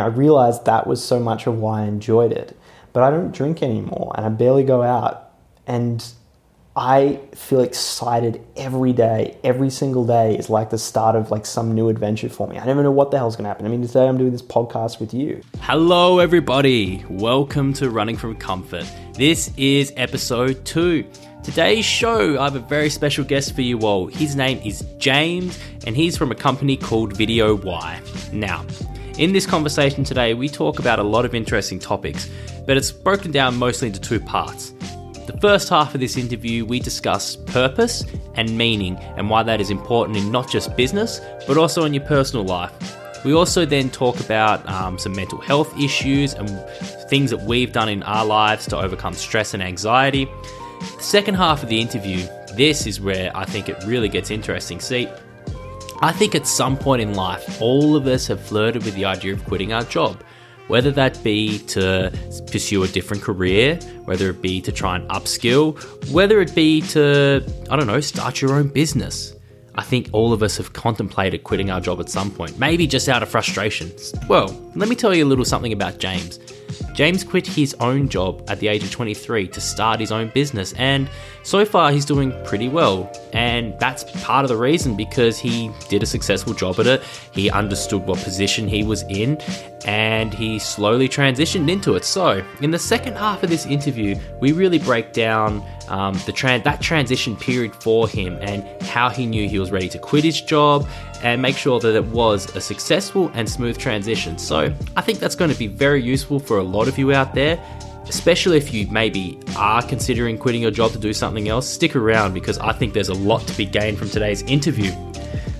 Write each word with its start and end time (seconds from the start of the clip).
know, 0.00 0.06
I 0.06 0.08
realized 0.08 0.64
that 0.64 0.86
was 0.86 1.02
so 1.02 1.20
much 1.20 1.46
of 1.46 1.58
why 1.58 1.82
I 1.82 1.84
enjoyed 1.84 2.32
it. 2.32 2.56
But 2.92 3.02
I 3.02 3.10
don't 3.10 3.32
drink 3.32 3.62
anymore 3.62 4.12
and 4.16 4.26
I 4.26 4.28
barely 4.30 4.64
go 4.64 4.82
out. 4.82 5.30
And 5.66 6.04
I 6.74 7.20
feel 7.34 7.60
excited 7.60 8.44
every 8.56 8.92
day. 8.92 9.36
Every 9.44 9.70
single 9.70 10.06
day 10.06 10.36
is 10.36 10.48
like 10.48 10.70
the 10.70 10.78
start 10.78 11.14
of 11.14 11.30
like 11.30 11.46
some 11.46 11.72
new 11.74 11.88
adventure 11.88 12.28
for 12.28 12.48
me. 12.48 12.58
I 12.58 12.64
never 12.64 12.82
know 12.82 12.90
what 12.90 13.10
the 13.10 13.18
hell's 13.18 13.36
to 13.36 13.44
happen. 13.44 13.66
I 13.66 13.68
mean, 13.68 13.86
today 13.86 14.08
I'm 14.08 14.18
doing 14.18 14.32
this 14.32 14.42
podcast 14.42 14.98
with 14.98 15.12
you. 15.12 15.40
Hello, 15.60 16.18
everybody. 16.18 17.04
Welcome 17.08 17.72
to 17.74 17.90
Running 17.90 18.16
from 18.16 18.36
Comfort. 18.36 18.86
This 19.14 19.52
is 19.56 19.92
episode 19.96 20.64
two. 20.64 21.04
Today's 21.42 21.84
show, 21.84 22.38
I 22.38 22.44
have 22.44 22.56
a 22.56 22.60
very 22.60 22.90
special 22.90 23.24
guest 23.24 23.54
for 23.54 23.62
you 23.62 23.80
all. 23.80 24.06
His 24.06 24.36
name 24.36 24.60
is 24.64 24.84
James, 24.98 25.58
and 25.86 25.96
he's 25.96 26.16
from 26.16 26.30
a 26.30 26.34
company 26.34 26.76
called 26.76 27.16
Video 27.16 27.54
Y. 27.54 28.00
Now, 28.32 28.64
in 29.18 29.32
this 29.32 29.46
conversation 29.46 30.04
today, 30.04 30.34
we 30.34 30.48
talk 30.48 30.78
about 30.78 30.98
a 30.98 31.02
lot 31.02 31.24
of 31.24 31.34
interesting 31.34 31.78
topics, 31.78 32.28
but 32.66 32.76
it's 32.76 32.90
broken 32.90 33.30
down 33.30 33.56
mostly 33.56 33.88
into 33.88 34.00
two 34.00 34.20
parts. 34.20 34.70
The 35.26 35.38
first 35.40 35.68
half 35.68 35.94
of 35.94 36.00
this 36.00 36.16
interview, 36.16 36.64
we 36.64 36.80
discuss 36.80 37.36
purpose 37.36 38.04
and 38.34 38.56
meaning 38.56 38.96
and 39.16 39.30
why 39.30 39.42
that 39.42 39.60
is 39.60 39.70
important 39.70 40.18
in 40.18 40.32
not 40.32 40.50
just 40.50 40.76
business, 40.76 41.20
but 41.46 41.56
also 41.56 41.84
in 41.84 41.94
your 41.94 42.04
personal 42.04 42.44
life. 42.44 42.72
We 43.24 43.34
also 43.34 43.66
then 43.66 43.90
talk 43.90 44.18
about 44.20 44.66
um, 44.68 44.98
some 44.98 45.12
mental 45.12 45.40
health 45.40 45.78
issues 45.78 46.34
and 46.34 46.48
things 47.08 47.30
that 47.30 47.42
we've 47.42 47.72
done 47.72 47.88
in 47.88 48.02
our 48.04 48.24
lives 48.24 48.66
to 48.68 48.78
overcome 48.78 49.14
stress 49.14 49.52
and 49.52 49.62
anxiety. 49.62 50.26
The 50.96 51.02
second 51.02 51.34
half 51.34 51.62
of 51.62 51.68
the 51.68 51.80
interview, 51.80 52.26
this 52.54 52.86
is 52.86 53.00
where 53.00 53.30
I 53.36 53.44
think 53.44 53.68
it 53.68 53.76
really 53.84 54.08
gets 54.08 54.30
interesting. 54.30 54.80
See, 54.80 55.06
I 56.02 56.12
think 56.12 56.34
at 56.34 56.46
some 56.46 56.78
point 56.78 57.02
in 57.02 57.12
life, 57.12 57.60
all 57.60 57.94
of 57.94 58.06
us 58.06 58.26
have 58.28 58.40
flirted 58.40 58.84
with 58.84 58.94
the 58.94 59.04
idea 59.04 59.34
of 59.34 59.44
quitting 59.44 59.74
our 59.74 59.84
job, 59.84 60.22
whether 60.66 60.90
that 60.92 61.22
be 61.22 61.58
to 61.58 62.10
pursue 62.50 62.82
a 62.84 62.88
different 62.88 63.22
career, 63.22 63.76
whether 64.06 64.30
it 64.30 64.40
be 64.40 64.62
to 64.62 64.72
try 64.72 64.96
and 64.96 65.06
upskill, 65.10 65.78
whether 66.10 66.40
it 66.40 66.54
be 66.54 66.80
to, 66.80 67.44
I 67.68 67.76
don't 67.76 67.86
know, 67.86 68.00
start 68.00 68.40
your 68.40 68.54
own 68.54 68.68
business. 68.68 69.36
I 69.74 69.82
think 69.82 70.08
all 70.12 70.32
of 70.32 70.42
us 70.42 70.56
have 70.56 70.72
contemplated 70.72 71.44
quitting 71.44 71.70
our 71.70 71.82
job 71.82 72.00
at 72.00 72.08
some 72.08 72.30
point, 72.30 72.58
maybe 72.58 72.86
just 72.86 73.08
out 73.10 73.22
of 73.22 73.28
frustration. 73.28 73.92
Well, 74.26 74.48
let 74.74 74.88
me 74.88 74.96
tell 74.96 75.14
you 75.14 75.26
a 75.26 75.28
little 75.28 75.44
something 75.44 75.72
about 75.72 75.98
James. 75.98 76.38
James 76.94 77.24
quit 77.24 77.46
his 77.46 77.74
own 77.80 78.08
job 78.08 78.42
at 78.48 78.58
the 78.60 78.68
age 78.68 78.82
of 78.82 78.90
23 78.90 79.48
to 79.48 79.60
start 79.60 80.00
his 80.00 80.12
own 80.12 80.28
business, 80.28 80.72
and 80.74 81.08
so 81.42 81.64
far 81.64 81.92
he's 81.92 82.04
doing 82.04 82.32
pretty 82.44 82.68
well. 82.68 83.10
And 83.32 83.78
that's 83.78 84.04
part 84.22 84.44
of 84.44 84.48
the 84.48 84.56
reason 84.56 84.96
because 84.96 85.38
he 85.38 85.70
did 85.88 86.02
a 86.02 86.06
successful 86.06 86.54
job 86.54 86.80
at 86.80 86.86
it, 86.86 87.02
he 87.32 87.50
understood 87.50 88.06
what 88.06 88.18
position 88.18 88.68
he 88.68 88.82
was 88.82 89.02
in, 89.04 89.36
and 89.84 90.34
he 90.34 90.58
slowly 90.58 91.08
transitioned 91.08 91.70
into 91.70 91.94
it. 91.94 92.04
So, 92.04 92.44
in 92.60 92.70
the 92.70 92.78
second 92.78 93.16
half 93.16 93.42
of 93.42 93.50
this 93.50 93.66
interview, 93.66 94.16
we 94.40 94.52
really 94.52 94.78
break 94.78 95.12
down 95.12 95.62
um, 95.88 96.14
the 96.26 96.60
that 96.64 96.80
transition 96.80 97.36
period 97.36 97.74
for 97.74 98.08
him 98.08 98.38
and 98.40 98.64
how 98.82 99.08
he 99.08 99.26
knew 99.26 99.48
he 99.48 99.58
was 99.58 99.70
ready 99.70 99.88
to 99.88 99.98
quit 99.98 100.24
his 100.24 100.40
job 100.40 100.86
and 101.22 101.40
make 101.40 101.56
sure 101.56 101.80
that 101.80 101.94
it 101.94 102.04
was 102.06 102.54
a 102.56 102.60
successful 102.60 103.30
and 103.34 103.48
smooth 103.48 103.78
transition. 103.78 104.38
So, 104.38 104.74
I 104.96 105.00
think 105.00 105.18
that's 105.18 105.34
going 105.34 105.50
to 105.50 105.58
be 105.58 105.66
very 105.66 106.02
useful 106.02 106.38
for 106.38 106.58
a 106.58 106.62
lot 106.62 106.88
of 106.88 106.98
you 106.98 107.12
out 107.12 107.34
there. 107.34 107.62
Especially 108.08 108.56
if 108.56 108.74
you 108.74 108.88
maybe 108.88 109.38
are 109.56 109.82
considering 109.82 110.36
quitting 110.36 110.62
your 110.62 110.72
job 110.72 110.90
to 110.92 110.98
do 110.98 111.12
something 111.12 111.48
else, 111.48 111.68
stick 111.68 111.94
around 111.94 112.34
because 112.34 112.58
I 112.58 112.72
think 112.72 112.92
there's 112.92 113.08
a 113.08 113.14
lot 113.14 113.46
to 113.46 113.56
be 113.56 113.64
gained 113.64 113.98
from 113.98 114.10
today's 114.10 114.42
interview. 114.42 114.90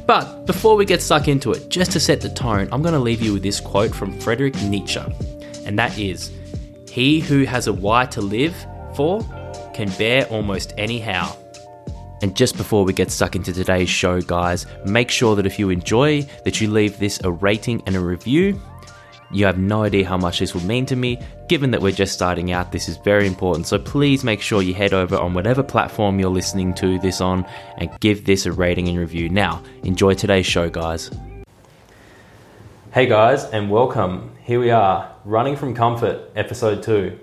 But 0.04 0.46
before 0.46 0.74
we 0.74 0.84
get 0.84 1.00
stuck 1.00 1.28
into 1.28 1.52
it, 1.52 1.68
just 1.68 1.92
to 1.92 2.00
set 2.00 2.20
the 2.20 2.28
tone, 2.28 2.68
I'm 2.72 2.82
going 2.82 2.94
to 2.94 2.98
leave 2.98 3.22
you 3.22 3.32
with 3.32 3.44
this 3.44 3.60
quote 3.60 3.94
from 3.94 4.18
Friedrich 4.18 4.60
Nietzsche, 4.62 5.00
and 5.64 5.78
that 5.78 5.96
is 5.96 6.32
He 6.88 7.20
who 7.20 7.44
has 7.44 7.68
a 7.68 7.72
why 7.72 8.06
to 8.06 8.20
live 8.20 8.56
for 8.96 9.20
can 9.72 9.88
bear 9.90 10.26
almost 10.26 10.74
anyhow. 10.76 11.36
And 12.22 12.36
just 12.36 12.56
before 12.56 12.84
we 12.84 12.92
get 12.92 13.10
stuck 13.10 13.34
into 13.34 13.52
today's 13.52 13.88
show, 13.88 14.20
guys, 14.20 14.66
make 14.84 15.10
sure 15.10 15.34
that 15.36 15.46
if 15.46 15.58
you 15.58 15.70
enjoy, 15.70 16.22
that 16.44 16.60
you 16.60 16.70
leave 16.70 16.98
this 16.98 17.20
a 17.24 17.30
rating 17.30 17.82
and 17.86 17.96
a 17.96 18.00
review. 18.00 18.60
You 19.32 19.46
have 19.46 19.58
no 19.58 19.84
idea 19.84 20.06
how 20.06 20.18
much 20.18 20.40
this 20.40 20.54
will 20.54 20.64
mean 20.64 20.84
to 20.86 20.96
me. 20.96 21.18
Given 21.48 21.70
that 21.70 21.80
we're 21.80 21.92
just 21.92 22.12
starting 22.12 22.52
out, 22.52 22.72
this 22.72 22.88
is 22.88 22.96
very 22.98 23.26
important. 23.26 23.66
So 23.66 23.78
please 23.78 24.22
make 24.24 24.42
sure 24.42 24.60
you 24.60 24.74
head 24.74 24.92
over 24.92 25.16
on 25.16 25.34
whatever 25.34 25.62
platform 25.62 26.18
you're 26.18 26.30
listening 26.30 26.74
to 26.74 26.98
this 26.98 27.20
on 27.20 27.46
and 27.78 27.90
give 28.00 28.26
this 28.26 28.44
a 28.44 28.52
rating 28.52 28.88
and 28.88 28.98
review. 28.98 29.28
Now, 29.28 29.62
enjoy 29.82 30.14
today's 30.14 30.46
show, 30.46 30.68
guys. 30.68 31.10
Hey 32.92 33.06
guys, 33.06 33.44
and 33.44 33.70
welcome. 33.70 34.32
Here 34.42 34.58
we 34.58 34.70
are, 34.70 35.14
Running 35.24 35.54
from 35.54 35.76
Comfort, 35.76 36.28
episode 36.34 36.82
2. 36.82 37.18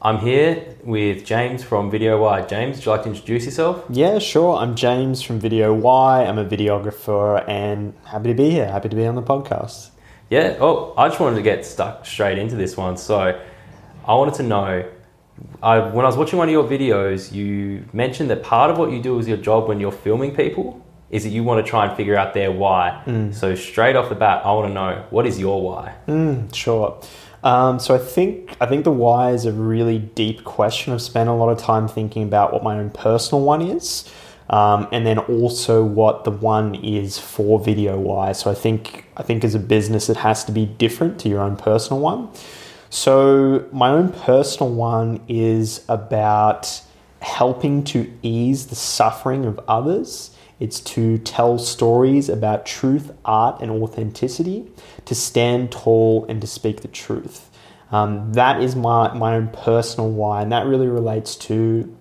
I'm 0.00 0.18
here 0.18 0.76
with 0.84 1.24
James 1.24 1.64
from 1.64 1.90
Video 1.90 2.22
Y. 2.22 2.42
James, 2.42 2.76
would 2.76 2.86
you 2.86 2.92
like 2.92 3.02
to 3.02 3.08
introduce 3.08 3.46
yourself? 3.46 3.84
Yeah, 3.90 4.20
sure. 4.20 4.56
I'm 4.56 4.76
James 4.76 5.22
from 5.22 5.40
Video 5.40 5.74
Y. 5.74 6.24
I'm 6.24 6.38
a 6.38 6.44
videographer 6.44 7.44
and 7.48 7.94
happy 8.04 8.28
to 8.28 8.34
be 8.34 8.48
here. 8.48 8.70
Happy 8.70 8.88
to 8.88 8.94
be 8.94 9.04
on 9.06 9.16
the 9.16 9.22
podcast. 9.24 9.90
Yeah. 10.30 10.56
Oh, 10.60 10.94
I 10.96 11.08
just 11.08 11.18
wanted 11.18 11.34
to 11.34 11.42
get 11.42 11.66
stuck 11.66 12.06
straight 12.06 12.38
into 12.38 12.54
this 12.54 12.76
one. 12.76 12.96
So, 12.96 13.40
I 14.06 14.14
wanted 14.14 14.34
to 14.34 14.44
know. 14.44 14.88
I, 15.64 15.78
when 15.80 16.04
I 16.04 16.08
was 16.08 16.16
watching 16.16 16.38
one 16.38 16.46
of 16.48 16.52
your 16.52 16.64
videos, 16.64 17.32
you 17.32 17.84
mentioned 17.92 18.30
that 18.30 18.44
part 18.44 18.70
of 18.70 18.78
what 18.78 18.92
you 18.92 19.02
do 19.02 19.18
is 19.18 19.26
your 19.26 19.36
job 19.36 19.66
when 19.66 19.80
you're 19.80 19.90
filming 19.90 20.32
people 20.32 20.84
is 21.10 21.24
that 21.24 21.30
you 21.30 21.42
want 21.42 21.64
to 21.64 21.68
try 21.68 21.86
and 21.86 21.96
figure 21.96 22.16
out 22.16 22.34
their 22.34 22.52
why. 22.52 23.02
Mm. 23.06 23.34
So 23.34 23.54
straight 23.56 23.96
off 23.96 24.10
the 24.10 24.14
bat, 24.14 24.44
I 24.44 24.52
want 24.52 24.68
to 24.68 24.74
know 24.74 25.06
what 25.10 25.26
is 25.26 25.40
your 25.40 25.60
why. 25.60 25.94
Mm, 26.06 26.54
sure. 26.54 27.00
Um, 27.42 27.78
so 27.78 27.94
I 27.94 27.98
think 27.98 28.56
I 28.60 28.66
think 28.66 28.84
the 28.84 28.90
why 28.90 29.30
is 29.30 29.44
a 29.44 29.52
really 29.52 29.98
deep 29.98 30.44
question. 30.44 30.92
I've 30.92 31.02
spent 31.02 31.28
a 31.28 31.32
lot 31.32 31.50
of 31.50 31.58
time 31.58 31.88
thinking 31.88 32.24
about 32.24 32.52
what 32.52 32.62
my 32.62 32.78
own 32.78 32.90
personal 32.90 33.42
one 33.44 33.62
is, 33.62 34.12
um, 34.50 34.88
and 34.90 35.06
then 35.06 35.18
also 35.18 35.84
what 35.84 36.24
the 36.24 36.30
one 36.30 36.74
is 36.76 37.18
for 37.18 37.60
video 37.60 37.98
Y. 37.98 38.32
So 38.32 38.50
I 38.50 38.54
think 38.54 39.06
I 39.16 39.22
think 39.22 39.44
as 39.44 39.54
a 39.54 39.60
business, 39.60 40.08
it 40.08 40.16
has 40.18 40.44
to 40.44 40.52
be 40.52 40.66
different 40.66 41.20
to 41.20 41.28
your 41.28 41.40
own 41.40 41.56
personal 41.56 42.00
one. 42.00 42.28
So 42.90 43.66
my 43.70 43.90
own 43.90 44.12
personal 44.12 44.72
one 44.72 45.20
is 45.28 45.84
about 45.88 46.82
helping 47.20 47.84
to 47.84 48.10
ease 48.22 48.66
the 48.66 48.76
suffering 48.76 49.44
of 49.44 49.60
others. 49.68 50.30
It's 50.60 50.80
to 50.80 51.18
tell 51.18 51.58
stories 51.58 52.28
about 52.28 52.66
truth, 52.66 53.12
art, 53.24 53.60
and 53.60 53.70
authenticity, 53.70 54.66
to 55.04 55.14
stand 55.14 55.70
tall 55.70 56.26
and 56.28 56.40
to 56.40 56.46
speak 56.46 56.80
the 56.80 56.88
truth. 56.88 57.50
Um, 57.90 58.32
that 58.34 58.62
is 58.62 58.76
my, 58.76 59.14
my 59.14 59.36
own 59.36 59.48
personal 59.48 60.10
why, 60.10 60.42
and 60.42 60.52
that 60.52 60.66
really 60.66 60.88
relates 60.88 61.36
to 61.36 61.96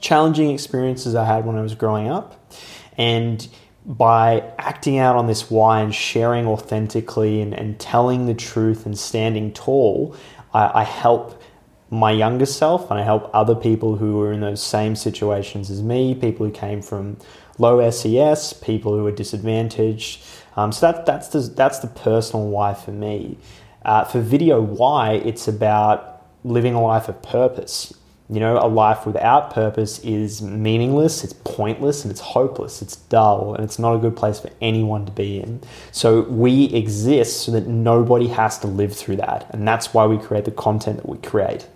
challenging 0.00 0.50
experiences 0.50 1.14
I 1.14 1.24
had 1.24 1.44
when 1.44 1.56
I 1.56 1.62
was 1.62 1.74
growing 1.74 2.08
up. 2.08 2.50
And 2.96 3.46
by 3.84 4.52
acting 4.58 4.98
out 4.98 5.16
on 5.16 5.26
this 5.26 5.50
why 5.50 5.80
and 5.80 5.94
sharing 5.94 6.46
authentically 6.46 7.40
and, 7.40 7.52
and 7.52 7.78
telling 7.80 8.26
the 8.26 8.34
truth 8.34 8.86
and 8.86 8.96
standing 8.98 9.52
tall, 9.52 10.16
I, 10.54 10.80
I 10.80 10.84
help 10.84 11.42
my 11.90 12.10
younger 12.10 12.46
self 12.46 12.90
and 12.90 12.98
I 12.98 13.02
help 13.02 13.30
other 13.34 13.54
people 13.54 13.96
who 13.96 14.20
are 14.22 14.32
in 14.32 14.40
those 14.40 14.62
same 14.62 14.96
situations 14.96 15.70
as 15.70 15.82
me, 15.82 16.14
people 16.14 16.46
who 16.46 16.52
came 16.52 16.80
from 16.80 17.18
low 17.62 17.88
SES, 17.90 18.52
people 18.52 18.96
who 18.96 19.06
are 19.06 19.12
disadvantaged. 19.12 20.22
Um, 20.56 20.72
so 20.72 20.92
that, 20.92 21.06
that's, 21.06 21.28
the, 21.28 21.40
that's 21.40 21.78
the 21.78 21.86
personal 21.86 22.48
why 22.48 22.74
for 22.74 22.90
me. 22.90 23.38
Uh, 23.84 24.04
for 24.04 24.20
video 24.20 24.60
why, 24.60 25.12
it's 25.12 25.48
about 25.48 26.26
living 26.44 26.74
a 26.74 26.82
life 26.82 27.08
of 27.08 27.22
purpose. 27.22 27.94
You 28.28 28.40
know, 28.40 28.58
a 28.58 28.66
life 28.66 29.04
without 29.06 29.52
purpose 29.52 29.98
is 30.00 30.40
meaningless, 30.40 31.22
it's 31.22 31.34
pointless, 31.44 32.02
and 32.02 32.10
it's 32.10 32.20
hopeless, 32.20 32.80
it's 32.80 32.96
dull, 32.96 33.54
and 33.54 33.62
it's 33.62 33.78
not 33.78 33.94
a 33.94 33.98
good 33.98 34.16
place 34.16 34.40
for 34.40 34.50
anyone 34.60 35.04
to 35.06 35.12
be 35.12 35.38
in. 35.40 35.60
So 35.90 36.22
we 36.22 36.64
exist 36.72 37.42
so 37.42 37.52
that 37.52 37.66
nobody 37.66 38.28
has 38.28 38.58
to 38.60 38.66
live 38.66 38.94
through 38.94 39.16
that. 39.16 39.50
And 39.50 39.68
that's 39.68 39.92
why 39.92 40.06
we 40.06 40.18
create 40.18 40.46
the 40.46 40.50
content 40.50 40.96
that 40.98 41.08
we 41.08 41.18
create. 41.18 41.68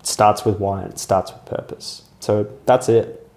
It 0.00 0.06
starts 0.06 0.44
with 0.44 0.58
why 0.58 0.82
and 0.82 0.92
it 0.92 0.98
starts 0.98 1.32
with 1.32 1.44
purpose. 1.44 2.02
So 2.20 2.50
that's 2.64 2.88
it. 2.88 3.27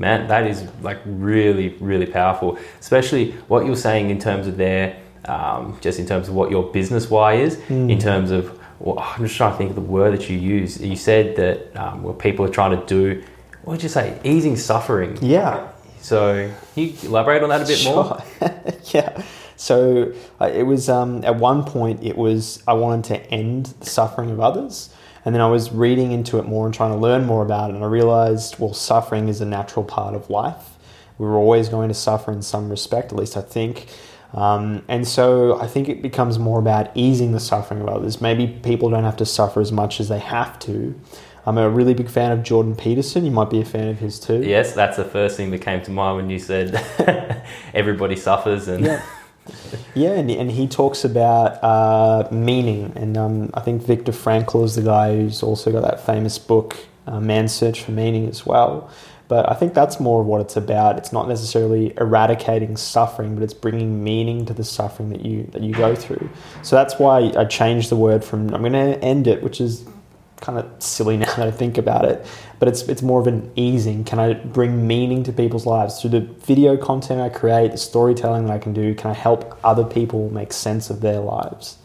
Man, 0.00 0.28
that 0.28 0.46
is 0.46 0.64
like 0.82 0.98
really, 1.04 1.68
really 1.78 2.06
powerful. 2.06 2.58
Especially 2.80 3.32
what 3.48 3.66
you're 3.66 3.76
saying 3.76 4.08
in 4.10 4.18
terms 4.18 4.46
of 4.46 4.56
their, 4.56 4.96
um, 5.26 5.78
just 5.82 5.98
in 5.98 6.06
terms 6.06 6.28
of 6.28 6.34
what 6.34 6.50
your 6.50 6.64
business 6.72 7.10
why 7.10 7.34
is, 7.34 7.56
Hmm. 7.68 7.90
in 7.90 7.98
terms 7.98 8.30
of, 8.30 8.58
well, 8.78 8.98
I'm 8.98 9.22
just 9.26 9.36
trying 9.36 9.52
to 9.52 9.58
think 9.58 9.70
of 9.70 9.76
the 9.76 9.82
word 9.82 10.14
that 10.14 10.30
you 10.30 10.38
use. 10.38 10.80
You 10.80 10.96
said 10.96 11.36
that 11.36 11.76
um, 11.76 12.02
what 12.02 12.18
people 12.18 12.46
are 12.46 12.48
trying 12.60 12.80
to 12.80 12.86
do, 12.86 13.22
what 13.62 13.74
did 13.74 13.82
you 13.82 13.88
say? 13.90 14.18
Easing 14.24 14.56
suffering. 14.56 15.18
Yeah. 15.20 15.68
So, 16.00 16.50
can 16.74 16.82
you 16.84 16.94
elaborate 17.02 17.42
on 17.42 17.50
that 17.50 17.60
a 17.60 17.66
bit 17.66 17.84
more? 17.84 18.22
Yeah. 18.94 19.22
So 19.56 20.12
uh, 20.40 20.46
it 20.46 20.62
was 20.62 20.88
um, 20.88 21.22
at 21.22 21.36
one 21.36 21.64
point 21.64 22.02
it 22.02 22.16
was 22.16 22.62
I 22.66 22.72
wanted 22.72 23.04
to 23.14 23.30
end 23.30 23.66
the 23.80 23.84
suffering 23.86 24.30
of 24.30 24.40
others, 24.40 24.88
and 25.24 25.34
then 25.34 25.42
I 25.42 25.46
was 25.48 25.70
reading 25.70 26.12
into 26.12 26.38
it 26.38 26.46
more 26.46 26.66
and 26.66 26.74
trying 26.74 26.92
to 26.92 26.98
learn 26.98 27.26
more 27.26 27.42
about 27.42 27.70
it, 27.70 27.74
and 27.74 27.84
I 27.84 27.88
realized 27.88 28.58
well, 28.58 28.74
suffering 28.74 29.28
is 29.28 29.40
a 29.40 29.46
natural 29.46 29.84
part 29.84 30.14
of 30.14 30.30
life. 30.30 30.78
We 31.18 31.26
We're 31.26 31.36
always 31.36 31.68
going 31.68 31.88
to 31.88 31.94
suffer 31.94 32.32
in 32.32 32.42
some 32.42 32.70
respect, 32.70 33.12
at 33.12 33.18
least 33.18 33.36
I 33.36 33.42
think. 33.42 33.86
Um, 34.32 34.84
and 34.88 35.06
so 35.06 35.60
I 35.60 35.66
think 35.66 35.88
it 35.88 36.02
becomes 36.02 36.38
more 36.38 36.58
about 36.58 36.90
easing 36.94 37.32
the 37.32 37.40
suffering 37.40 37.80
of 37.80 37.88
others. 37.88 38.20
Maybe 38.20 38.46
people 38.46 38.88
don't 38.88 39.04
have 39.04 39.16
to 39.16 39.26
suffer 39.26 39.60
as 39.60 39.72
much 39.72 40.00
as 40.00 40.08
they 40.08 40.20
have 40.20 40.58
to. 40.60 40.98
I'm 41.46 41.58
a 41.58 41.68
really 41.68 41.94
big 41.94 42.08
fan 42.08 42.32
of 42.32 42.42
Jordan 42.42 42.76
Peterson. 42.76 43.24
You 43.24 43.30
might 43.30 43.50
be 43.50 43.60
a 43.60 43.64
fan 43.64 43.88
of 43.88 43.98
his 43.98 44.20
too. 44.20 44.42
Yes, 44.42 44.72
that's 44.74 44.96
the 44.96 45.04
first 45.04 45.36
thing 45.36 45.50
that 45.50 45.58
came 45.62 45.82
to 45.82 45.90
mind 45.90 46.16
when 46.16 46.30
you 46.30 46.38
said 46.38 46.74
everybody 47.74 48.16
suffers 48.16 48.68
and. 48.68 48.84
Yeah. 48.84 49.02
Yeah, 49.94 50.12
and, 50.12 50.30
and 50.30 50.50
he 50.50 50.66
talks 50.66 51.04
about 51.04 51.62
uh, 51.62 52.28
meaning, 52.30 52.92
and 52.96 53.16
um, 53.16 53.50
I 53.54 53.60
think 53.60 53.82
Viktor 53.82 54.12
Frankl 54.12 54.64
is 54.64 54.74
the 54.74 54.82
guy 54.82 55.16
who's 55.16 55.42
also 55.42 55.72
got 55.72 55.82
that 55.82 56.04
famous 56.04 56.38
book, 56.38 56.76
uh, 57.06 57.20
Man's 57.20 57.52
Search 57.52 57.82
for 57.82 57.92
Meaning, 57.92 58.28
as 58.28 58.46
well. 58.46 58.90
But 59.30 59.48
I 59.48 59.54
think 59.54 59.74
that's 59.74 60.00
more 60.00 60.20
of 60.20 60.26
what 60.26 60.40
it's 60.40 60.56
about. 60.56 60.98
It's 60.98 61.12
not 61.12 61.28
necessarily 61.28 61.94
eradicating 61.96 62.76
suffering, 62.76 63.36
but 63.36 63.44
it's 63.44 63.54
bringing 63.54 64.02
meaning 64.02 64.44
to 64.46 64.52
the 64.52 64.64
suffering 64.64 65.10
that 65.10 65.24
you 65.24 65.44
that 65.52 65.62
you 65.62 65.72
go 65.72 65.94
through. 65.94 66.28
So 66.62 66.74
that's 66.74 66.98
why 66.98 67.32
I 67.36 67.44
changed 67.44 67.90
the 67.90 67.96
word 67.96 68.24
from 68.24 68.52
I'm 68.52 68.62
going 68.62 68.72
to 68.72 68.98
end 69.04 69.28
it, 69.28 69.40
which 69.44 69.60
is 69.60 69.84
kind 70.40 70.58
of 70.58 70.82
silly 70.82 71.16
now 71.18 71.34
that 71.36 71.46
I 71.46 71.50
think 71.50 71.78
about 71.78 72.04
it, 72.04 72.26
but 72.58 72.68
it's 72.68 72.82
it's 72.82 73.02
more 73.02 73.20
of 73.20 73.26
an 73.26 73.50
easing. 73.56 74.04
Can 74.04 74.18
I 74.18 74.34
bring 74.34 74.86
meaning 74.86 75.22
to 75.24 75.32
people's 75.32 75.66
lives 75.66 76.00
through 76.00 76.10
the 76.10 76.20
video 76.20 76.76
content 76.76 77.20
I 77.20 77.28
create, 77.28 77.72
the 77.72 77.78
storytelling 77.78 78.46
that 78.46 78.52
I 78.52 78.58
can 78.58 78.72
do? 78.72 78.94
Can 78.94 79.10
I 79.10 79.14
help 79.14 79.58
other 79.64 79.84
people 79.84 80.30
make 80.30 80.52
sense 80.52 80.90
of 80.90 81.00
their 81.00 81.20
lives? 81.20 81.78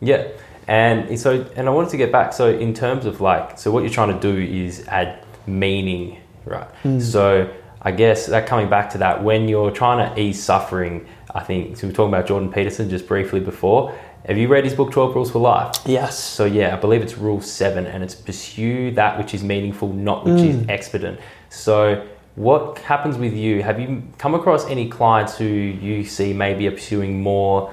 Yeah, 0.00 0.28
and 0.66 1.18
so 1.18 1.46
and 1.56 1.68
I 1.68 1.70
wanted 1.70 1.90
to 1.90 1.96
get 1.96 2.12
back. 2.12 2.32
So 2.32 2.48
in 2.48 2.74
terms 2.74 3.06
of 3.06 3.20
like, 3.20 3.58
so 3.58 3.70
what 3.70 3.80
you're 3.80 3.92
trying 3.92 4.18
to 4.18 4.20
do 4.20 4.38
is 4.38 4.86
add 4.88 5.24
meaning 5.46 6.20
right? 6.44 6.68
Mm. 6.84 7.00
So 7.00 7.52
I 7.82 7.90
guess 7.90 8.26
that 8.26 8.46
coming 8.46 8.68
back 8.68 8.90
to 8.90 8.98
that, 8.98 9.22
when 9.22 9.48
you're 9.48 9.70
trying 9.70 10.14
to 10.14 10.20
ease 10.20 10.42
suffering, 10.42 11.06
I 11.34 11.40
think 11.40 11.76
so. 11.76 11.86
We 11.86 11.92
are 11.92 11.96
talking 11.96 12.14
about 12.14 12.26
Jordan 12.26 12.52
Peterson 12.52 12.88
just 12.88 13.06
briefly 13.06 13.40
before. 13.40 13.96
Have 14.26 14.38
you 14.38 14.48
read 14.48 14.64
his 14.64 14.72
book, 14.72 14.90
12 14.90 15.14
Rules 15.14 15.30
for 15.30 15.38
Life? 15.38 15.76
Yes. 15.84 16.18
So, 16.18 16.46
yeah, 16.46 16.74
I 16.74 16.80
believe 16.80 17.02
it's 17.02 17.18
rule 17.18 17.42
seven, 17.42 17.86
and 17.86 18.02
it's 18.02 18.14
pursue 18.14 18.90
that 18.92 19.18
which 19.18 19.34
is 19.34 19.44
meaningful, 19.44 19.92
not 19.92 20.24
which 20.24 20.40
mm. 20.40 20.62
is 20.62 20.68
expedient. 20.68 21.20
So, 21.50 22.06
what 22.34 22.78
happens 22.78 23.18
with 23.18 23.34
you? 23.34 23.62
Have 23.62 23.78
you 23.78 24.02
come 24.16 24.34
across 24.34 24.66
any 24.66 24.88
clients 24.88 25.36
who 25.36 25.44
you 25.44 26.04
see 26.04 26.32
maybe 26.32 26.66
are 26.66 26.72
pursuing 26.72 27.22
more 27.22 27.72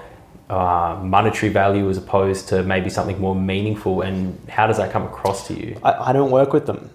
uh, 0.50 1.00
monetary 1.01 1.53
value 1.53 1.89
as 1.89 1.98
opposed 1.98 2.50
to 2.50 2.63
maybe 2.63 2.89
something 2.89 3.19
more 3.19 3.33
meaningful? 3.33 4.01
And 4.01 4.38
how 4.50 4.68
does 4.68 4.75
that 4.75 4.92
come 4.92 5.04
across 5.04 5.47
to 5.47 5.54
you? 5.54 5.80
I, 5.83 6.09
I 6.09 6.13
don't 6.13 6.31
work 6.31 6.51
with 6.51 6.65
them. 6.65 6.89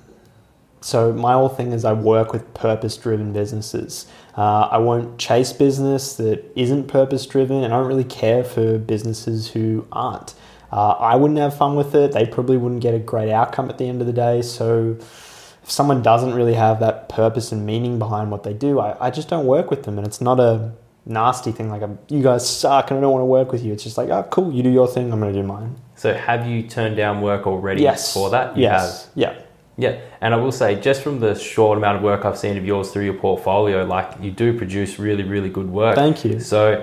So 0.80 1.12
my 1.12 1.32
whole 1.32 1.48
thing 1.48 1.72
is 1.72 1.84
I 1.84 1.92
work 1.92 2.32
with 2.32 2.54
purpose-driven 2.54 3.32
businesses. 3.32 4.06
Uh, 4.36 4.68
I 4.70 4.78
won't 4.78 5.18
chase 5.18 5.52
business 5.52 6.14
that 6.16 6.44
isn't 6.54 6.88
purpose-driven, 6.88 7.64
and 7.64 7.72
I 7.72 7.78
don't 7.78 7.88
really 7.88 8.04
care 8.04 8.44
for 8.44 8.78
businesses 8.78 9.48
who 9.48 9.86
aren't. 9.90 10.34
Uh, 10.70 10.90
I 10.90 11.16
wouldn't 11.16 11.38
have 11.38 11.56
fun 11.56 11.76
with 11.76 11.94
it. 11.94 12.12
They 12.12 12.26
probably 12.26 12.56
wouldn't 12.56 12.82
get 12.82 12.94
a 12.94 12.98
great 12.98 13.32
outcome 13.32 13.70
at 13.70 13.78
the 13.78 13.88
end 13.88 14.00
of 14.00 14.06
the 14.06 14.12
day. 14.12 14.42
So 14.42 14.96
if 14.98 15.70
someone 15.70 16.02
doesn't 16.02 16.34
really 16.34 16.54
have 16.54 16.80
that 16.80 17.08
purpose 17.08 17.52
and 17.52 17.64
meaning 17.64 17.98
behind 17.98 18.30
what 18.30 18.42
they 18.42 18.52
do, 18.52 18.78
I, 18.78 19.06
I 19.06 19.10
just 19.10 19.28
don't 19.28 19.46
work 19.46 19.70
with 19.70 19.84
them. 19.84 19.96
And 19.96 20.06
it's 20.06 20.20
not 20.20 20.38
a 20.38 20.72
nasty 21.06 21.52
thing 21.52 21.70
like 21.70 21.82
a, 21.82 21.96
you 22.08 22.22
guys 22.22 22.48
suck 22.48 22.90
and 22.90 22.98
I 22.98 23.00
don't 23.00 23.12
want 23.12 23.22
to 23.22 23.26
work 23.26 23.52
with 23.52 23.64
you. 23.64 23.72
It's 23.72 23.84
just 23.84 23.96
like, 23.96 24.10
oh, 24.10 24.24
cool, 24.24 24.52
you 24.52 24.62
do 24.62 24.70
your 24.70 24.88
thing, 24.88 25.12
I'm 25.12 25.20
going 25.20 25.32
to 25.32 25.40
do 25.40 25.46
mine. 25.46 25.76
So 25.94 26.12
have 26.12 26.46
you 26.46 26.64
turned 26.64 26.96
down 26.96 27.22
work 27.22 27.46
already 27.46 27.82
yes. 27.82 28.12
for 28.12 28.30
that? 28.30 28.56
You 28.56 28.64
yes. 28.64 29.04
Have. 29.04 29.12
Yeah. 29.14 29.42
Yeah, 29.78 30.00
and 30.22 30.32
I 30.32 30.38
will 30.38 30.52
say, 30.52 30.80
just 30.80 31.02
from 31.02 31.20
the 31.20 31.34
short 31.34 31.76
amount 31.76 31.98
of 31.98 32.02
work 32.02 32.24
I've 32.24 32.38
seen 32.38 32.56
of 32.56 32.64
yours 32.64 32.90
through 32.90 33.04
your 33.04 33.14
portfolio, 33.14 33.84
like 33.84 34.10
you 34.22 34.30
do 34.30 34.56
produce 34.56 34.98
really, 34.98 35.22
really 35.22 35.50
good 35.50 35.68
work. 35.68 35.94
Thank 35.94 36.24
you. 36.24 36.40
So, 36.40 36.82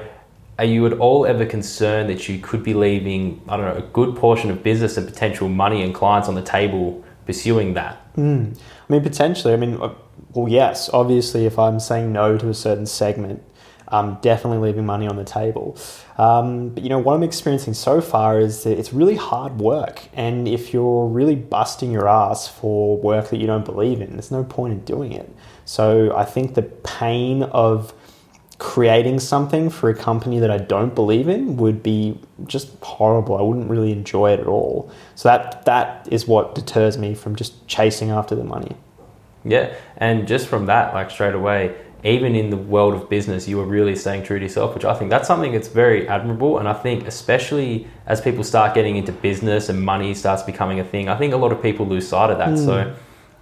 are 0.59 0.65
you 0.65 0.85
at 0.85 0.93
all 0.93 1.25
ever 1.25 1.45
concerned 1.45 2.09
that 2.09 2.29
you 2.29 2.37
could 2.37 2.61
be 2.63 2.75
leaving, 2.75 3.41
I 3.49 3.57
don't 3.57 3.65
know, 3.65 3.83
a 3.83 3.87
good 3.89 4.15
portion 4.15 4.51
of 4.51 4.61
business 4.61 4.97
and 4.97 5.07
potential 5.07 5.49
money 5.49 5.81
and 5.81 5.95
clients 5.95 6.27
on 6.27 6.35
the 6.35 6.43
table 6.43 7.03
pursuing 7.25 7.73
that? 7.73 7.97
Mm. 8.15 8.55
I 8.57 8.93
mean, 8.93 9.01
potentially. 9.01 9.53
I 9.53 9.57
mean, 9.57 9.81
uh, 9.81 9.93
well, 10.33 10.47
yes. 10.47 10.89
Obviously, 10.93 11.47
if 11.47 11.57
I'm 11.57 11.79
saying 11.79 12.13
no 12.13 12.37
to 12.37 12.49
a 12.49 12.53
certain 12.53 12.85
segment, 12.85 13.41
I'm 13.93 14.15
definitely 14.15 14.57
leaving 14.57 14.85
money 14.85 15.07
on 15.07 15.15
the 15.15 15.23
table. 15.23 15.77
Um, 16.17 16.69
but 16.69 16.83
you 16.83 16.89
know 16.89 16.99
what 16.99 17.13
I'm 17.13 17.23
experiencing 17.23 17.73
so 17.75 18.01
far 18.01 18.39
is 18.39 18.63
that 18.63 18.77
it's 18.77 18.91
really 18.91 19.15
hard 19.15 19.59
work, 19.59 20.09
and 20.13 20.47
if 20.47 20.73
you're 20.73 21.07
really 21.07 21.35
busting 21.35 21.91
your 21.91 22.07
ass 22.07 22.47
for 22.47 22.97
work 22.97 23.29
that 23.29 23.37
you 23.37 23.47
don't 23.47 23.65
believe 23.65 24.01
in, 24.01 24.13
there's 24.13 24.31
no 24.31 24.43
point 24.43 24.73
in 24.73 24.79
doing 24.83 25.11
it. 25.13 25.33
So 25.65 26.13
I 26.15 26.25
think 26.25 26.55
the 26.55 26.63
pain 26.63 27.43
of 27.43 27.93
creating 28.59 29.19
something 29.19 29.69
for 29.69 29.89
a 29.89 29.95
company 29.95 30.39
that 30.39 30.49
I 30.49 30.57
don't 30.57 30.95
believe 30.95 31.27
in 31.27 31.57
would 31.57 31.83
be 31.83 32.17
just 32.45 32.69
horrible. 32.81 33.37
I 33.37 33.41
wouldn't 33.41 33.69
really 33.69 33.91
enjoy 33.91 34.31
it 34.31 34.39
at 34.39 34.47
all. 34.47 34.91
So 35.15 35.29
that 35.29 35.65
that 35.65 36.07
is 36.11 36.27
what 36.27 36.55
deters 36.55 36.97
me 36.97 37.13
from 37.13 37.35
just 37.35 37.67
chasing 37.67 38.09
after 38.09 38.35
the 38.35 38.43
money. 38.43 38.75
Yeah, 39.43 39.75
and 39.97 40.27
just 40.27 40.47
from 40.47 40.67
that, 40.67 40.93
like 40.93 41.11
straight 41.11 41.35
away, 41.35 41.75
even 42.03 42.35
in 42.35 42.49
the 42.49 42.57
world 42.57 42.93
of 42.93 43.09
business, 43.09 43.47
you 43.47 43.59
are 43.61 43.65
really 43.65 43.95
staying 43.95 44.23
true 44.23 44.37
to 44.37 44.45
yourself, 44.45 44.73
which 44.73 44.83
I 44.83 44.93
think 44.93 45.09
that's 45.09 45.27
something 45.27 45.53
that's 45.53 45.69
very 45.69 46.07
admirable. 46.07 46.59
And 46.59 46.67
I 46.67 46.73
think, 46.73 47.07
especially 47.07 47.87
as 48.05 48.19
people 48.19 48.43
start 48.43 48.73
getting 48.73 48.97
into 48.97 49.13
business 49.13 49.69
and 49.69 49.81
money 49.81 50.13
starts 50.13 50.43
becoming 50.43 50.79
a 50.79 50.83
thing, 50.83 51.07
I 51.07 51.15
think 51.17 51.33
a 51.33 51.37
lot 51.37 51.53
of 51.53 51.61
people 51.61 51.87
lose 51.87 52.07
sight 52.07 52.29
of 52.29 52.39
that. 52.39 52.49
Mm. 52.49 52.65
So, 52.65 52.95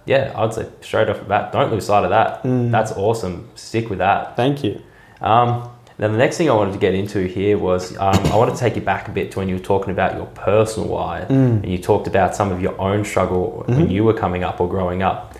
yeah, 0.06 0.32
I'd 0.36 0.54
say 0.54 0.68
straight 0.80 1.08
off 1.08 1.18
the 1.18 1.24
bat, 1.24 1.52
don't 1.52 1.72
lose 1.72 1.86
sight 1.86 2.04
of 2.04 2.10
that. 2.10 2.44
Mm. 2.44 2.70
That's 2.70 2.92
awesome. 2.92 3.48
Stick 3.56 3.90
with 3.90 3.98
that. 3.98 4.36
Thank 4.36 4.62
you. 4.62 4.80
Um, 5.20 5.68
now, 5.98 6.08
the 6.08 6.16
next 6.16 6.38
thing 6.38 6.48
I 6.48 6.54
wanted 6.54 6.72
to 6.72 6.78
get 6.78 6.94
into 6.94 7.26
here 7.26 7.58
was 7.58 7.96
um, 7.98 8.14
I 8.26 8.36
want 8.36 8.52
to 8.52 8.58
take 8.58 8.76
you 8.76 8.82
back 8.82 9.08
a 9.08 9.12
bit 9.12 9.32
to 9.32 9.38
when 9.38 9.48
you 9.48 9.56
were 9.56 9.62
talking 9.62 9.92
about 9.92 10.16
your 10.16 10.26
personal 10.26 10.88
why, 10.88 11.26
mm. 11.28 11.30
and 11.30 11.68
you 11.68 11.78
talked 11.78 12.06
about 12.06 12.34
some 12.34 12.50
of 12.50 12.62
your 12.62 12.80
own 12.80 13.04
struggle 13.04 13.64
mm-hmm. 13.66 13.80
when 13.80 13.90
you 13.90 14.04
were 14.04 14.14
coming 14.14 14.42
up 14.44 14.60
or 14.60 14.68
growing 14.68 15.02
up. 15.02 15.31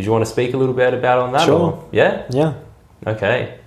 Did 0.00 0.06
you 0.06 0.12
want 0.12 0.24
to 0.24 0.30
speak 0.30 0.54
a 0.54 0.56
little 0.56 0.72
bit 0.72 0.94
about 0.94 1.18
on 1.18 1.32
that? 1.32 1.44
Sure. 1.44 1.72
Or? 1.72 1.88
Yeah. 1.92 2.24
Yeah. 2.30 2.54
Okay. 3.06 3.58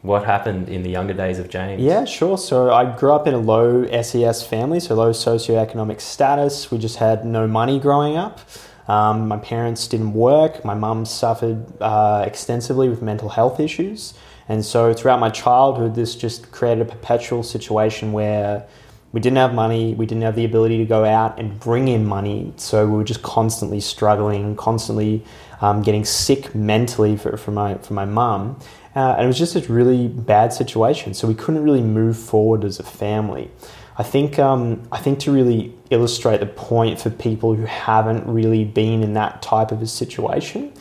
What 0.00 0.24
happened 0.24 0.70
in 0.70 0.82
the 0.82 0.88
younger 0.88 1.12
days 1.12 1.38
of 1.38 1.50
James? 1.50 1.82
Yeah, 1.82 2.06
sure. 2.06 2.38
So 2.38 2.72
I 2.72 2.96
grew 2.96 3.12
up 3.12 3.26
in 3.26 3.34
a 3.34 3.38
low 3.38 3.84
SES 4.02 4.42
family, 4.42 4.80
so 4.80 4.94
low 4.94 5.10
socioeconomic 5.10 6.00
status. 6.00 6.70
We 6.70 6.78
just 6.78 6.96
had 6.96 7.26
no 7.26 7.46
money 7.46 7.78
growing 7.78 8.16
up. 8.16 8.40
Um, 8.88 9.28
my 9.28 9.36
parents 9.36 9.86
didn't 9.86 10.14
work. 10.14 10.64
My 10.64 10.72
mum 10.72 11.04
suffered 11.04 11.66
uh, 11.82 12.24
extensively 12.26 12.88
with 12.88 13.02
mental 13.02 13.28
health 13.28 13.60
issues. 13.60 14.14
And 14.48 14.64
so 14.64 14.94
throughout 14.94 15.20
my 15.20 15.28
childhood, 15.28 15.94
this 15.94 16.16
just 16.16 16.50
created 16.52 16.88
a 16.88 16.90
perpetual 16.90 17.42
situation 17.42 18.12
where 18.12 18.66
we 19.12 19.20
didn't 19.20 19.38
have 19.38 19.54
money, 19.54 19.94
we 19.94 20.06
didn't 20.06 20.22
have 20.22 20.36
the 20.36 20.44
ability 20.44 20.78
to 20.78 20.84
go 20.84 21.04
out 21.04 21.38
and 21.38 21.58
bring 21.58 21.88
in 21.88 22.06
money, 22.06 22.52
so 22.56 22.86
we 22.86 22.96
were 22.96 23.04
just 23.04 23.22
constantly 23.22 23.80
struggling, 23.80 24.54
constantly 24.54 25.24
um, 25.60 25.82
getting 25.82 26.04
sick 26.04 26.54
mentally 26.54 27.16
for, 27.16 27.36
for 27.36 27.50
my 27.50 27.74
for 27.78 27.94
my 27.94 28.04
mum, 28.04 28.58
uh, 28.94 29.14
and 29.16 29.24
it 29.24 29.26
was 29.26 29.38
just 29.38 29.56
a 29.56 29.72
really 29.72 30.06
bad 30.08 30.52
situation. 30.52 31.14
So 31.14 31.26
we 31.26 31.34
couldn't 31.34 31.62
really 31.62 31.82
move 31.82 32.16
forward 32.16 32.64
as 32.64 32.78
a 32.78 32.84
family. 32.84 33.50
I 33.98 34.04
think 34.04 34.38
um, 34.38 34.82
I 34.92 34.98
think 34.98 35.18
to 35.20 35.32
really 35.32 35.74
illustrate 35.90 36.38
the 36.38 36.46
point 36.46 37.00
for 37.00 37.10
people 37.10 37.54
who 37.54 37.64
haven't 37.64 38.26
really 38.26 38.64
been 38.64 39.02
in 39.02 39.14
that 39.14 39.42
type 39.42 39.72
of 39.72 39.82
a 39.82 39.86
situation, 39.86 40.72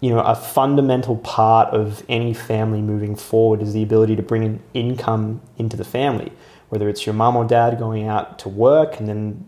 you 0.00 0.10
know, 0.10 0.20
a 0.20 0.36
fundamental 0.36 1.16
part 1.16 1.74
of 1.74 2.04
any 2.08 2.32
family 2.32 2.80
moving 2.80 3.16
forward 3.16 3.60
is 3.60 3.72
the 3.72 3.82
ability 3.82 4.14
to 4.14 4.22
bring 4.22 4.44
in 4.44 4.62
income 4.72 5.40
into 5.58 5.76
the 5.76 5.84
family 5.84 6.30
whether 6.68 6.88
it's 6.88 7.06
your 7.06 7.14
mum 7.14 7.36
or 7.36 7.44
dad 7.44 7.78
going 7.78 8.08
out 8.08 8.38
to 8.40 8.48
work 8.48 8.98
and 8.98 9.08
then 9.08 9.46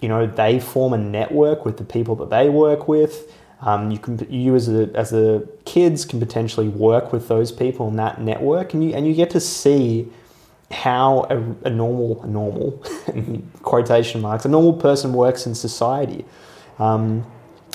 you 0.00 0.08
know 0.08 0.26
they 0.26 0.60
form 0.60 0.92
a 0.92 0.98
network 0.98 1.64
with 1.64 1.78
the 1.78 1.84
people 1.84 2.14
that 2.16 2.30
they 2.30 2.48
work 2.48 2.88
with. 2.88 3.32
Um, 3.60 3.90
you 3.90 3.98
can 3.98 4.26
you 4.30 4.54
as 4.54 4.68
a 4.68 4.90
as 4.94 5.12
a 5.12 5.46
kids 5.64 6.04
can 6.04 6.20
potentially 6.20 6.68
work 6.68 7.12
with 7.12 7.28
those 7.28 7.50
people 7.50 7.88
in 7.88 7.96
that 7.96 8.20
network 8.20 8.74
and 8.74 8.84
you 8.84 8.94
and 8.94 9.06
you 9.06 9.14
get 9.14 9.30
to 9.30 9.40
see 9.40 10.08
how 10.70 11.26
a, 11.30 11.66
a 11.66 11.70
normal 11.70 12.22
a 12.22 12.26
normal 12.26 12.72
quotation 13.62 14.20
marks 14.20 14.44
a 14.44 14.48
normal 14.48 14.74
person 14.74 15.12
works 15.12 15.46
in 15.46 15.54
society. 15.54 16.24
Um, 16.78 17.24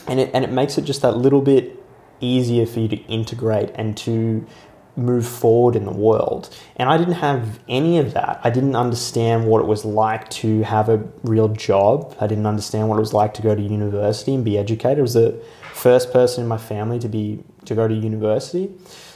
and 0.07 0.19
it 0.19 0.31
and 0.33 0.43
it 0.43 0.51
makes 0.51 0.77
it 0.77 0.83
just 0.83 1.01
that 1.01 1.17
little 1.17 1.41
bit 1.41 1.75
easier 2.21 2.65
for 2.65 2.79
you 2.81 2.87
to 2.89 2.97
integrate 3.05 3.71
and 3.75 3.95
to 3.97 4.45
move 4.95 5.27
forward 5.27 5.75
in 5.75 5.85
the 5.85 5.91
world. 5.91 6.55
And 6.75 6.89
I 6.89 6.97
didn't 6.97 7.13
have 7.15 7.59
any 7.67 7.97
of 7.99 8.13
that. 8.13 8.39
I 8.43 8.49
didn't 8.49 8.75
understand 8.75 9.47
what 9.47 9.61
it 9.61 9.65
was 9.65 9.85
like 9.85 10.29
to 10.31 10.61
have 10.63 10.89
a 10.89 10.97
real 11.23 11.47
job. 11.49 12.15
I 12.19 12.27
didn't 12.27 12.45
understand 12.45 12.89
what 12.89 12.97
it 12.97 12.99
was 12.99 13.13
like 13.13 13.33
to 13.35 13.41
go 13.41 13.55
to 13.55 13.61
university 13.61 14.33
and 14.33 14.43
be 14.43 14.57
educated. 14.57 14.99
I 14.99 15.01
was 15.01 15.13
the 15.13 15.41
first 15.73 16.11
person 16.11 16.43
in 16.43 16.47
my 16.47 16.57
family 16.57 16.99
to 16.99 17.07
be 17.07 17.43
to 17.65 17.75
go 17.75 17.87
to 17.87 17.93
university. 17.93 18.69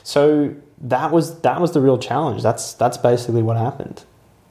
So 0.03 0.55
that 0.79 1.11
was 1.11 1.41
that 1.41 1.59
was 1.59 1.71
the 1.71 1.81
real 1.81 1.97
challenge. 1.97 2.43
That's 2.43 2.73
that's 2.73 2.97
basically 2.97 3.41
what 3.41 3.57
happened. 3.57 4.03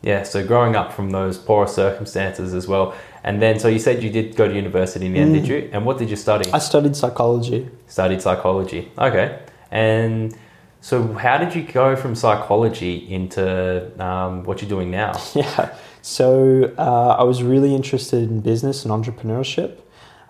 Yeah, 0.03 0.25
so 0.25 0.45
growing 0.45 0.75
up 0.75 0.93
from 0.93 1.11
those 1.11 1.39
poor 1.39 1.69
circumstances 1.69 2.55
as 2.55 2.67
well. 2.67 2.95
And 3.23 3.41
then, 3.41 3.61
so 3.61 3.69
you 3.69 3.79
said 3.79 4.03
you 4.03 4.11
did 4.11 4.35
go 4.35 4.49
to 4.49 4.55
university 4.55 5.07
in 5.07 5.13
the 5.13 5.21
end, 5.21 5.31
mm. 5.31 5.41
did 5.41 5.49
you? 5.49 5.71
And 5.73 5.87
what 5.87 5.99
did 5.99 6.11
you 6.11 6.17
study? 6.17 6.51
I 6.53 6.59
studied 6.59 6.97
psychology. 6.97 7.71
Studied 7.87 8.21
psychology. 8.21 8.91
Okay. 8.99 9.39
And 9.71 10.37
So, 10.83 11.13
how 11.15 11.39
did 11.39 11.55
you 11.55 11.63
go 11.63 11.95
from 11.95 12.17
psychology 12.17 12.97
into 13.09 13.89
um, 14.03 14.43
what 14.43 14.61
you're 14.61 14.69
doing 14.69 14.91
now? 14.91 15.13
Yeah. 15.35 15.75
So 16.05 16.75
uh, 16.77 17.17
I 17.17 17.23
was 17.23 17.45
really 17.45 17.77
interested 17.77 18.29
in 18.29 18.41
business 18.41 18.85
and 18.85 18.93
entrepreneurship. 18.93 19.79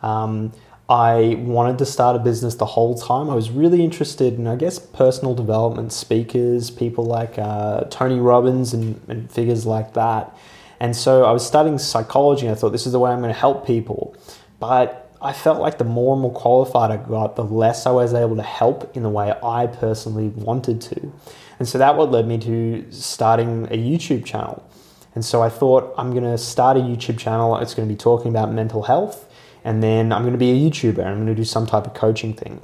Um, 0.02 0.52
I 0.87 1.37
wanted 1.38 1.78
to 1.78 1.87
start 1.87 2.14
a 2.16 2.18
business 2.18 2.56
the 2.56 2.66
whole 2.66 2.94
time. 2.94 3.30
I 3.30 3.35
was 3.35 3.50
really 3.50 3.82
interested 3.82 4.35
in, 4.35 4.47
I 4.47 4.56
guess, 4.56 4.78
personal 4.78 5.35
development 5.35 5.94
speakers, 5.94 6.71
people 6.71 7.06
like 7.06 7.38
uh, 7.38 7.85
Tony 7.85 8.21
Robbins 8.21 8.75
and, 8.75 9.00
and 9.09 9.32
figures 9.32 9.64
like 9.64 9.94
that. 9.94 10.37
And 10.78 10.94
so 10.94 11.25
I 11.25 11.32
was 11.32 11.47
studying 11.47 11.78
psychology 11.78 12.47
and 12.47 12.54
I 12.54 12.59
thought 12.59 12.73
this 12.73 12.85
is 12.85 12.92
the 12.92 12.99
way 12.99 13.11
I'm 13.11 13.21
going 13.21 13.32
to 13.32 13.40
help 13.40 13.66
people. 13.66 14.14
But 14.61 15.01
I 15.22 15.32
felt 15.32 15.60
like 15.60 15.78
the 15.78 15.84
more 15.84 16.14
and 16.14 16.22
more 16.22 16.32
qualified 16.32 16.90
I 16.90 16.96
got, 16.96 17.36
the 17.36 17.44
less 17.44 17.86
I 17.86 17.90
was 17.90 18.12
able 18.12 18.36
to 18.36 18.42
help 18.42 18.96
in 18.96 19.02
the 19.02 19.08
way 19.08 19.32
I 19.42 19.66
personally 19.66 20.28
wanted 20.28 20.80
to. 20.82 21.12
And 21.58 21.68
so 21.68 21.78
that 21.78 21.96
what 21.96 22.10
led 22.10 22.26
me 22.26 22.38
to 22.38 22.90
starting 22.90 23.66
a 23.66 23.78
YouTube 23.78 24.24
channel. 24.24 24.68
And 25.14 25.24
so 25.24 25.42
I 25.42 25.48
thought 25.48 25.94
I'm 25.96 26.10
going 26.10 26.24
to 26.24 26.38
start 26.38 26.76
a 26.76 26.80
YouTube 26.80 27.18
channel. 27.18 27.56
It's 27.58 27.74
going 27.74 27.88
to 27.88 27.94
be 27.94 27.98
talking 27.98 28.30
about 28.30 28.52
mental 28.52 28.82
health 28.82 29.28
and 29.64 29.82
then 29.82 30.12
I'm 30.12 30.22
going 30.22 30.32
to 30.32 30.38
be 30.38 30.50
a 30.50 30.70
YouTuber 30.70 30.98
and 30.98 31.08
I'm 31.08 31.16
going 31.16 31.26
to 31.26 31.34
do 31.34 31.44
some 31.44 31.66
type 31.66 31.86
of 31.86 31.94
coaching 31.94 32.34
thing. 32.34 32.60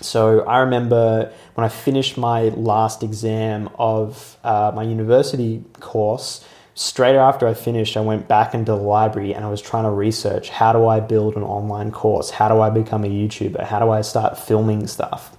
So 0.00 0.40
I 0.40 0.58
remember 0.58 1.32
when 1.54 1.64
I 1.64 1.68
finished 1.68 2.16
my 2.16 2.44
last 2.50 3.02
exam 3.02 3.68
of 3.78 4.36
uh, 4.42 4.72
my 4.74 4.82
university 4.82 5.62
course, 5.78 6.44
straight 6.74 7.16
after 7.16 7.46
I 7.46 7.54
finished, 7.54 7.96
I 7.96 8.00
went 8.00 8.28
back 8.28 8.54
into 8.54 8.72
the 8.72 8.78
library 8.78 9.34
and 9.34 9.44
I 9.44 9.50
was 9.50 9.60
trying 9.60 9.84
to 9.84 9.90
research 9.90 10.48
how 10.50 10.72
do 10.72 10.86
I 10.86 11.00
build 11.00 11.36
an 11.36 11.42
online 11.42 11.90
course? 11.90 12.30
How 12.30 12.48
do 12.48 12.60
I 12.60 12.70
become 12.70 13.04
a 13.04 13.08
YouTuber? 13.08 13.64
How 13.64 13.78
do 13.78 13.90
I 13.90 14.00
start 14.02 14.38
filming 14.38 14.86
stuff? 14.86 15.36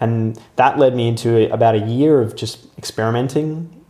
And 0.00 0.40
that 0.56 0.78
led 0.78 0.94
me 0.94 1.08
into 1.08 1.52
about 1.52 1.74
a 1.74 1.80
year 1.80 2.22
of 2.22 2.36
just 2.36 2.66
experimenting, 2.78 3.84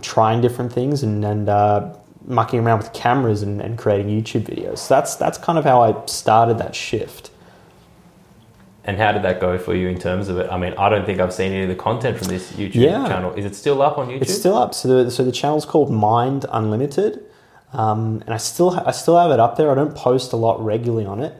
trying 0.00 0.40
different 0.40 0.72
things, 0.72 1.02
and, 1.02 1.24
and 1.24 1.48
uh, 1.48 1.94
mucking 2.24 2.60
around 2.60 2.78
with 2.78 2.92
cameras 2.92 3.42
and, 3.42 3.60
and 3.60 3.76
creating 3.76 4.08
YouTube 4.08 4.44
videos. 4.44 4.78
So 4.78 4.94
that's 4.94 5.16
that's 5.16 5.38
kind 5.38 5.58
of 5.58 5.64
how 5.64 5.82
I 5.82 6.06
started 6.06 6.58
that 6.58 6.74
shift. 6.74 7.31
And 8.84 8.96
how 8.96 9.12
did 9.12 9.22
that 9.22 9.40
go 9.40 9.58
for 9.58 9.74
you 9.76 9.86
in 9.88 9.98
terms 9.98 10.28
of 10.28 10.38
it? 10.38 10.50
I 10.50 10.56
mean, 10.58 10.74
I 10.76 10.88
don't 10.88 11.06
think 11.06 11.20
I've 11.20 11.32
seen 11.32 11.52
any 11.52 11.62
of 11.62 11.68
the 11.68 11.76
content 11.76 12.18
from 12.18 12.26
this 12.28 12.50
YouTube 12.52 12.74
Yeah. 12.74 13.06
channel. 13.06 13.32
Is 13.34 13.44
it 13.44 13.54
still 13.54 13.80
up 13.80 13.96
on 13.96 14.08
YouTube? 14.08 14.22
It's 14.22 14.34
still 14.36 14.56
up. 14.58 14.74
So 14.74 15.04
the, 15.04 15.10
so 15.10 15.24
the 15.24 15.30
channel's 15.32 15.64
called 15.64 15.90
Mind 15.92 16.46
Unlimited, 16.50 17.20
um, 17.72 18.22
and 18.26 18.34
I 18.34 18.38
still 18.38 18.70
ha- 18.70 18.82
I 18.84 18.90
still 18.90 19.16
have 19.18 19.30
it 19.30 19.38
up 19.38 19.56
there. 19.56 19.70
I 19.70 19.74
don't 19.76 19.94
post 19.94 20.32
a 20.32 20.36
lot 20.36 20.62
regularly 20.64 21.06
on 21.06 21.20
it. 21.20 21.32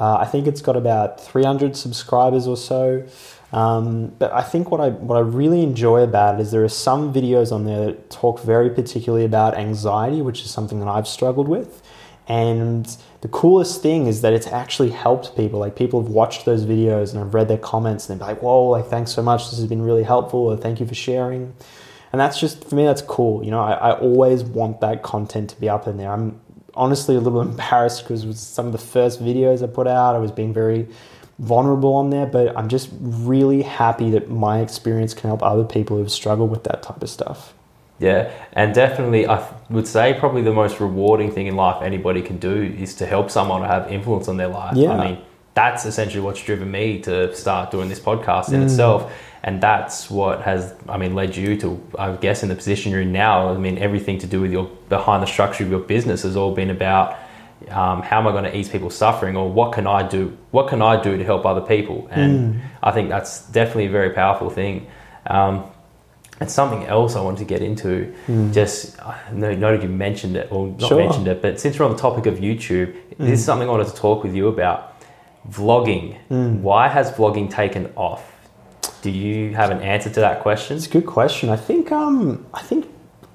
Uh, 0.00 0.16
I 0.16 0.24
think 0.26 0.46
it's 0.46 0.60
got 0.60 0.76
about 0.76 1.20
300 1.20 1.76
subscribers 1.76 2.46
or 2.46 2.56
so. 2.56 3.04
Um, 3.52 4.12
but 4.18 4.30
I 4.32 4.42
think 4.42 4.70
what 4.70 4.80
I 4.80 4.90
what 4.90 5.16
I 5.16 5.20
really 5.20 5.62
enjoy 5.62 6.02
about 6.02 6.34
it 6.34 6.40
is 6.40 6.50
there 6.50 6.64
are 6.64 6.68
some 6.68 7.12
videos 7.14 7.50
on 7.52 7.64
there 7.64 7.86
that 7.86 8.10
talk 8.10 8.40
very 8.42 8.68
particularly 8.70 9.24
about 9.24 9.56
anxiety, 9.56 10.20
which 10.20 10.42
is 10.42 10.50
something 10.50 10.80
that 10.80 10.88
I've 10.88 11.08
struggled 11.08 11.48
with. 11.48 11.80
And 12.28 12.86
the 13.22 13.28
coolest 13.28 13.82
thing 13.82 14.06
is 14.06 14.20
that 14.20 14.34
it's 14.34 14.46
actually 14.46 14.90
helped 14.90 15.34
people. 15.34 15.58
Like 15.58 15.74
people 15.74 16.02
have 16.02 16.10
watched 16.10 16.44
those 16.44 16.66
videos 16.66 17.12
and 17.12 17.20
I've 17.20 17.32
read 17.32 17.48
their 17.48 17.58
comments 17.58 18.08
and 18.08 18.20
they're 18.20 18.28
like, 18.28 18.42
"Whoa! 18.42 18.68
Like 18.68 18.86
thanks 18.86 19.12
so 19.12 19.22
much. 19.22 19.48
This 19.48 19.58
has 19.58 19.66
been 19.66 19.82
really 19.82 20.02
helpful." 20.02 20.40
Or 20.40 20.56
thank 20.56 20.78
you 20.78 20.86
for 20.86 20.94
sharing. 20.94 21.54
And 22.12 22.20
that's 22.20 22.38
just 22.38 22.68
for 22.68 22.74
me. 22.74 22.84
That's 22.84 23.02
cool. 23.02 23.42
You 23.42 23.50
know, 23.50 23.60
I, 23.60 23.72
I 23.72 23.98
always 23.98 24.44
want 24.44 24.82
that 24.82 25.02
content 25.02 25.50
to 25.50 25.60
be 25.60 25.70
up 25.70 25.86
in 25.88 25.96
there. 25.96 26.12
I'm 26.12 26.38
honestly 26.74 27.16
a 27.16 27.20
little 27.20 27.40
embarrassed 27.50 28.02
because 28.02 28.26
with 28.26 28.36
some 28.36 28.66
of 28.66 28.72
the 28.72 28.78
first 28.78 29.22
videos 29.22 29.62
I 29.62 29.66
put 29.66 29.86
out, 29.86 30.14
I 30.14 30.18
was 30.18 30.30
being 30.30 30.52
very 30.52 30.86
vulnerable 31.38 31.94
on 31.94 32.10
there. 32.10 32.26
But 32.26 32.56
I'm 32.58 32.68
just 32.68 32.90
really 33.00 33.62
happy 33.62 34.10
that 34.10 34.28
my 34.28 34.60
experience 34.60 35.14
can 35.14 35.28
help 35.28 35.42
other 35.42 35.64
people 35.64 35.96
who've 35.96 36.12
struggled 36.12 36.50
with 36.50 36.64
that 36.64 36.82
type 36.82 37.02
of 37.02 37.08
stuff. 37.08 37.54
Yeah, 38.00 38.30
and 38.52 38.74
definitely, 38.74 39.26
I 39.26 39.44
would 39.70 39.86
say 39.88 40.14
probably 40.18 40.42
the 40.42 40.52
most 40.52 40.78
rewarding 40.80 41.30
thing 41.32 41.46
in 41.48 41.56
life 41.56 41.82
anybody 41.82 42.22
can 42.22 42.38
do 42.38 42.62
is 42.62 42.94
to 42.96 43.06
help 43.06 43.30
someone 43.30 43.62
or 43.62 43.66
have 43.66 43.90
influence 43.90 44.28
on 44.28 44.36
their 44.36 44.48
life. 44.48 44.76
Yeah. 44.76 44.92
I 44.92 45.04
mean, 45.10 45.18
that's 45.54 45.84
essentially 45.84 46.22
what's 46.22 46.40
driven 46.42 46.70
me 46.70 47.00
to 47.00 47.34
start 47.34 47.72
doing 47.72 47.88
this 47.88 47.98
podcast 47.98 48.46
Mm. 48.50 48.52
in 48.54 48.62
itself. 48.62 49.12
And 49.42 49.60
that's 49.60 50.08
what 50.10 50.42
has, 50.42 50.74
I 50.88 50.96
mean, 50.98 51.14
led 51.14 51.36
you 51.36 51.56
to, 51.58 51.80
I 51.98 52.12
guess, 52.12 52.42
in 52.44 52.48
the 52.48 52.54
position 52.54 52.92
you're 52.92 53.00
in 53.00 53.12
now. 53.12 53.48
I 53.48 53.56
mean, 53.56 53.78
everything 53.78 54.18
to 54.18 54.26
do 54.28 54.40
with 54.40 54.52
your 54.52 54.68
behind 54.88 55.22
the 55.22 55.26
structure 55.26 55.64
of 55.64 55.70
your 55.70 55.80
business 55.80 56.22
has 56.22 56.36
all 56.36 56.52
been 56.54 56.70
about 56.70 57.16
um, 57.70 58.02
how 58.02 58.18
am 58.20 58.28
I 58.28 58.30
going 58.32 58.44
to 58.44 58.56
ease 58.56 58.68
people's 58.68 58.94
suffering, 58.96 59.36
or 59.36 59.50
what 59.50 59.72
can 59.72 59.86
I 59.88 60.06
do? 60.06 60.36
What 60.52 60.68
can 60.68 60.80
I 60.80 61.02
do 61.02 61.16
to 61.18 61.24
help 61.24 61.44
other 61.44 61.60
people? 61.60 62.06
And 62.12 62.54
Mm. 62.54 62.60
I 62.84 62.90
think 62.92 63.08
that's 63.08 63.40
definitely 63.48 63.86
a 63.86 63.90
very 63.90 64.10
powerful 64.10 64.48
thing. 64.50 64.86
Um, 65.26 65.64
and 66.40 66.50
something 66.50 66.84
else 66.84 67.16
I 67.16 67.20
wanted 67.20 67.38
to 67.38 67.44
get 67.44 67.62
into, 67.62 68.14
just 68.52 69.00
I 69.02 69.18
know 69.32 69.54
noted 69.54 69.82
you 69.82 69.88
mentioned 69.88 70.36
it, 70.36 70.50
or 70.52 70.68
not. 70.68 70.88
Sure. 70.88 70.98
Mentioned 70.98 71.28
it, 71.28 71.42
but 71.42 71.58
since 71.60 71.78
we're 71.78 71.86
on 71.86 71.92
the 71.92 71.98
topic 71.98 72.26
of 72.26 72.38
YouTube, 72.38 72.94
this 73.18 73.40
is 73.40 73.44
something 73.44 73.68
I 73.68 73.70
wanted 73.70 73.88
to 73.88 73.94
talk 73.94 74.22
with 74.22 74.34
you 74.34 74.48
about. 74.48 74.94
Vlogging. 75.50 76.18
Hmm. 76.28 76.62
Why 76.62 76.88
has 76.88 77.10
vlogging 77.10 77.50
taken 77.50 77.92
off? 77.96 78.32
Do 79.02 79.10
you 79.10 79.54
have 79.54 79.70
an 79.70 79.80
answer 79.80 80.10
to 80.10 80.20
that 80.20 80.42
question? 80.42 80.76
It's 80.76 80.86
a 80.86 80.90
good 80.90 81.06
question. 81.06 81.48
I 81.48 81.56
think 81.56 81.90
um, 81.92 82.46
I 82.52 82.62
think 82.62 82.88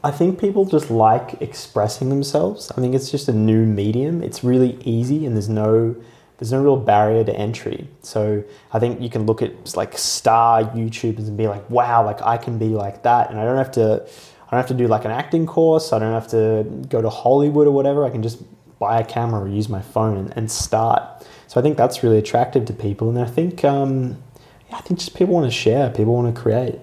I 0.03 0.12
think 0.12 0.39
people 0.39 0.65
just 0.65 0.89
like 0.89 1.41
expressing 1.41 2.10
themselves. 2.10 2.72
I 2.72 2.81
think 2.81 2.93
it's 2.93 3.10
just 3.10 3.27
a 3.29 3.33
new 3.33 3.65
medium. 3.65 4.22
It's 4.22 4.43
really 4.43 4.77
easy, 4.83 5.25
and 5.25 5.36
there's 5.36 5.50
no 5.50 5.95
there's 6.43 6.51
no 6.51 6.62
real 6.62 6.75
barrier 6.75 7.23
to 7.23 7.33
entry. 7.33 7.88
So 8.01 8.43
I 8.73 8.79
think 8.79 9.00
you 9.00 9.09
can 9.09 9.25
look 9.25 9.41
at 9.41 9.77
like 9.77 9.97
star 9.97 10.65
YouTubers 10.65 11.29
and 11.29 11.38
be 11.38 11.47
like, 11.47 11.69
wow, 11.69 12.03
like 12.03 12.21
I 12.21 12.35
can 12.35 12.57
be 12.57 12.67
like 12.67 13.03
that, 13.03 13.29
and 13.29 13.39
I 13.39 13.45
don't 13.45 13.55
have 13.55 13.71
to 13.71 14.03
I 14.03 14.51
don't 14.51 14.57
have 14.57 14.67
to 14.67 14.73
do 14.73 14.88
like 14.88 15.05
an 15.05 15.12
acting 15.12 15.45
course. 15.45 15.93
I 15.93 16.00
don't 16.00 16.12
have 16.12 16.27
to 16.31 16.65
go 16.89 17.01
to 17.01 17.09
Hollywood 17.09 17.65
or 17.65 17.71
whatever. 17.71 18.03
I 18.03 18.09
can 18.09 18.21
just 18.21 18.43
buy 18.77 19.00
a 19.00 19.05
camera 19.05 19.43
or 19.43 19.47
use 19.47 19.69
my 19.69 19.81
phone 19.81 20.17
and, 20.17 20.33
and 20.35 20.51
start. 20.51 21.25
So 21.47 21.62
I 21.62 21.63
think 21.63 21.77
that's 21.77 22.03
really 22.03 22.17
attractive 22.17 22.65
to 22.65 22.73
people, 22.73 23.07
and 23.07 23.17
I 23.17 23.25
think 23.25 23.63
um, 23.63 24.21
yeah, 24.69 24.75
I 24.75 24.81
think 24.81 25.00
just 25.00 25.15
people 25.15 25.33
want 25.33 25.45
to 25.45 25.57
share. 25.57 25.89
People 25.91 26.13
want 26.13 26.35
to 26.35 26.41
create. 26.41 26.77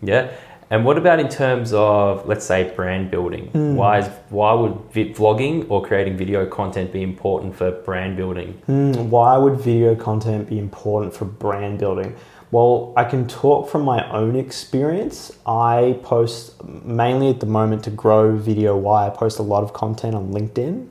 Yeah. 0.00 0.32
And 0.68 0.84
what 0.84 0.98
about 0.98 1.20
in 1.20 1.28
terms 1.28 1.72
of, 1.72 2.26
let's 2.26 2.44
say, 2.44 2.72
brand 2.74 3.10
building? 3.10 3.48
Hmm. 3.48 3.76
Why 3.76 3.98
is 4.00 4.08
why 4.30 4.52
would 4.52 4.74
vi- 4.90 5.12
vlogging 5.14 5.66
or 5.70 5.84
creating 5.86 6.16
video 6.16 6.44
content 6.46 6.92
be 6.92 7.02
important 7.02 7.54
for 7.54 7.70
brand 7.70 8.16
building? 8.16 8.54
Hmm, 8.66 9.10
why 9.10 9.36
would 9.36 9.60
video 9.60 9.94
content 9.94 10.48
be 10.48 10.58
important 10.58 11.14
for 11.14 11.24
brand 11.24 11.78
building? 11.78 12.16
Well, 12.50 12.92
I 12.96 13.04
can 13.04 13.28
talk 13.28 13.68
from 13.68 13.82
my 13.82 14.08
own 14.10 14.34
experience. 14.34 15.36
I 15.46 15.98
post 16.02 16.64
mainly 16.84 17.28
at 17.28 17.40
the 17.40 17.46
moment 17.46 17.84
to 17.84 17.90
grow 17.90 18.36
video. 18.36 18.76
Why 18.76 19.06
I 19.06 19.10
post 19.10 19.38
a 19.38 19.42
lot 19.42 19.62
of 19.62 19.72
content 19.72 20.14
on 20.16 20.32
LinkedIn, 20.32 20.88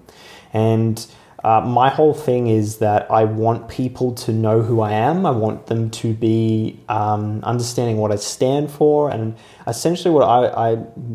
and 0.53 1.05
uh, 1.45 1.61
my 1.61 1.89
whole 1.89 2.15
thing 2.15 2.47
is 2.47 2.77
that 2.77 3.05
I 3.11 3.23
want 3.23 3.69
people 3.69 4.15
to 4.15 4.33
know 4.33 4.63
who 4.63 4.81
I 4.81 4.93
am. 4.93 5.27
I 5.27 5.29
want 5.29 5.67
them 5.67 5.91
to 5.91 6.11
be 6.11 6.79
um, 6.89 7.43
understanding 7.43 7.97
what 7.97 8.11
I 8.11 8.15
stand 8.15 8.71
for, 8.71 9.11
and 9.11 9.35
essentially 9.67 10.11
what 10.11 10.23
I, 10.23 10.47
I 10.47 10.71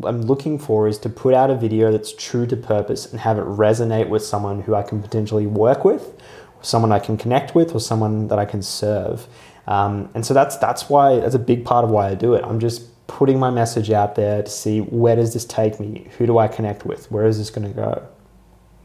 am 0.07 0.21
looking 0.21 0.57
for 0.57 0.87
is 0.87 0.97
to 0.99 1.09
put 1.09 1.33
out 1.33 1.49
a 1.49 1.55
video 1.55 1.91
that's 1.91 2.13
true 2.13 2.47
to 2.47 2.55
purpose 2.55 3.11
and 3.11 3.19
have 3.19 3.37
it 3.39 3.43
resonate 3.43 4.07
with 4.07 4.23
someone 4.23 4.61
who 4.61 4.73
I 4.73 4.83
can 4.83 5.01
potentially 5.01 5.47
work 5.47 5.83
with, 5.83 6.13
someone 6.61 6.93
I 6.93 6.99
can 6.99 7.17
connect 7.17 7.53
with, 7.53 7.75
or 7.75 7.81
someone 7.81 8.29
that 8.29 8.39
I 8.39 8.45
can 8.45 8.61
serve. 8.61 9.27
Um, 9.67 10.09
and 10.13 10.25
so 10.25 10.33
that's 10.33 10.55
that's 10.55 10.87
why 10.87 11.19
that's 11.19 11.35
a 11.35 11.39
big 11.39 11.65
part 11.65 11.83
of 11.83 11.91
why 11.91 12.07
I 12.07 12.15
do 12.15 12.35
it. 12.35 12.45
I'm 12.45 12.61
just 12.61 13.05
putting 13.07 13.37
my 13.37 13.49
message 13.49 13.91
out 13.91 14.15
there 14.15 14.43
to 14.43 14.49
see 14.49 14.79
where 14.79 15.17
does 15.17 15.33
this 15.33 15.43
take 15.43 15.77
me? 15.77 16.07
Who 16.17 16.25
do 16.25 16.37
I 16.37 16.47
connect 16.47 16.85
with? 16.85 17.11
Where 17.11 17.25
is 17.25 17.37
this 17.37 17.49
going 17.49 17.67
to 17.67 17.75
go? 17.75 18.07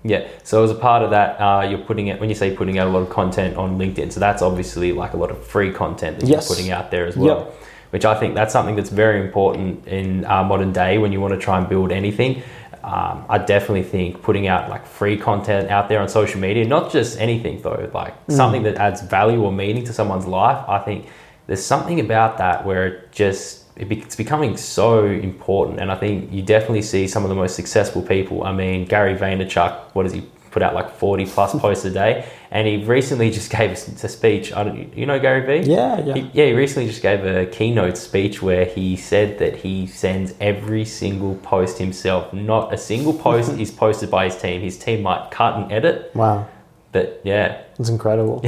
Yeah. 0.09 0.27
So 0.43 0.63
as 0.65 0.71
a 0.71 0.75
part 0.75 1.03
of 1.03 1.11
that, 1.11 1.37
uh, 1.41 1.67
you're 1.69 1.79
putting 1.81 2.07
it 2.09 2.21
when 2.21 2.29
you 2.29 2.35
say 2.35 2.55
putting 2.55 2.79
out 2.79 2.87
a 2.87 2.91
lot 2.91 3.01
of 3.03 3.11
content 3.11 3.57
on 3.57 3.79
LinkedIn. 3.79 4.13
So 4.13 4.21
that's 4.21 4.43
obviously 4.43 4.93
like 4.93 5.13
a 5.15 5.17
lot 5.17 5.31
of 5.31 5.45
free 5.47 5.73
content 5.73 6.21
that 6.21 6.29
Yes. 6.29 6.49
you're 6.49 6.57
putting 6.57 6.71
out 6.73 6.91
there 6.91 7.07
as 7.07 7.17
well. 7.17 7.39
Yep. 7.39 7.55
Which 7.91 8.05
I 8.05 8.19
think 8.19 8.35
that's 8.35 8.53
something 8.53 8.77
that's 8.77 8.91
very 8.91 9.21
important 9.21 9.87
in 9.87 10.25
uh, 10.27 10.45
modern 10.45 10.73
day 10.73 10.99
when 10.99 11.13
you 11.13 11.21
want 11.21 11.35
to 11.35 11.41
try 11.41 11.59
and 11.59 11.69
build 11.69 11.93
anything. 11.93 12.43
Um, 12.85 13.25
I 13.29 13.39
definitely 13.39 13.83
think 13.83 14.23
putting 14.23 14.47
out 14.47 14.69
like 14.71 14.87
free 14.87 15.17
content 15.17 15.71
out 15.71 15.89
there 15.89 16.01
on 16.01 16.09
social 16.09 16.41
media, 16.41 16.65
not 16.67 16.93
just 16.93 17.19
anything 17.19 17.61
though, 17.63 17.91
like 17.93 18.15
something 18.29 18.63
that 18.65 18.77
adds 18.77 19.03
value 19.03 19.43
or 19.43 19.51
meaning 19.51 19.85
to 19.85 19.93
someone's 19.93 20.27
life. 20.27 20.65
I 20.69 20.79
think 20.79 21.07
there's 21.49 21.65
something 21.65 21.99
about 22.01 22.39
that 22.39 22.65
where 22.65 22.87
it 22.87 23.13
just 23.13 23.66
it's 23.77 24.17
becoming 24.17 24.57
so 24.57 25.05
important, 25.05 25.81
and 25.81 25.93
I 25.93 25.97
think 25.97 26.33
you 26.33 26.43
definitely 26.43 26.83
see 26.83 27.07
some 27.09 27.23
of 27.25 27.29
the 27.29 27.35
most 27.35 27.55
successful 27.57 28.03
people. 28.03 28.43
I 28.45 28.53
mean, 28.53 28.87
Gary 28.87 29.15
Vaynerchuk, 29.15 29.95
what 29.95 30.05
does 30.05 30.13
he 30.13 30.23
put 30.51 30.63
out 30.63 30.73
like 30.75 30.91
40 30.97 31.27
plus 31.27 31.55
posts 31.61 31.85
a 31.85 31.91
day? 31.91 32.27
And 32.51 32.67
he 32.67 32.83
recently 32.85 33.31
just 33.31 33.51
gave 33.57 33.73
a 33.73 33.77
speech. 33.77 34.53
I 34.55 34.65
don't, 34.65 34.97
you 34.97 35.05
know 35.05 35.19
Gary 35.19 35.61
V? 35.63 35.71
Yeah, 35.71 36.01
yeah. 36.01 36.15
He, 36.15 36.31
yeah, 36.33 36.47
he 36.47 36.53
recently 36.55 36.89
just 36.89 37.03
gave 37.03 37.25
a 37.27 37.45
keynote 37.45 37.99
speech 37.99 38.41
where 38.41 38.65
he 38.65 38.97
said 38.97 39.39
that 39.41 39.57
he 39.57 39.87
sends 39.87 40.33
every 40.41 40.87
single 40.87 41.35
post 41.37 41.77
himself. 41.77 42.33
Not 42.33 42.73
a 42.73 42.79
single 42.79 43.13
post 43.27 43.53
is 43.59 43.71
posted 43.71 44.11
by 44.11 44.25
his 44.27 44.37
team. 44.41 44.63
His 44.63 44.79
team 44.79 45.03
might 45.03 45.31
cut 45.31 45.57
and 45.57 45.71
edit, 45.71 46.13
Wow, 46.15 46.49
but 46.93 47.21
yeah, 47.25 47.61
it's 47.79 47.91
incredible. 47.91 48.43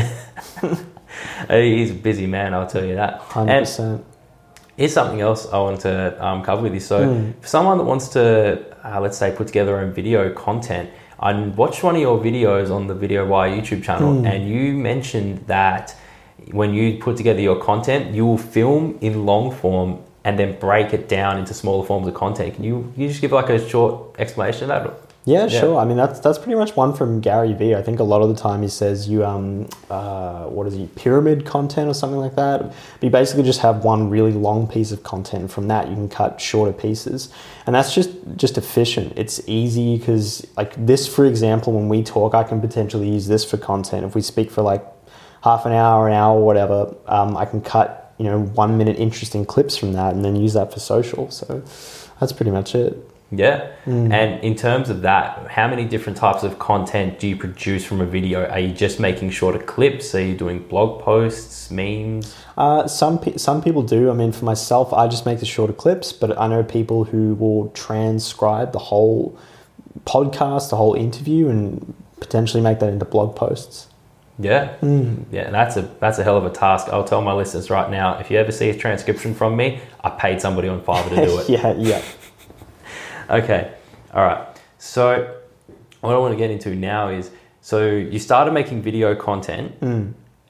he's 1.50 1.90
a 1.90 1.94
busy 1.94 2.26
man. 2.26 2.54
I'll 2.54 2.66
tell 2.66 2.85
you 2.85 2.94
that. 2.94 3.18
Hundred 3.20 3.52
And 3.52 3.62
percent. 3.66 4.04
Here's 4.78 4.92
something 4.92 5.20
else 5.20 5.49
I 5.52 5.58
want 5.58 5.80
to 5.80 6.25
um, 6.25 6.44
cover 6.44 6.62
with 6.62 6.73
you. 6.73 6.78
So, 6.78 6.99
Hmm. 7.04 7.30
for 7.40 7.49
someone 7.49 7.78
that 7.78 7.85
wants 7.92 8.06
to, 8.11 8.23
uh, 8.85 9.00
let's 9.00 9.18
say, 9.18 9.32
put 9.32 9.49
together 9.49 9.80
a 9.80 9.87
video 9.87 10.30
content, 10.32 10.88
I 11.18 11.32
watched 11.62 11.82
one 11.82 11.97
of 11.97 12.00
your 12.00 12.16
videos 12.18 12.70
on 12.70 12.87
the 12.87 12.94
Video 12.94 13.26
Why 13.26 13.49
YouTube 13.49 13.82
channel, 13.82 14.12
Hmm. 14.12 14.26
and 14.26 14.49
you 14.49 14.75
mentioned 14.75 15.40
that 15.49 15.97
when 16.52 16.73
you 16.75 16.99
put 17.06 17.16
together 17.16 17.40
your 17.40 17.56
content, 17.56 18.14
you 18.14 18.25
will 18.25 18.38
film 18.38 18.97
in 19.00 19.26
long 19.26 19.50
form 19.50 19.99
and 20.25 20.38
then 20.38 20.56
break 20.61 20.94
it 20.94 21.08
down 21.08 21.38
into 21.38 21.52
smaller 21.54 21.85
forms 21.85 22.06
of 22.06 22.14
content. 22.14 22.54
Can 22.54 22.62
you, 22.62 22.92
can 22.94 23.02
you 23.02 23.08
just 23.08 23.20
give 23.20 23.32
like 23.32 23.49
a 23.50 23.58
short 23.68 23.94
explanation 24.20 24.70
of 24.70 24.85
that? 24.85 24.92
Yeah, 25.28 25.47
Yeah. 25.47 25.61
sure. 25.61 25.76
I 25.78 25.85
mean, 25.85 25.97
that's 25.99 26.20
that's 26.20 26.38
pretty 26.38 26.54
much 26.54 26.75
one 26.75 26.94
from 26.94 27.20
Gary 27.20 27.52
Vee. 27.52 27.75
I 27.75 27.82
think 27.82 28.00
a 28.00 28.04
lot 28.04 28.23
of 28.23 28.28
the 28.28 28.35
time 28.35 28.62
he 28.62 28.68
says 28.68 29.08
you 29.08 29.25
um 29.25 29.68
uh, 29.90 30.44
what 30.44 30.66
is 30.66 30.75
he 30.75 30.87
pyramid 30.97 31.44
content 31.44 31.88
or 31.88 31.94
something 31.94 32.18
like 32.18 32.37
that. 32.37 32.61
But 32.62 33.02
you 33.02 33.11
basically 33.11 33.42
just 33.42 33.61
have 33.61 33.85
one 33.85 34.08
really 34.08 34.32
long 34.32 34.66
piece 34.66 34.90
of 34.90 35.02
content. 35.02 35.50
From 35.50 35.68
that, 35.68 35.88
you 35.88 35.94
can 35.94 36.08
cut 36.08 36.40
shorter 36.40 36.73
pieces, 36.73 37.28
and 37.66 37.75
that's 37.75 37.94
just 37.94 38.11
just 38.37 38.56
efficient. 38.56 39.12
It's 39.16 39.40
easy 39.47 39.99
because 39.99 40.47
like 40.56 40.73
this, 40.87 41.06
for 41.06 41.25
example, 41.26 41.73
when 41.75 41.88
we 41.88 42.02
talk, 42.02 42.35
I 42.35 42.44
can 42.44 42.61
potentially 42.61 43.11
use 43.11 43.26
this 43.28 43.44
for 43.44 43.58
content. 43.58 44.04
If 44.06 44.14
we 44.14 44.23
speak 44.23 44.50
for 44.50 44.62
like 44.62 44.85
half 45.42 45.66
an 45.66 45.73
hour, 45.73 46.08
an 46.08 46.14
hour, 46.14 46.40
whatever, 46.40 46.94
um, 47.06 47.37
I 47.37 47.44
can 47.44 47.61
cut 47.61 48.14
you 48.18 48.25
know 48.25 48.40
one 48.62 48.78
minute 48.78 48.97
interesting 48.99 49.44
clips 49.44 49.76
from 49.76 49.92
that, 49.92 50.14
and 50.14 50.25
then 50.25 50.37
use 50.37 50.54
that 50.54 50.73
for 50.73 50.80
social. 50.80 51.30
So 51.30 51.62
that's 52.18 52.32
pretty 52.32 52.50
much 52.50 52.75
it. 52.75 52.97
Yeah. 53.30 53.66
Hmm. 53.85 54.11
And 54.11 54.42
in 54.42 54.54
terms 54.54 54.88
of 54.88 55.02
that, 55.02 55.50
how 55.50 55.68
many 55.68 55.85
different 55.85 56.16
types 56.16 56.42
of 56.44 56.58
content 56.58 57.18
do 57.18 57.28
you 57.28 57.37
produce 57.37 57.85
from 57.85 58.00
a 58.00 58.06
video? 58.06 58.47
Are 58.49 58.58
you 58.58 58.73
just 58.73 58.99
making 58.99 59.30
shorter 59.30 59.58
clips? 59.58 60.14
Are 60.14 60.23
you 60.25 60.35
doing 60.35 60.61
blog 60.66 61.02
posts, 61.02 61.70
memes? 61.70 62.35
Uh, 62.56 62.87
some 62.88 63.18
pe- 63.18 63.37
some 63.37 63.61
people 63.62 63.82
do. 63.82 64.11
I 64.11 64.14
mean, 64.14 64.32
for 64.32 64.44
myself, 64.47 64.92
I 64.94 65.08
just 65.08 65.26
make 65.26 65.40
the 65.40 65.47
shorter 65.47 65.75
clips, 65.75 66.12
but 66.12 66.38
I 66.38 66.47
know 66.49 66.62
people 66.62 67.04
who 67.04 67.35
will 67.35 67.68
transcribe 67.70 68.73
the 68.73 68.78
whole 68.78 69.38
podcast, 70.06 70.70
the 70.70 70.76
whole 70.76 70.94
interview, 70.94 71.49
and 71.49 71.94
potentially 72.20 72.62
make 72.62 72.78
that 72.80 72.88
into 72.88 73.04
blog 73.04 73.37
posts. 73.37 73.88
Yeah. 74.40 74.75
Yeah, 74.82 75.42
and 75.47 75.54
that's 75.54 75.76
a 75.76 75.82
that's 76.00 76.18
a 76.18 76.25
hell 76.25 76.37
of 76.37 76.47
a 76.47 76.50
task. 76.50 76.88
I'll 76.90 77.04
tell 77.04 77.20
my 77.20 77.32
listeners 77.32 77.70
right 77.70 77.90
now, 77.90 78.18
if 78.18 78.30
you 78.30 78.38
ever 78.38 78.52
see 78.52 78.70
a 78.70 78.75
transcription 78.75 79.35
from 79.35 79.56
me, 79.56 79.80
I 80.02 80.11
paid 80.11 80.40
somebody 80.40 80.68
on 80.68 80.80
Fiverr 80.80 81.08
to 81.11 81.16
do 81.26 81.38
it. 81.40 81.49
yeah, 81.50 81.75
yeah. 81.76 82.02
Okay. 83.28 83.73
All 84.12 84.25
right. 84.25 84.47
So 84.78 85.37
what 86.00 86.14
I 86.14 86.18
want 86.18 86.32
to 86.32 86.38
get 86.38 86.50
into 86.50 86.75
now 86.75 87.08
is 87.08 87.30
so 87.61 87.87
you 87.88 88.18
started 88.18 88.52
making 88.52 88.82
video 88.82 89.14
content 89.14 89.75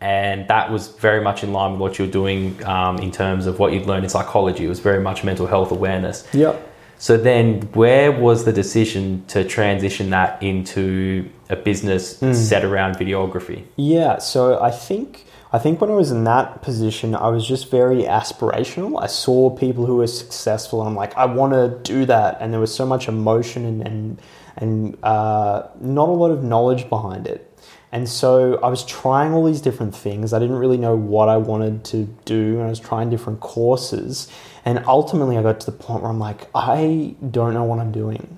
and 0.01 0.47
that 0.49 0.71
was 0.71 0.89
very 0.89 1.21
much 1.21 1.43
in 1.43 1.53
line 1.53 1.73
with 1.73 1.81
what 1.81 1.99
you 1.99 2.05
were 2.05 2.11
doing 2.11 2.65
um, 2.65 2.99
in 2.99 3.11
terms 3.11 3.47
of 3.47 3.59
what 3.59 3.73
you'd 3.73 3.87
learned 3.87 4.05
in 4.05 4.11
psychology. 4.11 4.65
It 4.65 4.69
was 4.69 4.81
very 4.81 5.01
much 5.01 5.25
mental 5.25 5.47
health 5.47 5.73
awareness. 5.73 6.27
Yep. 6.33 6.67
So 7.01 7.17
then, 7.17 7.63
where 7.75 8.11
was 8.11 8.45
the 8.45 8.53
decision 8.53 9.25
to 9.29 9.45
transition 9.45 10.11
that 10.11 10.43
into 10.43 11.31
a 11.49 11.55
business 11.55 12.19
set 12.19 12.65
around 12.65 12.97
videography? 12.97 13.65
Yeah, 13.77 14.19
so 14.19 14.61
I 14.61 14.73
think 14.73 15.25
I 15.51 15.59
think 15.59 15.81
when 15.81 15.91
I 15.91 15.95
was 15.95 16.11
in 16.11 16.25
that 16.25 16.61
position, 16.61 17.15
I 17.15 17.29
was 17.29 17.47
just 17.47 17.71
very 17.71 18.03
aspirational. 18.03 19.03
I 19.03 19.07
saw 19.07 19.49
people 19.49 19.87
who 19.87 19.97
were 19.97 20.07
successful, 20.07 20.81
and 20.81 20.91
I'm 20.91 20.95
like, 20.95 21.17
I 21.17 21.25
want 21.25 21.55
to 21.55 21.79
do 21.91 22.05
that. 22.05 22.37
And 22.41 22.53
there 22.53 22.61
was 22.61 22.75
so 22.75 22.85
much 22.85 23.09
emotion 23.09 23.65
and 23.65 23.87
and 23.87 24.23
and 24.57 24.99
uh, 25.03 25.69
not 25.81 26.09
a 26.09 26.13
lot 26.13 26.31
of 26.31 26.45
knowledge 26.45 26.89
behind 26.91 27.27
it. 27.27 27.45
And 27.91 28.07
so 28.07 28.59
I 28.63 28.69
was 28.69 28.85
trying 28.85 29.33
all 29.33 29.45
these 29.45 29.63
different 29.63 29.95
things. 29.95 30.35
I 30.35 30.39
didn't 30.39 30.57
really 30.57 30.77
know 30.77 30.95
what 30.95 31.31
I 31.31 31.39
wanted 31.39 31.85
to 31.87 32.05
do, 32.27 32.57
and 32.57 32.65
I 32.65 32.69
was 32.69 32.81
trying 32.81 33.09
different 33.09 33.41
courses. 33.41 34.31
And 34.67 34.85
ultimately, 34.87 35.39
I 35.39 35.43
got 35.43 35.61
to 35.61 35.67
the 35.67 35.77
point 35.77 36.03
where 36.03 36.11
I'm 36.11 36.19
like, 36.19 36.49
I 36.55 37.17
don't 37.31 37.55
know 37.55 37.65
what 37.65 37.79
I'm 37.79 37.93
doing. 37.93 38.38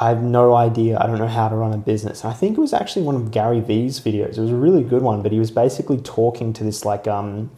I 0.00 0.08
have 0.08 0.22
no 0.22 0.54
idea. 0.54 0.98
I 0.98 1.06
don't 1.06 1.18
know 1.18 1.28
how 1.28 1.50
to 1.50 1.54
run 1.54 1.74
a 1.74 1.76
business. 1.76 2.24
And 2.24 2.32
I 2.32 2.34
think 2.34 2.56
it 2.56 2.60
was 2.60 2.72
actually 2.72 3.02
one 3.02 3.16
of 3.16 3.30
Gary 3.30 3.60
Vee's 3.60 4.00
videos. 4.00 4.38
It 4.38 4.40
was 4.40 4.50
a 4.50 4.56
really 4.56 4.82
good 4.82 5.02
one, 5.02 5.20
but 5.20 5.30
he 5.30 5.38
was 5.38 5.50
basically 5.50 5.98
talking 5.98 6.54
to 6.54 6.64
this 6.64 6.86
like 6.86 7.06
um, 7.06 7.50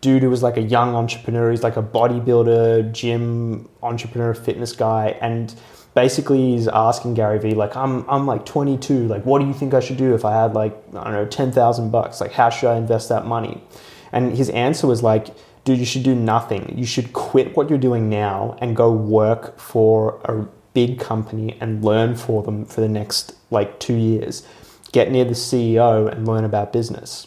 dude 0.00 0.22
who 0.22 0.28
was 0.28 0.42
like 0.42 0.56
a 0.56 0.62
young 0.62 0.96
entrepreneur. 0.96 1.52
He's 1.52 1.62
like 1.62 1.76
a 1.76 1.82
bodybuilder, 1.82 2.92
gym 2.92 3.68
entrepreneur, 3.84 4.34
fitness 4.34 4.72
guy, 4.72 5.16
and 5.20 5.54
basically 5.94 6.54
he's 6.54 6.66
asking 6.66 7.14
Gary 7.14 7.38
Vee 7.38 7.54
like, 7.54 7.76
I'm 7.76 8.04
I'm 8.10 8.26
like 8.26 8.44
22. 8.44 9.06
Like, 9.06 9.24
what 9.24 9.38
do 9.38 9.46
you 9.46 9.54
think 9.54 9.72
I 9.72 9.78
should 9.78 9.96
do 9.96 10.12
if 10.12 10.24
I 10.24 10.32
had 10.32 10.54
like 10.54 10.76
I 10.88 11.04
don't 11.04 11.12
know 11.12 11.24
10,000 11.24 11.90
bucks? 11.90 12.20
Like, 12.20 12.32
how 12.32 12.50
should 12.50 12.68
I 12.68 12.78
invest 12.78 13.08
that 13.10 13.26
money? 13.26 13.62
And 14.10 14.36
his 14.36 14.50
answer 14.50 14.88
was 14.88 15.04
like, 15.04 15.28
dude, 15.64 15.78
you 15.78 15.84
should 15.84 16.02
do 16.02 16.16
nothing. 16.16 16.76
You 16.76 16.84
should 16.84 17.12
quit 17.12 17.56
what 17.56 17.70
you're 17.70 17.78
doing 17.78 18.08
now 18.08 18.56
and 18.60 18.74
go 18.74 18.90
work 18.90 19.58
for 19.60 20.20
a 20.24 20.48
big 20.76 21.00
company 21.00 21.56
and 21.58 21.82
learn 21.82 22.14
for 22.14 22.42
them 22.42 22.66
for 22.66 22.82
the 22.82 22.88
next 22.88 23.34
like 23.50 23.80
two 23.80 23.94
years. 23.94 24.46
Get 24.92 25.10
near 25.10 25.24
the 25.24 25.32
CEO 25.32 26.06
and 26.12 26.28
learn 26.28 26.44
about 26.44 26.70
business. 26.70 27.26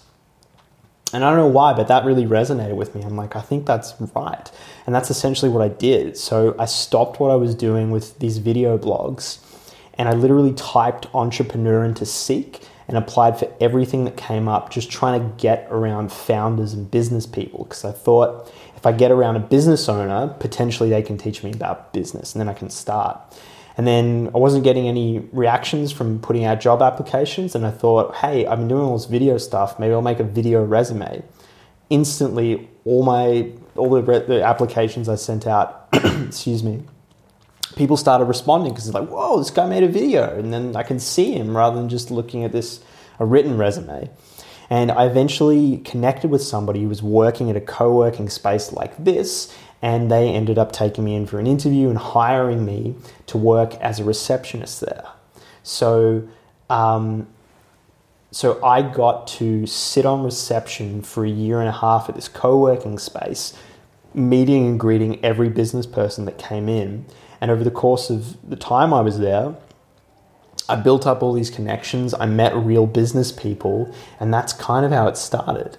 And 1.11 1.25
I 1.25 1.31
don't 1.31 1.39
know 1.39 1.47
why, 1.47 1.73
but 1.73 1.87
that 1.87 2.05
really 2.05 2.27
resonated 2.27 2.75
with 2.75 2.93
me. 2.93 3.01
I'm 3.01 3.15
like, 3.15 3.35
I 3.35 3.41
think 3.41 3.65
that's 3.65 3.95
right. 4.15 4.51
And 4.85 4.93
that's 4.93 5.09
essentially 5.09 5.49
what 5.49 5.63
I 5.63 5.69
did. 5.69 6.15
So 6.15 6.55
I 6.59 6.65
stopped 6.65 7.19
what 7.19 7.31
I 7.31 7.35
was 7.35 7.55
doing 7.55 7.89
with 7.89 8.19
these 8.19 8.37
video 8.37 8.77
blogs 8.77 9.39
and 9.95 10.07
I 10.07 10.13
literally 10.13 10.53
typed 10.53 11.07
entrepreneur 11.15 11.83
into 11.83 12.05
Seek 12.05 12.61
and 12.87 12.97
applied 12.97 13.39
for 13.39 13.51
everything 13.59 14.03
that 14.05 14.15
came 14.15 14.47
up, 14.47 14.69
just 14.69 14.91
trying 14.91 15.19
to 15.19 15.41
get 15.41 15.67
around 15.71 16.11
founders 16.11 16.73
and 16.73 16.89
business 16.91 17.25
people. 17.25 17.63
Because 17.63 17.83
I 17.83 17.91
thought 17.91 18.53
if 18.79 18.85
I 18.85 18.93
get 18.93 19.11
around 19.11 19.35
a 19.35 19.41
business 19.41 19.89
owner, 19.89 20.33
potentially 20.39 20.89
they 20.89 21.01
can 21.01 21.17
teach 21.17 21.43
me 21.43 21.51
about 21.51 21.91
business 21.91 22.33
and 22.33 22.39
then 22.39 22.47
I 22.47 22.53
can 22.53 22.69
start. 22.69 23.19
And 23.75 23.85
then 23.85 24.31
I 24.33 24.37
wasn't 24.37 24.63
getting 24.63 24.87
any 24.87 25.19
reactions 25.33 25.91
from 25.91 26.19
putting 26.19 26.45
out 26.45 26.61
job 26.61 26.81
applications. 26.81 27.55
And 27.55 27.65
I 27.65 27.71
thought, 27.71 28.15
hey, 28.15 28.45
I've 28.47 28.57
been 28.57 28.69
doing 28.69 28.83
all 28.83 28.97
this 28.97 29.05
video 29.05 29.37
stuff. 29.37 29.79
Maybe 29.79 29.91
I'll 29.91 30.01
make 30.01 30.21
a 30.21 30.23
video 30.23 30.63
resume. 30.63 31.21
Instantly, 31.89 32.69
all 32.85 33.03
my 33.03 33.51
all 33.75 33.89
the, 33.89 34.01
re- 34.01 34.25
the 34.25 34.43
applications 34.43 35.09
I 35.09 35.15
sent 35.15 35.45
out, 35.45 35.89
excuse 35.93 36.63
me, 36.63 36.83
people 37.75 37.97
started 37.97 38.25
responding 38.25 38.71
because 38.71 38.87
it's 38.87 38.95
like, 38.95 39.09
whoa, 39.09 39.39
this 39.39 39.51
guy 39.51 39.67
made 39.67 39.83
a 39.83 39.89
video, 39.89 40.37
and 40.37 40.53
then 40.53 40.77
I 40.77 40.83
can 40.83 40.99
see 40.99 41.33
him 41.33 41.55
rather 41.55 41.75
than 41.75 41.89
just 41.89 42.11
looking 42.11 42.45
at 42.45 42.53
this 42.53 42.81
a 43.19 43.25
written 43.25 43.57
resume. 43.57 44.09
And 44.69 44.91
I 44.91 45.05
eventually 45.05 45.77
connected 45.79 46.29
with 46.29 46.43
somebody 46.43 46.83
who 46.83 46.89
was 46.89 47.01
working 47.01 47.49
at 47.49 47.55
a 47.55 47.61
co-working 47.61 48.29
space 48.29 48.71
like 48.71 49.03
this, 49.03 49.55
and 49.81 50.11
they 50.11 50.29
ended 50.29 50.57
up 50.59 50.71
taking 50.71 51.03
me 51.03 51.15
in 51.15 51.25
for 51.25 51.39
an 51.39 51.47
interview 51.47 51.89
and 51.89 51.97
hiring 51.97 52.65
me 52.65 52.95
to 53.27 53.37
work 53.37 53.73
as 53.75 53.99
a 53.99 54.03
receptionist 54.03 54.81
there. 54.81 55.07
So, 55.63 56.27
um, 56.69 57.27
so 58.31 58.63
I 58.63 58.83
got 58.83 59.27
to 59.27 59.65
sit 59.65 60.05
on 60.05 60.23
reception 60.23 61.01
for 61.01 61.25
a 61.25 61.29
year 61.29 61.59
and 61.59 61.67
a 61.67 61.71
half 61.71 62.09
at 62.09 62.15
this 62.15 62.27
co-working 62.27 62.99
space, 62.99 63.57
meeting 64.13 64.67
and 64.67 64.79
greeting 64.79 65.23
every 65.25 65.49
business 65.49 65.87
person 65.87 66.25
that 66.25 66.37
came 66.37 66.69
in. 66.69 67.05
And 67.41 67.49
over 67.49 67.63
the 67.63 67.71
course 67.71 68.09
of 68.09 68.37
the 68.47 68.55
time 68.55 68.93
I 68.93 69.01
was 69.01 69.17
there, 69.17 69.55
I 70.69 70.75
built 70.75 71.07
up 71.07 71.23
all 71.23 71.33
these 71.33 71.49
connections. 71.49 72.13
I 72.13 72.27
met 72.27 72.55
real 72.55 72.85
business 72.85 73.31
people, 73.31 73.93
and 74.19 74.33
that's 74.33 74.53
kind 74.53 74.85
of 74.85 74.91
how 74.91 75.07
it 75.07 75.17
started. 75.17 75.77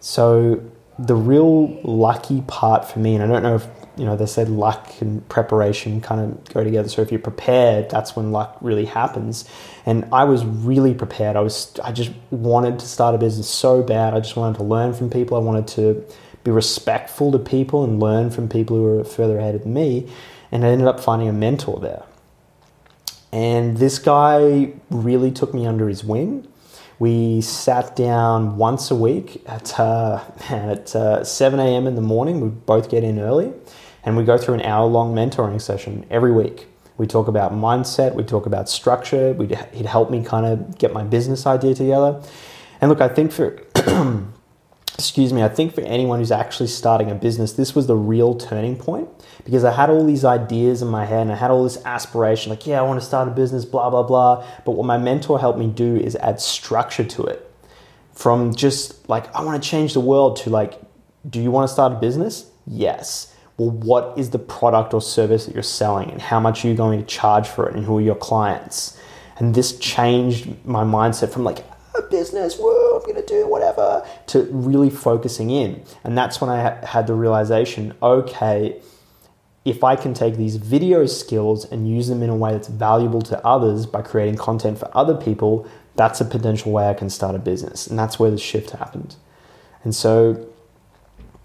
So 0.00 0.62
the 0.98 1.14
real 1.14 1.80
lucky 1.82 2.42
part 2.42 2.84
for 2.84 2.98
me, 2.98 3.14
and 3.14 3.24
I 3.24 3.26
don't 3.26 3.42
know 3.42 3.54
if 3.56 3.66
you 3.96 4.04
know 4.04 4.16
they 4.16 4.26
said 4.26 4.48
luck 4.48 4.90
and 5.00 5.26
preparation 5.28 6.00
kind 6.00 6.20
of 6.20 6.54
go 6.54 6.62
together. 6.62 6.88
So 6.88 7.02
if 7.02 7.10
you're 7.10 7.20
prepared, 7.20 7.90
that's 7.90 8.14
when 8.14 8.32
luck 8.32 8.56
really 8.60 8.84
happens. 8.84 9.48
And 9.86 10.06
I 10.12 10.24
was 10.24 10.44
really 10.44 10.94
prepared. 10.94 11.36
I 11.36 11.40
was 11.40 11.72
I 11.82 11.92
just 11.92 12.10
wanted 12.30 12.78
to 12.78 12.86
start 12.86 13.14
a 13.14 13.18
business 13.18 13.48
so 13.48 13.82
bad. 13.82 14.14
I 14.14 14.20
just 14.20 14.36
wanted 14.36 14.58
to 14.58 14.64
learn 14.64 14.92
from 14.92 15.10
people. 15.10 15.36
I 15.36 15.40
wanted 15.40 15.66
to 15.68 16.04
be 16.44 16.50
respectful 16.50 17.32
to 17.32 17.38
people 17.38 17.84
and 17.84 18.00
learn 18.00 18.30
from 18.30 18.48
people 18.48 18.76
who 18.76 18.82
were 18.82 19.04
further 19.04 19.38
ahead 19.38 19.54
of 19.54 19.64
me. 19.64 20.10
And 20.50 20.64
I 20.64 20.68
ended 20.68 20.86
up 20.86 21.00
finding 21.00 21.28
a 21.28 21.32
mentor 21.32 21.80
there. 21.80 22.02
And 23.32 23.78
this 23.78 23.98
guy 23.98 24.72
really 24.90 25.30
took 25.30 25.54
me 25.54 25.66
under 25.66 25.88
his 25.88 26.04
wing. 26.04 26.46
We 26.98 27.40
sat 27.40 27.96
down 27.96 28.58
once 28.58 28.90
a 28.90 28.94
week 28.94 29.42
at, 29.46 29.80
uh, 29.80 30.22
at 30.50 30.94
uh, 30.94 31.24
7 31.24 31.58
a.m. 31.58 31.86
in 31.86 31.94
the 31.94 32.02
morning. 32.02 32.40
We 32.40 32.48
both 32.48 32.90
get 32.90 33.02
in 33.02 33.18
early 33.18 33.52
and 34.04 34.16
we 34.16 34.24
go 34.24 34.36
through 34.36 34.54
an 34.54 34.62
hour 34.62 34.86
long 34.86 35.14
mentoring 35.14 35.60
session 35.60 36.06
every 36.10 36.32
week. 36.32 36.66
We 36.98 37.06
talk 37.06 37.26
about 37.26 37.52
mindset, 37.52 38.14
we 38.14 38.22
talk 38.22 38.46
about 38.46 38.68
structure. 38.68 39.32
We'd, 39.32 39.56
he'd 39.72 39.86
help 39.86 40.10
me 40.10 40.22
kind 40.22 40.46
of 40.46 40.78
get 40.78 40.92
my 40.92 41.02
business 41.02 41.46
idea 41.46 41.74
together. 41.74 42.22
And 42.80 42.90
look, 42.90 43.00
I 43.00 43.08
think 43.08 43.32
for 43.32 43.58
excuse 44.94 45.32
me, 45.32 45.42
I 45.42 45.48
think 45.48 45.74
for 45.74 45.80
anyone 45.82 46.18
who's 46.18 46.30
actually 46.30 46.66
starting 46.68 47.10
a 47.10 47.14
business, 47.14 47.52
this 47.52 47.74
was 47.74 47.86
the 47.86 47.96
real 47.96 48.34
turning 48.34 48.76
point 48.76 49.08
because 49.44 49.64
I 49.64 49.72
had 49.72 49.90
all 49.90 50.04
these 50.04 50.24
ideas 50.24 50.82
in 50.82 50.88
my 50.88 51.04
head 51.04 51.22
and 51.22 51.32
I 51.32 51.36
had 51.36 51.50
all 51.50 51.64
this 51.64 51.82
aspiration 51.84 52.50
like, 52.50 52.66
yeah, 52.66 52.78
I 52.78 52.82
want 52.82 53.00
to 53.00 53.06
start 53.06 53.26
a 53.28 53.30
business, 53.30 53.64
blah, 53.64 53.90
blah, 53.90 54.02
blah. 54.02 54.46
But 54.64 54.72
what 54.72 54.86
my 54.86 54.98
mentor 54.98 55.40
helped 55.40 55.58
me 55.58 55.68
do 55.68 55.96
is 55.96 56.14
add 56.16 56.40
structure 56.40 57.04
to 57.04 57.24
it 57.24 57.50
from 58.12 58.54
just 58.54 59.08
like, 59.08 59.34
I 59.34 59.42
want 59.42 59.62
to 59.62 59.68
change 59.68 59.94
the 59.94 60.00
world 60.00 60.36
to 60.38 60.50
like, 60.50 60.80
do 61.28 61.40
you 61.40 61.50
want 61.50 61.68
to 61.68 61.72
start 61.72 61.92
a 61.92 61.96
business? 61.96 62.50
Yes. 62.66 63.34
Well, 63.56 63.70
what 63.70 64.18
is 64.18 64.30
the 64.30 64.38
product 64.38 64.92
or 64.92 65.00
service 65.00 65.46
that 65.46 65.54
you're 65.54 65.62
selling 65.62 66.10
and 66.10 66.20
how 66.20 66.40
much 66.40 66.64
are 66.64 66.68
you 66.68 66.74
going 66.74 67.00
to 67.00 67.06
charge 67.06 67.48
for 67.48 67.68
it 67.68 67.74
and 67.74 67.84
who 67.84 67.98
are 67.98 68.02
your 68.02 68.14
clients? 68.14 68.98
And 69.38 69.54
this 69.54 69.78
changed 69.78 70.64
my 70.66 70.84
mindset 70.84 71.32
from 71.32 71.44
like, 71.44 71.64
a 71.96 72.02
business, 72.02 72.56
whoa, 72.58 72.98
I'm 72.98 73.06
gonna 73.06 73.24
do 73.24 73.46
whatever, 73.46 74.06
to 74.28 74.42
really 74.50 74.90
focusing 74.90 75.50
in. 75.50 75.82
And 76.04 76.16
that's 76.16 76.40
when 76.40 76.50
I 76.50 76.62
ha- 76.62 76.86
had 76.86 77.06
the 77.06 77.14
realization 77.14 77.94
okay, 78.02 78.80
if 79.64 79.84
I 79.84 79.94
can 79.94 80.12
take 80.12 80.36
these 80.36 80.56
video 80.56 81.06
skills 81.06 81.64
and 81.64 81.88
use 81.88 82.08
them 82.08 82.22
in 82.22 82.30
a 82.30 82.36
way 82.36 82.52
that's 82.52 82.68
valuable 82.68 83.22
to 83.22 83.44
others 83.46 83.86
by 83.86 84.02
creating 84.02 84.36
content 84.36 84.78
for 84.78 84.90
other 84.96 85.14
people, 85.14 85.68
that's 85.94 86.20
a 86.20 86.24
potential 86.24 86.72
way 86.72 86.88
I 86.88 86.94
can 86.94 87.10
start 87.10 87.34
a 87.34 87.38
business. 87.38 87.86
And 87.86 87.98
that's 87.98 88.18
where 88.18 88.30
the 88.30 88.38
shift 88.38 88.70
happened. 88.70 89.16
And 89.84 89.94
so, 89.94 90.48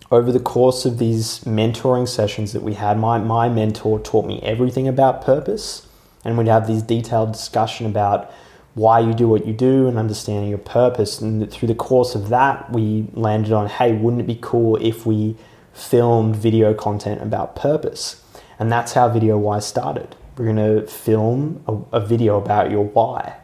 over 0.09 0.31
the 0.31 0.39
course 0.39 0.85
of 0.85 0.99
these 0.99 1.39
mentoring 1.41 2.07
sessions 2.07 2.53
that 2.53 2.63
we 2.63 2.75
had, 2.75 2.97
my, 2.97 3.17
my 3.17 3.49
mentor 3.49 3.99
taught 3.99 4.25
me 4.25 4.39
everything 4.41 4.87
about 4.87 5.21
purpose. 5.21 5.85
And 6.23 6.37
we'd 6.37 6.47
have 6.47 6.65
these 6.65 6.81
detailed 6.81 7.33
discussion 7.33 7.85
about 7.85 8.31
why 8.77 8.99
you 8.99 9.11
do 9.11 9.27
what 9.27 9.47
you 9.47 9.53
do 9.53 9.87
and 9.87 9.97
understanding 9.97 10.49
your 10.49 10.59
purpose. 10.59 11.19
And 11.19 11.51
through 11.51 11.67
the 11.67 11.75
course 11.75 12.13
of 12.13 12.29
that, 12.29 12.71
we 12.71 13.07
landed 13.13 13.51
on 13.51 13.67
hey, 13.67 13.93
wouldn't 13.93 14.21
it 14.21 14.27
be 14.27 14.37
cool 14.39 14.75
if 14.75 15.03
we 15.03 15.35
filmed 15.73 16.35
video 16.35 16.75
content 16.75 17.23
about 17.23 17.55
purpose? 17.55 18.21
And 18.59 18.71
that's 18.71 18.93
how 18.93 19.09
Video 19.09 19.35
Why 19.37 19.59
started. 19.59 20.15
We're 20.37 20.53
going 20.53 20.57
to 20.57 20.85
film 20.85 21.63
a, 21.67 21.97
a, 21.97 22.05
video 22.05 22.37
about 22.37 22.69
your 22.69 22.85
why. 22.85 23.37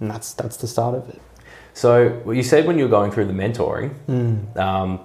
And 0.00 0.10
that's, 0.10 0.32
that's 0.32 0.56
the 0.56 0.66
start 0.66 0.96
of 0.96 1.08
it. 1.08 1.22
So, 1.72 2.20
well, 2.24 2.34
you 2.34 2.42
said 2.42 2.66
when 2.66 2.76
you 2.76 2.84
were 2.84 2.90
going 2.90 3.12
through 3.12 3.26
the 3.26 3.32
mentoring, 3.32 3.94
mm. 4.08 4.56
um, 4.56 4.98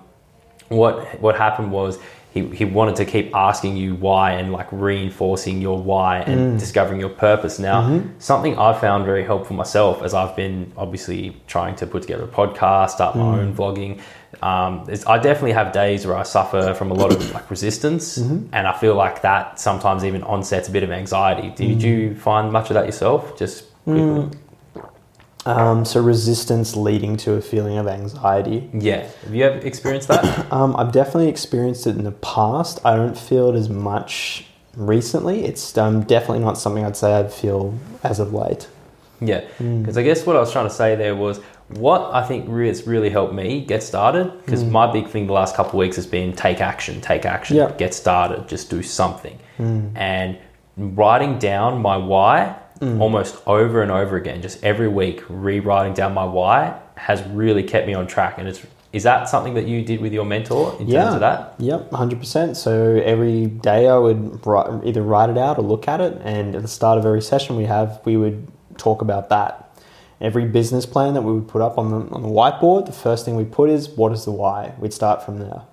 what, 0.69 1.21
what 1.21 1.35
happened 1.35 1.71
was 1.71 1.99
he, 2.35 2.45
he 2.49 2.65
wanted 2.65 2.97
to 2.97 3.05
keep 3.05 3.33
asking 3.33 3.77
you 3.77 3.95
why 3.95 4.33
and 4.33 4.51
like 4.51 4.67
reinforcing 4.69 5.61
your 5.61 5.81
why 5.81 6.19
and 6.19 6.55
mm. 6.55 6.59
discovering 6.59 6.99
your 6.99 7.09
purpose. 7.09 7.59
Now, 7.59 7.83
mm-hmm. 7.83 8.09
something 8.19 8.59
I 8.59 8.77
found 8.77 9.05
very 9.05 9.23
helpful 9.23 9.55
myself 9.55 10.03
as 10.03 10.13
I've 10.13 10.35
been 10.35 10.73
obviously 10.75 11.41
trying 11.47 11.77
to 11.77 11.87
put 11.87 12.01
together 12.01 12.25
a 12.25 12.27
podcast, 12.27 12.89
start 12.89 13.15
my 13.15 13.23
mm. 13.23 13.37
own 13.37 13.55
vlogging. 13.55 14.01
Um, 14.41 14.85
I 15.07 15.17
definitely 15.17 15.53
have 15.53 15.71
days 15.71 16.05
where 16.05 16.17
I 16.17 16.23
suffer 16.23 16.73
from 16.73 16.91
a 16.91 16.93
lot 16.93 17.13
of 17.13 17.31
like 17.31 17.49
resistance, 17.49 18.17
mm-hmm. 18.17 18.53
and 18.53 18.67
I 18.67 18.77
feel 18.77 18.95
like 18.95 19.21
that 19.21 19.57
sometimes 19.57 20.03
even 20.03 20.21
onsets 20.23 20.67
a 20.67 20.71
bit 20.71 20.83
of 20.83 20.91
anxiety. 20.91 21.51
Did 21.51 21.79
mm. 21.79 21.81
you 21.81 22.15
find 22.15 22.51
much 22.51 22.69
of 22.69 22.73
that 22.73 22.85
yourself? 22.85 23.39
Just 23.39 23.63
quickly. 23.85 24.37
Um, 25.45 25.85
so 25.85 26.01
resistance 26.01 26.75
leading 26.75 27.17
to 27.17 27.33
a 27.33 27.41
feeling 27.41 27.77
of 27.77 27.87
anxiety. 27.87 28.67
Yeah. 28.73 29.07
Have 29.23 29.35
you 29.35 29.43
ever 29.43 29.59
experienced 29.59 30.07
that? 30.07 30.51
um, 30.51 30.75
I've 30.75 30.91
definitely 30.91 31.29
experienced 31.29 31.85
it 31.85 31.95
in 31.97 32.03
the 32.03 32.11
past. 32.11 32.83
I 32.83 32.95
don't 32.95 33.17
feel 33.17 33.49
it 33.49 33.55
as 33.55 33.69
much 33.69 34.47
recently. 34.75 35.45
It's 35.45 35.77
um, 35.77 36.01
definitely 36.03 36.39
not 36.39 36.57
something 36.57 36.83
I'd 36.83 36.97
say 36.97 37.19
I 37.19 37.27
feel 37.27 37.77
as 38.03 38.19
of 38.19 38.33
late. 38.33 38.67
Yeah. 39.21 39.41
Because 39.59 39.95
mm. 39.95 39.97
I 39.97 40.03
guess 40.03 40.25
what 40.25 40.35
I 40.35 40.39
was 40.39 40.51
trying 40.51 40.67
to 40.67 40.73
say 40.73 40.95
there 40.95 41.15
was 41.15 41.39
what 41.69 42.13
I 42.13 42.25
think 42.25 42.49
has 42.49 42.87
really 42.87 43.09
helped 43.09 43.33
me 43.33 43.63
get 43.63 43.83
started. 43.83 44.33
Because 44.43 44.63
mm. 44.63 44.71
my 44.71 44.91
big 44.91 45.07
thing 45.07 45.27
the 45.27 45.33
last 45.33 45.55
couple 45.55 45.73
of 45.73 45.77
weeks 45.77 45.95
has 45.95 46.07
been 46.07 46.33
take 46.33 46.59
action, 46.59 47.01
take 47.01 47.23
action, 47.23 47.57
yep. 47.57 47.77
get 47.77 47.93
started, 47.93 48.47
just 48.47 48.71
do 48.71 48.81
something. 48.81 49.37
Mm. 49.59 49.91
And 49.95 50.37
writing 50.75 51.37
down 51.37 51.83
my 51.83 51.97
why 51.97 52.59
mm. 52.85 53.01
almost 53.01 53.41
over 53.47 53.81
and 53.81 53.91
over 53.91 54.15
again, 54.15 54.41
just 54.41 54.63
every 54.63 54.87
week, 54.87 55.23
rewriting 55.29 55.93
down 55.93 56.13
my 56.13 56.25
why 56.25 56.79
has 56.95 57.21
really 57.23 57.63
kept 57.63 57.87
me 57.87 57.93
on 57.93 58.07
track. 58.07 58.37
And 58.37 58.47
it's 58.47 58.65
is 58.93 59.03
that 59.03 59.27
something 59.27 59.55
that 59.55 59.67
you 59.67 59.81
did 59.81 59.99
with 59.99 60.13
your 60.13 60.23
mentor 60.23 60.73
in 60.79 60.87
yeah. 60.87 61.03
terms 61.03 61.15
of 61.15 61.19
that? 61.19 61.55
Yep, 61.59 61.91
hundred 61.91 62.19
percent. 62.19 62.55
So 62.55 63.01
every 63.03 63.47
day 63.47 63.89
I 63.89 63.97
would 63.97 64.45
write, 64.47 64.85
either 64.85 65.01
write 65.01 65.29
it 65.29 65.37
out 65.37 65.57
or 65.57 65.63
look 65.63 65.89
at 65.89 65.99
it, 65.99 66.21
and 66.23 66.55
at 66.55 66.61
the 66.61 66.69
start 66.69 66.97
of 66.97 67.05
every 67.05 67.21
session 67.21 67.57
we 67.57 67.65
have, 67.65 67.99
we 68.05 68.15
would 68.15 68.47
talk 68.77 69.01
about 69.01 69.27
that. 69.29 69.77
Every 70.21 70.45
business 70.45 70.85
plan 70.85 71.13
that 71.15 71.23
we 71.23 71.33
would 71.33 71.49
put 71.49 71.61
up 71.61 71.77
on 71.77 71.91
the 71.91 72.15
on 72.15 72.21
the 72.21 72.29
whiteboard, 72.29 72.85
the 72.85 72.93
first 72.93 73.25
thing 73.25 73.35
we 73.35 73.43
put 73.43 73.69
is 73.69 73.89
what 73.89 74.13
is 74.13 74.23
the 74.23 74.31
why. 74.31 74.73
We'd 74.79 74.93
start 74.93 75.23
from 75.23 75.39
there. 75.39 75.63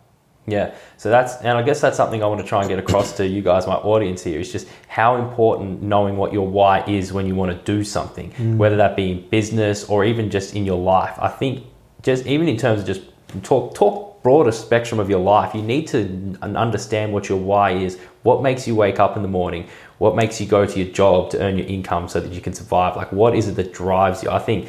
Yeah, 0.47 0.75
so 0.97 1.09
that's, 1.09 1.37
and 1.37 1.57
I 1.57 1.63
guess 1.63 1.81
that's 1.81 1.97
something 1.97 2.21
I 2.21 2.27
want 2.27 2.41
to 2.41 2.47
try 2.47 2.61
and 2.61 2.69
get 2.69 2.81
across 2.81 3.17
to 3.19 3.27
you 3.27 3.43
guys, 3.43 3.69
my 3.69 3.75
audience 3.75 4.25
here, 4.25 4.41
is 4.41 4.51
just 4.51 4.67
how 4.89 5.17
important 5.17 5.83
knowing 5.83 6.17
what 6.17 6.33
your 6.33 6.49
why 6.49 6.83
is 6.87 7.13
when 7.13 7.27
you 7.29 7.37
want 7.37 7.57
to 7.57 7.65
do 7.65 7.85
something, 7.85 8.33
mm. 8.33 8.57
whether 8.57 8.77
that 8.77 8.97
be 8.97 9.13
in 9.13 9.29
business 9.29 9.85
or 9.85 10.05
even 10.05 10.31
just 10.31 10.57
in 10.57 10.67
your 10.67 10.79
life. 10.79 11.17
I 11.21 11.29
think 11.29 11.65
just 12.03 12.27
even 12.27 12.49
in 12.49 12.57
terms 12.57 12.81
of 12.81 12.87
just 12.87 13.03
talk, 13.45 13.75
talk 13.77 14.13
broader 14.23 14.53
spectrum 14.53 15.01
of 15.01 15.11
your 15.11 15.21
life, 15.21 15.55
you 15.55 15.63
need 15.63 15.87
to 15.89 16.37
understand 16.43 17.13
what 17.13 17.29
your 17.29 17.39
why 17.39 17.73
is, 17.73 17.99
what 18.23 18.43
makes 18.43 18.67
you 18.67 18.75
wake 18.75 19.01
up 19.01 19.17
in 19.17 19.23
the 19.23 19.29
morning, 19.29 19.69
what 19.99 20.17
makes 20.17 20.41
you 20.41 20.47
go 20.47 20.65
to 20.67 20.81
your 20.81 20.93
job 20.93 21.31
to 21.31 21.41
earn 21.41 21.59
your 21.59 21.67
income 21.67 22.09
so 22.09 22.21
that 22.21 22.33
you 22.33 22.41
can 22.41 22.53
survive. 22.53 22.97
Like, 22.97 23.13
what 23.13 23.35
is 23.35 23.49
it 23.49 23.57
that 23.57 23.73
drives 23.73 24.23
you? 24.23 24.31
I 24.31 24.39
think 24.39 24.69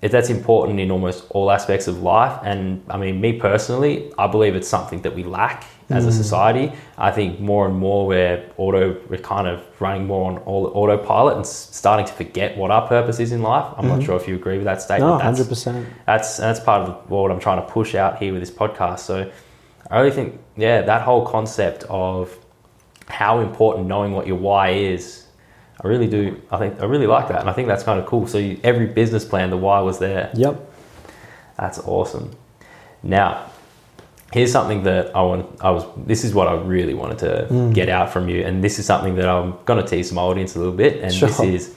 that's 0.00 0.30
important 0.30 0.78
in 0.78 0.90
almost 0.90 1.24
all 1.30 1.50
aspects 1.50 1.88
of 1.88 2.02
life. 2.02 2.38
And 2.44 2.84
I 2.88 2.96
mean, 2.96 3.20
me 3.20 3.32
personally, 3.32 4.12
I 4.16 4.28
believe 4.28 4.54
it's 4.54 4.68
something 4.68 5.02
that 5.02 5.14
we 5.14 5.24
lack 5.24 5.64
as 5.90 6.04
mm. 6.04 6.08
a 6.08 6.12
society. 6.12 6.72
I 6.96 7.10
think 7.10 7.40
more 7.40 7.66
and 7.66 7.76
more 7.76 8.06
we're 8.06 8.48
auto, 8.58 9.00
we're 9.08 9.18
kind 9.18 9.48
of 9.48 9.64
running 9.80 10.06
more 10.06 10.30
on 10.30 10.38
all 10.38 10.66
autopilot 10.74 11.36
and 11.36 11.44
starting 11.46 12.06
to 12.06 12.12
forget 12.12 12.56
what 12.56 12.70
our 12.70 12.86
purpose 12.86 13.18
is 13.18 13.32
in 13.32 13.42
life. 13.42 13.72
I'm 13.76 13.86
mm-hmm. 13.86 13.98
not 13.98 14.04
sure 14.04 14.16
if 14.16 14.28
you 14.28 14.36
agree 14.36 14.56
with 14.56 14.66
that 14.66 14.82
statement. 14.82 15.10
No, 15.10 15.18
hundred 15.18 15.48
percent. 15.48 15.88
That's 16.06 16.36
that's 16.36 16.60
part 16.60 16.88
of 16.88 17.10
what 17.10 17.32
I'm 17.32 17.40
trying 17.40 17.64
to 17.64 17.72
push 17.72 17.96
out 17.96 18.18
here 18.18 18.32
with 18.32 18.42
this 18.42 18.52
podcast. 18.52 19.00
So 19.00 19.30
I 19.90 19.98
really 19.98 20.12
think, 20.12 20.38
yeah, 20.56 20.82
that 20.82 21.02
whole 21.02 21.26
concept 21.26 21.84
of 21.88 22.36
how 23.08 23.40
important 23.40 23.88
knowing 23.88 24.12
what 24.12 24.26
your 24.26 24.36
why 24.36 24.70
is 24.70 25.24
I 25.80 25.86
really 25.86 26.08
do. 26.08 26.40
I 26.50 26.58
think 26.58 26.80
I 26.80 26.84
really 26.86 27.06
like 27.06 27.28
that, 27.28 27.40
and 27.40 27.48
I 27.48 27.52
think 27.52 27.68
that's 27.68 27.84
kind 27.84 28.00
of 28.00 28.06
cool. 28.06 28.26
So 28.26 28.38
you, 28.38 28.58
every 28.64 28.86
business 28.86 29.24
plan, 29.24 29.50
the 29.50 29.56
why 29.56 29.80
was 29.80 29.98
there. 29.98 30.30
Yep, 30.34 30.72
that's 31.56 31.78
awesome. 31.80 32.32
Now, 33.02 33.50
here's 34.32 34.50
something 34.50 34.82
that 34.82 35.14
I 35.14 35.22
want. 35.22 35.46
I 35.60 35.70
was. 35.70 35.84
This 35.96 36.24
is 36.24 36.34
what 36.34 36.48
I 36.48 36.54
really 36.54 36.94
wanted 36.94 37.18
to 37.18 37.46
mm. 37.48 37.72
get 37.72 37.88
out 37.88 38.12
from 38.12 38.28
you, 38.28 38.42
and 38.42 38.62
this 38.62 38.80
is 38.80 38.86
something 38.86 39.14
that 39.16 39.28
I'm 39.28 39.56
going 39.66 39.82
to 39.82 39.88
tease 39.88 40.12
my 40.12 40.22
audience 40.22 40.56
a 40.56 40.58
little 40.58 40.74
bit. 40.74 41.00
And 41.02 41.14
sure. 41.14 41.28
this 41.28 41.40
is. 41.40 41.76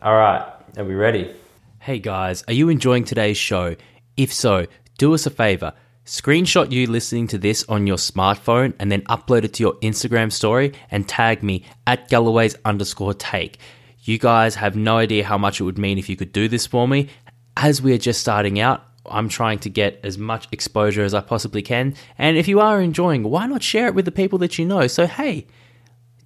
All 0.00 0.14
right, 0.14 0.46
are 0.76 0.84
we 0.84 0.94
ready? 0.94 1.34
Hey 1.80 1.98
guys, 1.98 2.42
are 2.48 2.54
you 2.54 2.70
enjoying 2.70 3.04
today's 3.04 3.36
show? 3.36 3.76
If 4.16 4.32
so, 4.32 4.66
do 4.96 5.12
us 5.12 5.26
a 5.26 5.30
favor 5.30 5.74
Screenshot 6.04 6.70
you 6.70 6.86
listening 6.86 7.26
to 7.28 7.38
this 7.38 7.64
on 7.66 7.86
your 7.86 7.96
smartphone 7.96 8.74
and 8.78 8.92
then 8.92 9.00
upload 9.02 9.44
it 9.44 9.54
to 9.54 9.62
your 9.62 9.74
Instagram 9.76 10.30
story 10.30 10.74
and 10.90 11.08
tag 11.08 11.42
me 11.42 11.64
at 11.86 12.10
Galloway's 12.10 12.56
underscore 12.66 13.14
take. 13.14 13.58
You 14.00 14.18
guys 14.18 14.54
have 14.56 14.76
no 14.76 14.98
idea 14.98 15.24
how 15.24 15.38
much 15.38 15.60
it 15.60 15.64
would 15.64 15.78
mean 15.78 15.96
if 15.96 16.10
you 16.10 16.16
could 16.16 16.30
do 16.30 16.46
this 16.46 16.66
for 16.66 16.86
me. 16.86 17.08
As 17.56 17.80
we 17.80 17.94
are 17.94 17.98
just 17.98 18.20
starting 18.20 18.60
out, 18.60 18.84
I'm 19.06 19.30
trying 19.30 19.60
to 19.60 19.70
get 19.70 20.00
as 20.02 20.18
much 20.18 20.46
exposure 20.52 21.04
as 21.04 21.14
I 21.14 21.22
possibly 21.22 21.62
can. 21.62 21.94
And 22.18 22.36
if 22.36 22.48
you 22.48 22.60
are 22.60 22.82
enjoying, 22.82 23.22
why 23.22 23.46
not 23.46 23.62
share 23.62 23.86
it 23.86 23.94
with 23.94 24.04
the 24.04 24.12
people 24.12 24.38
that 24.40 24.58
you 24.58 24.66
know? 24.66 24.86
So, 24.88 25.06
hey, 25.06 25.46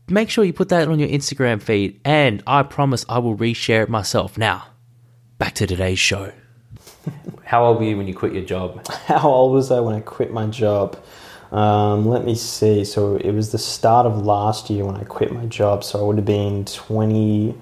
make 0.08 0.28
sure 0.28 0.42
you 0.44 0.52
put 0.52 0.70
that 0.70 0.88
on 0.88 0.98
your 0.98 1.08
Instagram 1.08 1.62
feed, 1.62 2.00
and 2.04 2.42
I 2.48 2.64
promise 2.64 3.04
I 3.08 3.18
will 3.18 3.36
reshare 3.36 3.84
it 3.84 3.90
myself. 3.90 4.36
Now, 4.36 4.66
back 5.38 5.54
to 5.56 5.68
today's 5.68 6.00
show. 6.00 6.32
How 7.44 7.64
old 7.64 7.78
were 7.78 7.84
you 7.84 7.96
when 7.96 8.06
you 8.06 8.14
quit 8.14 8.32
your 8.32 8.44
job? 8.44 8.86
How 9.06 9.28
old 9.28 9.52
was 9.52 9.70
I 9.70 9.80
when 9.80 9.94
I 9.94 10.00
quit 10.00 10.32
my 10.32 10.46
job? 10.46 10.98
Um, 11.50 12.06
let 12.06 12.24
me 12.24 12.34
see. 12.34 12.84
So 12.84 13.16
it 13.16 13.32
was 13.32 13.52
the 13.52 13.58
start 13.58 14.06
of 14.06 14.24
last 14.24 14.68
year 14.68 14.84
when 14.84 14.96
I 14.96 15.04
quit 15.04 15.32
my 15.32 15.46
job. 15.46 15.82
So 15.82 15.98
I 15.98 16.02
would 16.02 16.16
have 16.16 16.26
been 16.26 16.64
20, 16.64 17.54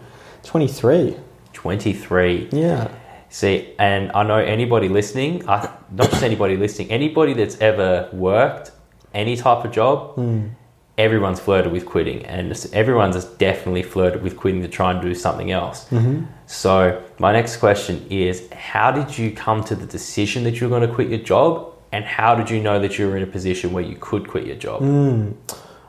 23. 0.43 1.17
23. 1.53 2.49
Yeah. 2.53 2.89
See, 3.29 3.75
and 3.79 4.11
I 4.13 4.23
know 4.23 4.39
anybody 4.39 4.89
listening, 4.89 5.49
I, 5.49 5.71
not 5.91 6.11
just 6.11 6.23
anybody 6.23 6.57
listening, 6.57 6.91
anybody 6.91 7.33
that's 7.33 7.59
ever 7.61 8.09
worked 8.13 8.73
any 9.15 9.37
type 9.37 9.65
of 9.65 9.73
job, 9.73 10.17
mm 10.17 10.51
everyone's 10.99 11.41
flirted 11.41 11.73
with 11.73 11.85
quitting 11.85 12.25
and 12.25 12.69
everyone's 12.73 13.23
definitely 13.25 13.83
flirted 13.83 14.23
with 14.23 14.37
quitting 14.37 14.63
to 14.63 14.69
try 14.69 14.93
and 14.93 15.03
do 15.03 15.15
something 15.15 15.51
else. 15.51 15.89
Mm-hmm. 15.91 16.25
So, 16.47 17.03
my 17.19 17.33
next 17.33 17.57
question 17.57 18.07
is 18.09 18.49
how 18.53 18.91
did 18.91 19.17
you 19.19 19.33
come 19.33 19.63
to 19.65 19.75
the 19.75 19.87
decision 19.87 20.45
that 20.45 20.61
you're 20.61 20.71
going 20.71 20.89
to 20.89 20.95
quit 20.95 21.09
your 21.09 21.19
job 21.19 21.73
and 21.93 22.05
how 22.05 22.35
did 22.35 22.51
you 22.51 22.61
know 22.61 22.79
that 22.81 22.99
you 22.99 23.09
were 23.09 23.17
in 23.17 23.23
a 23.23 23.27
position 23.27 23.73
where 23.73 23.85
you 23.85 23.97
could 24.01 24.29
quit 24.29 24.47
your 24.47 24.57
job? 24.57 24.83
Mm. 24.83 25.37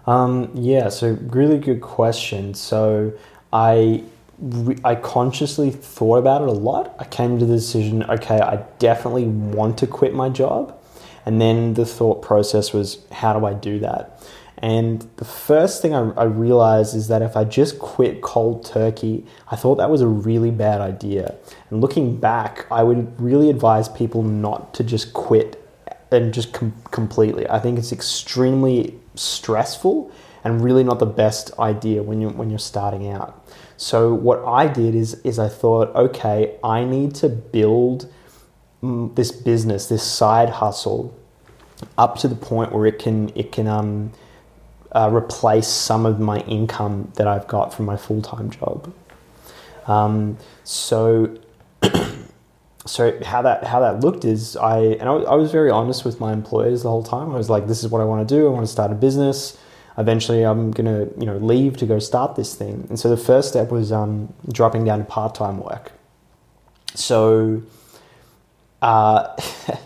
Um, 0.08 0.52
yeah, 0.54 0.90
so 0.90 1.18
really 1.22 1.58
good 1.58 1.82
question. 1.82 2.54
So, 2.54 3.14
I 3.54 4.04
I 4.84 4.94
consciously 4.96 5.72
thought 5.72 6.18
about 6.18 6.44
it 6.44 6.48
a 6.48 6.52
lot. 6.52 6.96
I 7.00 7.06
came 7.06 7.40
to 7.40 7.46
the 7.46 7.56
decision, 7.56 8.04
okay, 8.04 8.40
I 8.40 8.58
definitely 8.78 9.26
want 9.26 9.80
to 9.80 9.88
quit 9.88 10.14
my 10.14 10.30
job. 10.30 10.78
And 11.26 11.42
then 11.42 11.74
the 11.74 11.86
thought 11.86 12.22
process 12.22 12.72
was, 12.72 13.04
how 13.12 13.38
do 13.38 13.46
I 13.46 13.54
do 13.54 13.80
that? 13.80 14.24
And 14.60 15.08
the 15.18 15.26
first 15.26 15.82
thing 15.82 15.94
I, 15.94 16.10
I, 16.12 16.24
realized 16.24 16.96
is 16.96 17.10
that 17.10 17.22
if 17.22 17.38
I 17.38 17.44
just 17.44 17.78
quit 17.78 18.22
cold 18.22 18.66
turkey, 18.66 19.24
I 19.52 19.56
thought 19.56 19.76
that 19.76 19.92
was 19.92 20.02
a 20.02 20.08
really 20.08 20.50
bad 20.50 20.82
idea. 20.82 21.36
And 21.70 21.80
looking 21.80 22.20
back, 22.20 22.66
I 22.72 22.82
would 22.82 23.22
really 23.22 23.52
advise 23.52 23.88
people 23.88 24.24
not 24.24 24.74
to 24.76 24.84
just 24.84 25.14
quit 25.14 25.64
and 26.12 26.34
just 26.34 26.54
com- 26.54 26.74
completely. 26.90 27.48
I 27.48 27.60
think 27.60 27.78
it's 27.78 27.92
extremely 27.92 28.96
stressful 29.14 30.12
and 30.44 30.64
really 30.64 30.84
not 30.84 31.00
the 31.00 31.06
best 31.06 31.52
idea 31.60 32.02
when 32.02 32.22
you 32.22 32.30
when 32.30 32.50
you're 32.50 32.58
starting 32.58 33.10
out. 33.10 33.48
So 33.78 34.14
what 34.14 34.44
I 34.44 34.68
did 34.68 34.96
is 34.96 35.16
is 35.24 35.38
I 35.38 35.50
thought, 35.50 35.94
okay, 35.96 36.56
I 36.64 36.84
need 36.84 37.14
to 37.16 37.30
build 37.30 38.12
this 38.82 39.32
business, 39.32 39.88
this 39.88 40.04
side 40.04 40.50
hustle, 40.50 41.18
up 41.98 42.18
to 42.20 42.28
the 42.28 42.36
point 42.36 42.72
where 42.72 42.86
it 42.86 42.98
can 42.98 43.32
it 43.36 43.52
can 43.52 43.68
um, 43.68 44.14
uh, 44.92 45.10
replace 45.14 45.68
some 45.68 46.06
of 46.06 46.20
my 46.20 46.40
income 46.42 47.12
that 47.16 47.28
I've 47.28 47.48
got 47.48 47.74
from 47.74 47.86
my 47.86 47.98
full 47.98 48.22
time 48.22 48.50
job. 48.50 48.94
Um, 49.88 50.38
so 50.64 51.38
so 52.86 53.24
how 53.24 53.42
that 53.42 53.64
how 53.64 53.80
that 53.80 54.00
looked 54.02 54.26
is 54.26 54.56
I 54.58 54.80
and 54.80 55.04
I, 55.04 55.14
I 55.14 55.36
was 55.36 55.52
very 55.52 55.70
honest 55.70 56.06
with 56.06 56.20
my 56.20 56.34
employers 56.34 56.84
the 56.84 56.90
whole 56.90 57.04
time. 57.04 57.32
I 57.32 57.38
was 57.38 57.50
like, 57.50 57.68
this 57.68 57.84
is 57.84 57.90
what 57.90 58.02
I 58.02 58.06
want 58.06 58.28
to 58.28 58.36
do. 58.36 58.48
I 58.48 58.50
want 58.50 58.66
to 58.66 58.72
start 58.72 58.92
a 58.92 58.96
business. 58.96 59.58
Eventually, 59.98 60.44
I'm 60.44 60.72
gonna 60.72 61.08
you 61.18 61.26
know 61.26 61.38
leave 61.38 61.78
to 61.78 61.86
go 61.86 62.00
start 62.00 62.36
this 62.36 62.56
thing. 62.56 62.86
And 62.90 63.00
so 63.00 63.10
the 63.10 63.18
first 63.18 63.50
step 63.50 63.72
was 63.72 63.92
um, 63.92 64.34
dropping 64.52 64.86
down 64.86 65.00
to 65.00 65.06
part 65.06 65.36
time 65.36 65.60
work. 65.60 65.92
So, 66.94 67.64
uh, 68.82 69.36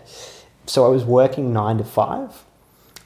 so 0.66 0.86
I 0.86 0.90
was 0.90 1.04
working 1.04 1.54
nine 1.54 1.78
to 1.78 1.84
five, 1.84 2.44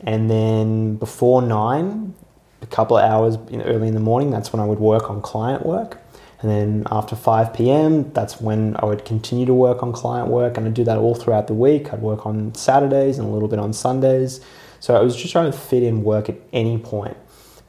and 0.01 0.29
then 0.29 0.95
before 0.95 1.41
nine, 1.41 2.13
a 2.61 2.65
couple 2.67 2.97
of 2.97 3.03
hours 3.03 3.37
early 3.63 3.87
in 3.87 3.93
the 3.93 3.99
morning, 3.99 4.31
that's 4.31 4.51
when 4.51 4.59
I 4.59 4.65
would 4.65 4.79
work 4.79 5.09
on 5.09 5.21
client 5.21 5.65
work. 5.65 5.99
And 6.41 6.51
then 6.51 6.87
after 6.91 7.15
5 7.15 7.53
p.m., 7.53 8.11
that's 8.11 8.41
when 8.41 8.75
I 8.77 8.85
would 8.85 9.05
continue 9.05 9.45
to 9.45 9.53
work 9.53 9.81
on 9.81 9.93
client 9.93 10.27
work. 10.27 10.57
And 10.57 10.67
I'd 10.67 10.73
do 10.73 10.83
that 10.83 10.97
all 10.97 11.15
throughout 11.15 11.47
the 11.47 11.53
week. 11.53 11.93
I'd 11.93 12.01
work 12.01 12.25
on 12.25 12.53
Saturdays 12.53 13.17
and 13.17 13.27
a 13.27 13.31
little 13.31 13.47
bit 13.47 13.57
on 13.57 13.73
Sundays. 13.73 14.41
So 14.79 14.95
I 14.95 15.01
was 15.01 15.15
just 15.15 15.31
trying 15.31 15.51
to 15.51 15.57
fit 15.57 15.81
in 15.81 16.03
work 16.03 16.29
at 16.29 16.35
any 16.53 16.77
point. 16.77 17.17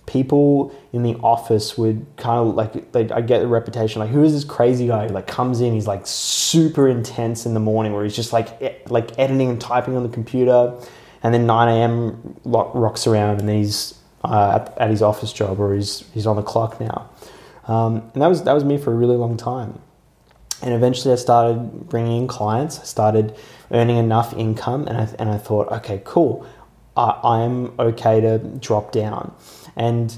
People 0.04 0.74
in 0.92 1.02
the 1.02 1.14
office 1.16 1.78
would 1.78 2.06
kind 2.16 2.48
of 2.48 2.54
like, 2.54 2.94
I 3.12 3.20
get 3.22 3.40
the 3.40 3.46
reputation 3.46 4.00
like, 4.00 4.10
who 4.10 4.22
is 4.22 4.32
this 4.32 4.44
crazy 4.44 4.88
guy 4.88 5.08
who 5.08 5.14
like 5.14 5.26
comes 5.26 5.60
in, 5.60 5.72
he's 5.72 5.86
like 5.86 6.06
super 6.06 6.86
intense 6.86 7.46
in 7.46 7.54
the 7.54 7.60
morning 7.60 7.92
where 7.92 8.04
he's 8.04 8.14
just 8.14 8.32
like, 8.32 8.90
like 8.90 9.18
editing 9.18 9.48
and 9.48 9.60
typing 9.60 9.96
on 9.96 10.02
the 10.02 10.08
computer. 10.08 10.74
And 11.22 11.34
then 11.34 11.46
9 11.46 11.68
a.m. 11.68 12.36
rocks 12.44 13.06
around 13.06 13.40
and 13.40 13.48
he's 13.48 13.94
uh, 14.22 14.68
at, 14.76 14.90
his 14.90 15.02
office 15.02 15.32
job 15.32 15.58
or 15.58 15.74
he's, 15.74 16.04
he's 16.12 16.26
on 16.26 16.36
the 16.36 16.42
clock 16.42 16.80
now. 16.80 17.08
Um, 17.68 18.10
and 18.14 18.22
that 18.22 18.28
was 18.28 18.44
that 18.44 18.52
was 18.52 18.64
me 18.64 18.78
for 18.78 18.92
a 18.92 18.94
really 18.94 19.16
long 19.16 19.36
time. 19.36 19.80
And 20.62 20.72
eventually, 20.72 21.12
I 21.12 21.16
started 21.16 21.88
bringing 21.88 22.22
in 22.22 22.28
clients. 22.28 22.78
I 22.78 22.84
started 22.84 23.36
earning 23.70 23.96
enough 23.96 24.32
income, 24.34 24.86
and 24.86 24.96
I 24.96 25.08
and 25.18 25.28
I 25.28 25.38
thought, 25.38 25.68
okay, 25.68 26.00
cool, 26.04 26.46
I, 26.96 27.18
I'm 27.22 27.78
okay 27.78 28.20
to 28.20 28.38
drop 28.38 28.92
down. 28.92 29.34
And 29.74 30.16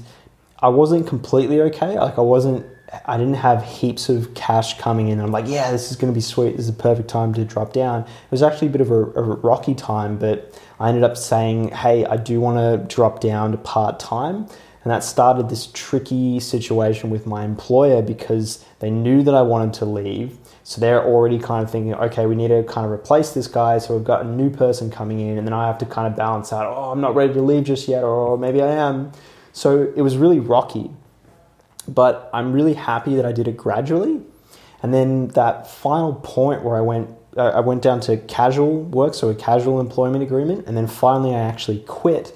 I 0.59 0.69
wasn't 0.69 1.07
completely 1.07 1.61
okay. 1.61 1.99
Like 1.99 2.17
I 2.17 2.21
wasn't. 2.21 2.65
I 3.05 3.17
didn't 3.17 3.35
have 3.35 3.63
heaps 3.63 4.09
of 4.09 4.33
cash 4.33 4.79
coming 4.79 5.09
in. 5.09 5.19
I'm 5.19 5.31
like, 5.31 5.47
yeah, 5.47 5.71
this 5.71 5.91
is 5.91 5.97
going 5.97 6.11
to 6.11 6.15
be 6.15 6.21
sweet. 6.21 6.57
This 6.57 6.65
is 6.65 6.69
a 6.69 6.73
perfect 6.73 7.09
time 7.09 7.33
to 7.33 7.45
drop 7.45 7.73
down. 7.73 8.01
It 8.01 8.31
was 8.31 8.41
actually 8.41 8.67
a 8.67 8.71
bit 8.71 8.81
of 8.81 8.91
a, 8.91 8.95
a 8.95 9.21
rocky 9.21 9.75
time, 9.75 10.17
but 10.17 10.59
I 10.79 10.89
ended 10.89 11.03
up 11.03 11.17
saying, 11.17 11.69
hey, 11.69 12.05
I 12.05 12.17
do 12.17 12.39
want 12.39 12.57
to 12.57 12.95
drop 12.95 13.19
down 13.19 13.51
to 13.51 13.57
part 13.57 13.99
time 13.99 14.47
and 14.83 14.91
that 14.91 15.03
started 15.03 15.49
this 15.49 15.67
tricky 15.73 16.39
situation 16.39 17.09
with 17.09 17.27
my 17.27 17.43
employer 17.43 18.01
because 18.01 18.63
they 18.79 18.89
knew 18.89 19.23
that 19.23 19.35
I 19.35 19.41
wanted 19.41 19.73
to 19.75 19.85
leave. 19.85 20.37
So 20.63 20.79
they're 20.79 21.03
already 21.03 21.37
kind 21.37 21.63
of 21.63 21.71
thinking, 21.71 21.93
okay, 21.95 22.25
we 22.25 22.35
need 22.35 22.47
to 22.47 22.63
kind 22.63 22.85
of 22.85 22.91
replace 22.91 23.31
this 23.31 23.47
guy. 23.47 23.79
So 23.79 23.95
we've 23.95 24.05
got 24.05 24.21
a 24.21 24.27
new 24.27 24.49
person 24.49 24.89
coming 24.89 25.19
in, 25.19 25.37
and 25.37 25.45
then 25.45 25.53
I 25.53 25.67
have 25.67 25.77
to 25.79 25.85
kind 25.85 26.07
of 26.07 26.15
balance 26.15 26.53
out, 26.53 26.65
oh, 26.65 26.91
I'm 26.91 27.01
not 27.01 27.13
ready 27.13 27.33
to 27.33 27.41
leave 27.41 27.65
just 27.65 27.87
yet, 27.87 28.03
or 28.03 28.37
maybe 28.37 28.61
I 28.61 28.71
am. 28.71 29.11
So 29.51 29.91
it 29.95 30.01
was 30.01 30.15
really 30.15 30.39
rocky. 30.39 30.91
But 31.89 32.29
I'm 32.33 32.53
really 32.53 32.75
happy 32.75 33.15
that 33.15 33.25
I 33.25 33.31
did 33.31 33.47
it 33.47 33.57
gradually. 33.57 34.21
And 34.81 34.93
then 34.93 35.29
that 35.29 35.69
final 35.69 36.13
point 36.13 36.63
where 36.63 36.77
I 36.77 36.81
went, 36.81 37.09
uh, 37.35 37.49
I 37.49 37.59
went 37.59 37.81
down 37.81 37.99
to 38.01 38.17
casual 38.17 38.83
work, 38.83 39.13
so 39.13 39.29
a 39.29 39.35
casual 39.35 39.79
employment 39.79 40.23
agreement, 40.23 40.67
and 40.67 40.77
then 40.77 40.87
finally 40.87 41.35
I 41.35 41.39
actually 41.39 41.79
quit. 41.79 42.33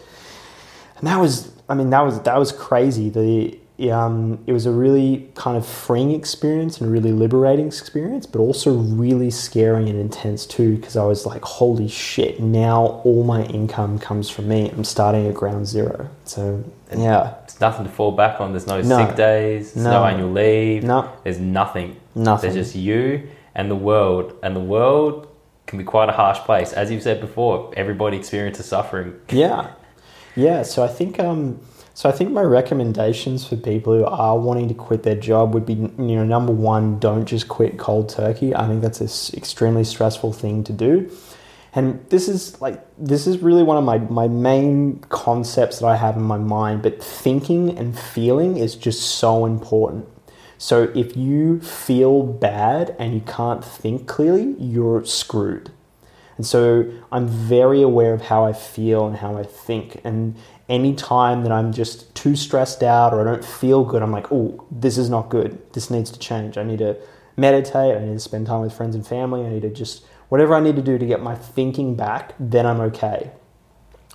And 0.98 1.08
that 1.08 1.20
was 1.20 1.54
I 1.70 1.76
mean, 1.76 1.90
that 1.92 2.02
was 2.02 2.22
that 2.22 2.38
was 2.38 2.52
crazy. 2.52 3.10
The 3.10 3.58
um, 3.92 4.44
it 4.46 4.54
was 4.54 4.68
a 4.68 4.72
really 4.72 5.30
kind 5.34 5.58
of 5.58 5.66
freeing 5.66 6.12
experience 6.12 6.80
and 6.80 6.88
a 6.88 6.92
really 6.92 7.12
liberating 7.12 7.66
experience, 7.66 8.26
but 8.28 8.40
also 8.40 8.72
really 8.72 9.32
scary 9.32 9.90
and 9.90 10.00
intense 10.00 10.46
too. 10.46 10.76
Because 10.76 10.96
I 10.96 11.06
was 11.06 11.26
like, 11.26 11.44
"Holy 11.44 11.88
shit! 11.88 12.40
Now 12.40 13.02
all 13.04 13.24
my 13.24 13.44
income 13.46 13.98
comes 13.98 14.30
from 14.30 14.48
me. 14.48 14.70
I'm 14.70 14.84
starting 14.84 15.26
at 15.28 15.34
ground 15.34 15.66
zero. 15.66 16.10
So 16.26 16.64
yeah, 16.96 17.36
it's 17.46 17.60
nothing 17.60 17.86
to 17.86 17.92
fall 17.92 18.12
back 18.12 18.40
on. 18.40 18.52
There's 18.52 18.68
no, 18.68 18.80
no 18.82 19.08
sick 19.08 19.16
days. 19.16 19.76
No. 19.76 19.92
no 19.92 20.06
annual 20.06 20.32
leave. 20.32 20.84
No, 20.84 21.12
there's 21.24 21.40
nothing. 21.40 22.00
Nothing. 22.14 22.54
There's 22.54 22.68
just 22.68 22.76
you 22.76 23.28
and 23.56 23.72
the 23.72 23.76
world, 23.76 24.38
and 24.44 24.56
the 24.56 24.62
world 24.62 25.28
can 25.66 25.80
be 25.80 25.84
quite 25.84 26.10
a 26.10 26.14
harsh 26.14 26.40
place, 26.40 26.74
as 26.74 26.92
you've 26.92 27.02
said 27.02 27.20
before. 27.20 27.74
Everybody 27.76 28.18
experiences 28.18 28.68
suffering. 28.68 29.20
Yeah, 29.30 29.72
yeah, 30.36 30.62
so 30.62 30.84
I 30.84 30.88
think 30.88 31.20
um, 31.20 31.60
so 31.96 32.10
I 32.10 32.12
think 32.12 32.32
my 32.32 32.42
recommendations 32.42 33.46
for 33.46 33.56
people 33.56 33.98
who 33.98 34.06
are 34.06 34.38
wanting 34.38 34.68
to 34.68 34.74
quit 34.74 35.04
their 35.04 35.16
job 35.16 35.54
would 35.54 35.66
be 35.66 35.74
you 35.74 36.16
know 36.16 36.24
number 36.24 36.52
one, 36.52 36.98
don't 37.00 37.26
just 37.26 37.48
quit 37.48 37.78
cold 37.78 38.10
turkey. 38.10 38.56
I 38.56 38.68
think 38.68 38.82
that's 38.82 39.02
an 39.02 39.38
extremely 39.38 39.84
stressful 39.84 40.34
thing 40.34 40.64
to 40.64 40.74
do. 40.74 41.12
And 41.76 42.04
this 42.10 42.28
is 42.28 42.60
like 42.62 42.84
this 42.98 43.28
is 43.28 43.40
really 43.40 43.64
one 43.64 43.78
of 43.78 43.84
my, 43.84 43.98
my 43.98 44.28
main 44.28 45.00
concepts 45.10 45.80
that 45.80 45.88
I 45.88 45.96
have 45.96 46.16
in 46.16 46.24
my 46.24 46.38
mind, 46.38 46.82
but 46.82 47.04
thinking 47.04 47.78
and 47.78 47.98
feeling 47.98 48.58
is 48.58 48.76
just 48.76 49.02
so 49.02 49.46
important. 49.46 50.08
So 50.58 50.92
if 50.96 51.18
you 51.18 51.60
feel 51.60 52.24
bad 52.24 52.96
and 52.98 53.14
you 53.14 53.22
can't 53.22 53.64
think 53.64 54.08
clearly, 54.08 54.56
you're 54.58 55.04
screwed. 55.06 55.72
And 56.38 56.46
so 56.46 56.92
I'm 57.12 57.28
very 57.28 57.82
aware 57.82 58.14
of 58.14 58.24
how 58.24 58.46
I 58.46 58.54
feel 58.54 59.06
and 59.06 59.18
how 59.18 59.38
I 59.38 59.44
think. 59.44 60.00
And 60.04 60.36
any 60.70 60.96
time 60.96 61.44
that 61.44 61.52
I'm 61.52 61.74
just 61.74 62.14
too 62.16 62.36
stressed 62.36 62.84
out 62.84 63.14
or 63.14 63.22
I 63.22 63.24
don't 63.24 63.46
feel 63.46 63.84
good, 63.84 64.02
I'm 64.02 64.12
like, 64.12 64.32
oh, 64.32 64.66
this 64.72 64.98
is 64.98 65.10
not 65.10 65.30
good. 65.30 65.60
This 65.74 65.90
needs 65.90 66.10
to 66.12 66.20
change. 66.20 66.58
I 66.58 66.64
need 66.64 66.80
to 66.80 66.98
meditate. 67.36 67.96
I 67.96 68.00
need 68.00 68.14
to 68.14 68.20
spend 68.20 68.48
time 68.48 68.62
with 68.62 68.74
friends 68.74 68.96
and 68.96 69.06
family. 69.06 69.46
I 69.46 69.50
need 69.50 69.64
to 69.64 69.70
just, 69.70 70.06
whatever 70.30 70.56
I 70.56 70.60
need 70.62 70.76
to 70.78 70.82
do 70.82 70.98
to 70.98 71.06
get 71.06 71.22
my 71.22 71.36
thinking 71.36 71.96
back, 71.96 72.34
then 72.40 72.66
I'm 72.66 72.80
okay. 72.82 73.32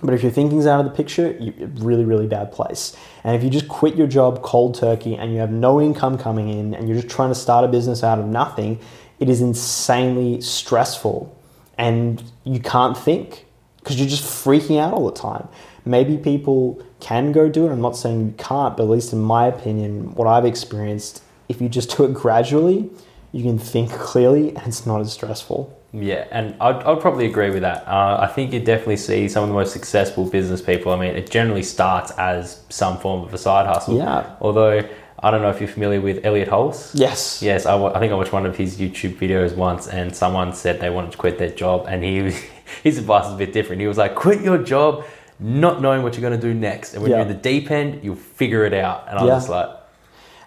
But 0.01 0.13
if 0.13 0.23
your 0.23 0.31
thinking's 0.31 0.65
out 0.65 0.79
of 0.79 0.85
the 0.85 0.95
picture, 0.95 1.35
you're 1.39 1.67
really, 1.67 2.05
really 2.05 2.27
bad 2.27 2.51
place. 2.51 2.95
And 3.23 3.35
if 3.35 3.43
you 3.43 3.49
just 3.49 3.67
quit 3.67 3.95
your 3.95 4.07
job 4.07 4.41
cold 4.41 4.75
turkey 4.75 5.15
and 5.15 5.33
you 5.33 5.39
have 5.39 5.51
no 5.51 5.81
income 5.81 6.17
coming 6.17 6.49
in 6.49 6.73
and 6.73 6.87
you're 6.87 7.01
just 7.01 7.13
trying 7.13 7.29
to 7.29 7.35
start 7.35 7.65
a 7.65 7.67
business 7.67 8.03
out 8.03 8.17
of 8.17 8.25
nothing, 8.25 8.79
it 9.19 9.27
is 9.27 9.41
insanely 9.41 10.39
stressful 10.39 11.35
and 11.77 12.23
you 12.43 12.59
can't 12.59 12.97
think 12.97 13.45
because 13.79 13.99
you're 13.99 14.07
just 14.07 14.23
freaking 14.23 14.79
out 14.79 14.93
all 14.93 15.09
the 15.09 15.17
time. 15.17 15.47
Maybe 15.85 16.17
people 16.17 16.81
can 16.99 17.31
go 17.31 17.49
do 17.49 17.67
it. 17.67 17.71
I'm 17.71 17.81
not 17.81 17.95
saying 17.95 18.25
you 18.25 18.33
can't, 18.37 18.75
but 18.75 18.83
at 18.83 18.89
least 18.89 19.13
in 19.13 19.19
my 19.19 19.47
opinion, 19.47 20.13
what 20.15 20.27
I've 20.27 20.45
experienced, 20.45 21.23
if 21.47 21.61
you 21.61 21.69
just 21.69 21.89
do 21.97 22.05
it 22.05 22.13
gradually, 22.13 22.89
you 23.31 23.43
can 23.43 23.59
think 23.59 23.91
clearly 23.91 24.55
and 24.55 24.67
it's 24.67 24.85
not 24.85 25.01
as 25.01 25.13
stressful. 25.13 25.75
Yeah, 25.91 26.27
and 26.29 26.55
I'd, 26.61 26.75
I'd 26.83 26.99
probably 26.99 27.25
agree 27.25 27.49
with 27.49 27.61
that. 27.61 27.87
Uh, 27.87 28.17
I 28.19 28.27
think 28.27 28.53
you 28.53 28.59
definitely 28.59 28.97
see 28.97 29.27
some 29.27 29.43
of 29.43 29.49
the 29.49 29.55
most 29.55 29.73
successful 29.73 30.25
business 30.29 30.61
people. 30.61 30.91
I 30.91 30.99
mean, 30.99 31.15
it 31.15 31.31
generally 31.31 31.63
starts 31.63 32.11
as 32.11 32.61
some 32.69 32.99
form 32.99 33.23
of 33.23 33.33
a 33.33 33.39
side 33.39 33.65
hustle. 33.65 33.97
Yeah. 33.97 34.35
Although 34.39 34.87
I 35.21 35.31
don't 35.31 35.41
know 35.41 35.49
if 35.49 35.59
you're 35.59 35.67
familiar 35.67 35.99
with 35.99 36.23
Elliot 36.25 36.49
Hulse. 36.49 36.91
Yes. 36.93 37.41
Yes, 37.41 37.65
I, 37.65 37.71
w- 37.71 37.91
I 37.93 37.99
think 37.99 38.13
I 38.13 38.15
watched 38.15 38.31
one 38.31 38.45
of 38.45 38.55
his 38.55 38.77
YouTube 38.77 39.17
videos 39.17 39.55
once, 39.55 39.87
and 39.87 40.15
someone 40.15 40.53
said 40.53 40.79
they 40.79 40.89
wanted 40.89 41.11
to 41.11 41.17
quit 41.17 41.37
their 41.39 41.49
job, 41.49 41.87
and 41.89 42.03
he 42.03 42.31
his 42.83 42.97
advice 42.99 43.25
was 43.25 43.33
a 43.33 43.37
bit 43.37 43.51
different. 43.51 43.81
He 43.81 43.87
was 43.87 43.97
like, 43.97 44.15
"Quit 44.15 44.41
your 44.41 44.59
job, 44.59 45.05
not 45.39 45.81
knowing 45.81 46.03
what 46.03 46.13
you're 46.13 46.27
going 46.27 46.39
to 46.39 46.47
do 46.47 46.53
next, 46.53 46.93
and 46.93 47.01
when 47.01 47.11
yeah. 47.11 47.17
you're 47.17 47.27
in 47.27 47.31
the 47.31 47.41
deep 47.41 47.71
end, 47.71 48.03
you'll 48.03 48.15
figure 48.15 48.65
it 48.65 48.73
out." 48.73 49.07
And 49.07 49.17
I 49.17 49.23
was 49.23 49.49
yeah. 49.49 49.55
like, 49.55 49.69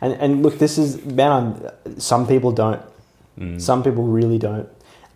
and 0.01 0.13
and 0.15 0.43
look, 0.43 0.59
this 0.59 0.79
is 0.79 1.05
man. 1.05 1.33
I'm, 1.33 2.01
some 2.01 2.27
people 2.27 2.53
don't. 2.53 2.83
Mm. 3.39 3.61
Some 3.61 3.83
people 3.83 4.05
really 4.05 4.39
don't. 4.39 4.69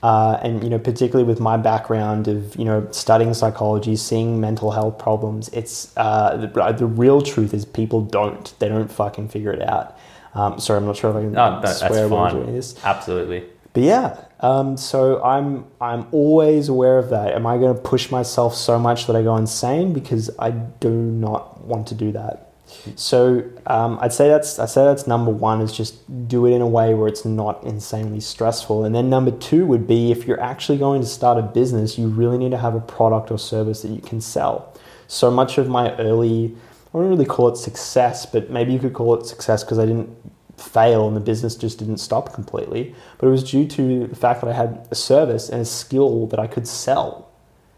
Uh, 0.02 0.38
and 0.42 0.62
you 0.62 0.70
know, 0.70 0.78
particularly 0.78 1.26
with 1.26 1.40
my 1.40 1.56
background 1.56 2.28
of 2.28 2.54
you 2.56 2.64
know 2.64 2.86
studying 2.90 3.34
psychology, 3.34 3.96
seeing 3.96 4.40
mental 4.40 4.70
health 4.70 4.98
problems, 4.98 5.48
it's 5.48 5.92
uh, 5.96 6.36
the, 6.36 6.72
the, 6.72 6.86
real 6.86 7.20
truth 7.20 7.52
is 7.52 7.64
people 7.64 8.02
don't. 8.02 8.54
They 8.58 8.68
don't 8.68 8.92
fucking 8.92 9.28
figure 9.28 9.52
it 9.52 9.62
out. 9.62 9.98
Um, 10.34 10.60
sorry, 10.60 10.78
I'm 10.78 10.86
not 10.86 10.96
sure 10.96 11.10
if 11.10 11.16
I 11.16 11.20
can 11.20 11.32
no, 11.32 11.60
no, 11.60 11.72
swear 11.72 12.08
while 12.08 12.30
doing 12.30 12.54
this. 12.54 12.76
Absolutely. 12.84 13.44
But 13.76 13.82
yeah, 13.82 14.24
um, 14.40 14.78
so 14.78 15.22
I'm 15.22 15.66
I'm 15.82 16.06
always 16.10 16.70
aware 16.70 16.96
of 16.96 17.10
that. 17.10 17.34
Am 17.34 17.46
I 17.46 17.58
going 17.58 17.76
to 17.76 17.82
push 17.82 18.10
myself 18.10 18.54
so 18.54 18.78
much 18.78 19.06
that 19.06 19.14
I 19.14 19.22
go 19.22 19.36
insane? 19.36 19.92
Because 19.92 20.30
I 20.38 20.52
do 20.52 20.88
not 20.88 21.60
want 21.60 21.86
to 21.88 21.94
do 21.94 22.10
that. 22.12 22.54
So 22.94 23.44
um, 23.66 23.98
I'd 24.00 24.14
say 24.14 24.28
that's 24.28 24.58
I'd 24.58 24.70
say 24.70 24.82
that's 24.82 25.06
number 25.06 25.30
one 25.30 25.60
is 25.60 25.76
just 25.76 25.98
do 26.26 26.46
it 26.46 26.54
in 26.54 26.62
a 26.62 26.66
way 26.66 26.94
where 26.94 27.06
it's 27.06 27.26
not 27.26 27.62
insanely 27.64 28.20
stressful. 28.20 28.82
And 28.82 28.94
then 28.94 29.10
number 29.10 29.30
two 29.30 29.66
would 29.66 29.86
be 29.86 30.10
if 30.10 30.26
you're 30.26 30.40
actually 30.40 30.78
going 30.78 31.02
to 31.02 31.06
start 31.06 31.36
a 31.36 31.42
business, 31.42 31.98
you 31.98 32.08
really 32.08 32.38
need 32.38 32.52
to 32.52 32.58
have 32.58 32.74
a 32.74 32.80
product 32.80 33.30
or 33.30 33.38
service 33.38 33.82
that 33.82 33.90
you 33.90 34.00
can 34.00 34.22
sell. 34.22 34.72
So 35.06 35.30
much 35.30 35.58
of 35.58 35.68
my 35.68 35.94
early 35.96 36.56
I 36.94 36.96
wouldn't 36.96 37.10
really 37.10 37.26
call 37.26 37.48
it 37.48 37.58
success, 37.58 38.24
but 38.24 38.48
maybe 38.48 38.72
you 38.72 38.78
could 38.78 38.94
call 38.94 39.20
it 39.20 39.26
success 39.26 39.62
because 39.62 39.78
I 39.78 39.84
didn't 39.84 40.16
fail 40.56 41.06
and 41.06 41.16
the 41.16 41.20
business 41.20 41.54
just 41.56 41.78
didn't 41.78 41.98
stop 41.98 42.32
completely. 42.32 42.94
But 43.18 43.28
it 43.28 43.30
was 43.30 43.48
due 43.48 43.66
to 43.66 44.06
the 44.06 44.16
fact 44.16 44.40
that 44.40 44.48
I 44.48 44.52
had 44.52 44.86
a 44.90 44.94
service 44.94 45.48
and 45.48 45.60
a 45.60 45.64
skill 45.64 46.26
that 46.28 46.38
I 46.38 46.46
could 46.46 46.66
sell. 46.66 47.30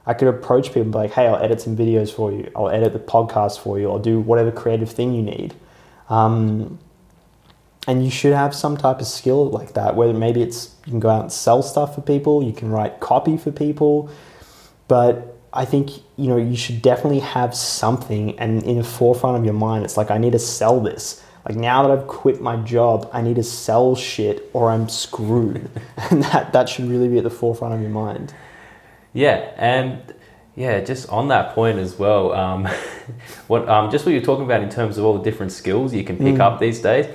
I 0.06 0.14
could 0.14 0.28
approach 0.28 0.72
people 0.72 0.90
like, 0.92 1.12
hey, 1.12 1.26
I'll 1.26 1.42
edit 1.42 1.60
some 1.60 1.76
videos 1.76 2.10
for 2.10 2.32
you. 2.32 2.50
I'll 2.56 2.70
edit 2.70 2.92
the 2.94 2.98
podcast 2.98 3.60
for 3.60 3.78
you. 3.78 3.90
I'll 3.90 3.98
do 3.98 4.20
whatever 4.20 4.50
creative 4.50 4.90
thing 4.90 5.14
you 5.14 5.22
need. 5.22 5.54
Um, 6.08 6.78
and 7.86 8.04
you 8.04 8.10
should 8.10 8.32
have 8.32 8.54
some 8.54 8.76
type 8.76 9.00
of 9.00 9.06
skill 9.06 9.50
like 9.50 9.74
that, 9.74 9.96
whether 9.96 10.12
maybe 10.12 10.42
it's 10.42 10.74
you 10.84 10.92
can 10.92 11.00
go 11.00 11.08
out 11.08 11.22
and 11.22 11.32
sell 11.32 11.62
stuff 11.62 11.94
for 11.94 12.00
people, 12.00 12.42
you 12.42 12.52
can 12.52 12.70
write 12.70 13.00
copy 13.00 13.36
for 13.36 13.50
people. 13.50 14.10
But 14.88 15.38
I 15.52 15.64
think, 15.64 15.90
you 16.16 16.28
know, 16.28 16.36
you 16.36 16.56
should 16.56 16.82
definitely 16.82 17.20
have 17.20 17.54
something 17.54 18.38
and 18.38 18.62
in 18.62 18.78
the 18.78 18.84
forefront 18.84 19.38
of 19.38 19.44
your 19.44 19.54
mind, 19.54 19.84
it's 19.84 19.96
like, 19.96 20.10
I 20.10 20.18
need 20.18 20.32
to 20.32 20.38
sell 20.38 20.80
this. 20.80 21.22
Like 21.48 21.56
now 21.56 21.82
that 21.86 21.90
I've 21.90 22.06
quit 22.06 22.42
my 22.42 22.56
job, 22.56 23.08
I 23.12 23.22
need 23.22 23.36
to 23.36 23.42
sell 23.42 23.96
shit 23.96 24.50
or 24.52 24.70
I'm 24.70 24.88
screwed. 24.88 25.70
and 26.10 26.22
that, 26.24 26.52
that 26.52 26.68
should 26.68 26.84
really 26.90 27.08
be 27.08 27.18
at 27.18 27.24
the 27.24 27.30
forefront 27.30 27.74
of 27.74 27.80
your 27.80 27.90
mind. 27.90 28.34
Yeah, 29.14 29.50
and 29.56 30.14
yeah, 30.54 30.80
just 30.80 31.08
on 31.08 31.28
that 31.28 31.54
point 31.54 31.78
as 31.78 31.98
well, 31.98 32.32
um, 32.34 32.66
what 33.46 33.66
um, 33.68 33.90
just 33.90 34.04
what 34.04 34.12
you're 34.12 34.20
talking 34.20 34.44
about 34.44 34.62
in 34.62 34.68
terms 34.68 34.98
of 34.98 35.04
all 35.04 35.16
the 35.16 35.22
different 35.22 35.52
skills 35.52 35.94
you 35.94 36.04
can 36.04 36.18
pick 36.18 36.34
Mm. 36.34 36.40
up 36.40 36.60
these 36.60 36.80
days, 36.80 37.06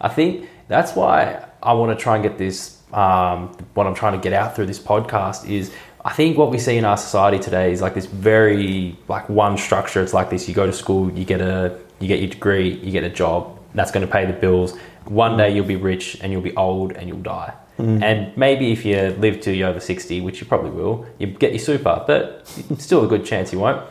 I 0.00 0.08
think 0.08 0.48
that's 0.68 0.94
why 0.94 1.44
I 1.62 1.72
want 1.72 1.98
to 1.98 2.00
try 2.00 2.14
and 2.14 2.22
get 2.22 2.38
this. 2.38 2.76
Um, 2.92 3.48
what 3.74 3.86
I'm 3.86 3.94
trying 3.94 4.12
to 4.14 4.18
get 4.18 4.32
out 4.32 4.56
through 4.56 4.66
this 4.66 4.78
podcast 4.78 5.48
is, 5.48 5.72
I 6.04 6.12
think 6.12 6.36
what 6.36 6.50
we 6.50 6.58
see 6.58 6.76
in 6.76 6.84
our 6.84 6.96
society 6.96 7.38
today 7.38 7.72
is 7.72 7.80
like 7.80 7.94
this 7.94 8.06
very 8.06 8.96
like 9.08 9.28
one 9.28 9.56
structure. 9.58 10.02
It's 10.02 10.14
like 10.14 10.30
this: 10.30 10.48
you 10.48 10.54
go 10.54 10.66
to 10.66 10.72
school, 10.72 11.10
you 11.12 11.24
get 11.24 11.40
a 11.40 11.78
you 11.98 12.08
get 12.08 12.20
your 12.20 12.30
degree, 12.30 12.74
you 12.76 12.92
get 12.92 13.02
a 13.04 13.10
job. 13.10 13.59
That's 13.74 13.90
going 13.90 14.06
to 14.06 14.12
pay 14.12 14.26
the 14.26 14.32
bills. 14.32 14.76
One 15.06 15.36
day 15.36 15.54
you'll 15.54 15.66
be 15.66 15.76
rich 15.76 16.18
and 16.20 16.32
you'll 16.32 16.42
be 16.42 16.54
old 16.56 16.92
and 16.92 17.08
you'll 17.08 17.18
die. 17.22 17.52
And 17.78 18.36
maybe 18.36 18.72
if 18.72 18.84
you 18.84 19.16
live 19.18 19.40
till 19.40 19.54
you're 19.54 19.70
over 19.70 19.80
60, 19.80 20.20
which 20.20 20.38
you 20.38 20.46
probably 20.46 20.70
will, 20.70 21.06
you 21.18 21.28
get 21.28 21.52
your 21.52 21.60
super, 21.60 22.04
but 22.06 22.46
still 22.76 23.02
a 23.06 23.08
good 23.08 23.24
chance 23.24 23.54
you 23.54 23.58
won't. 23.58 23.82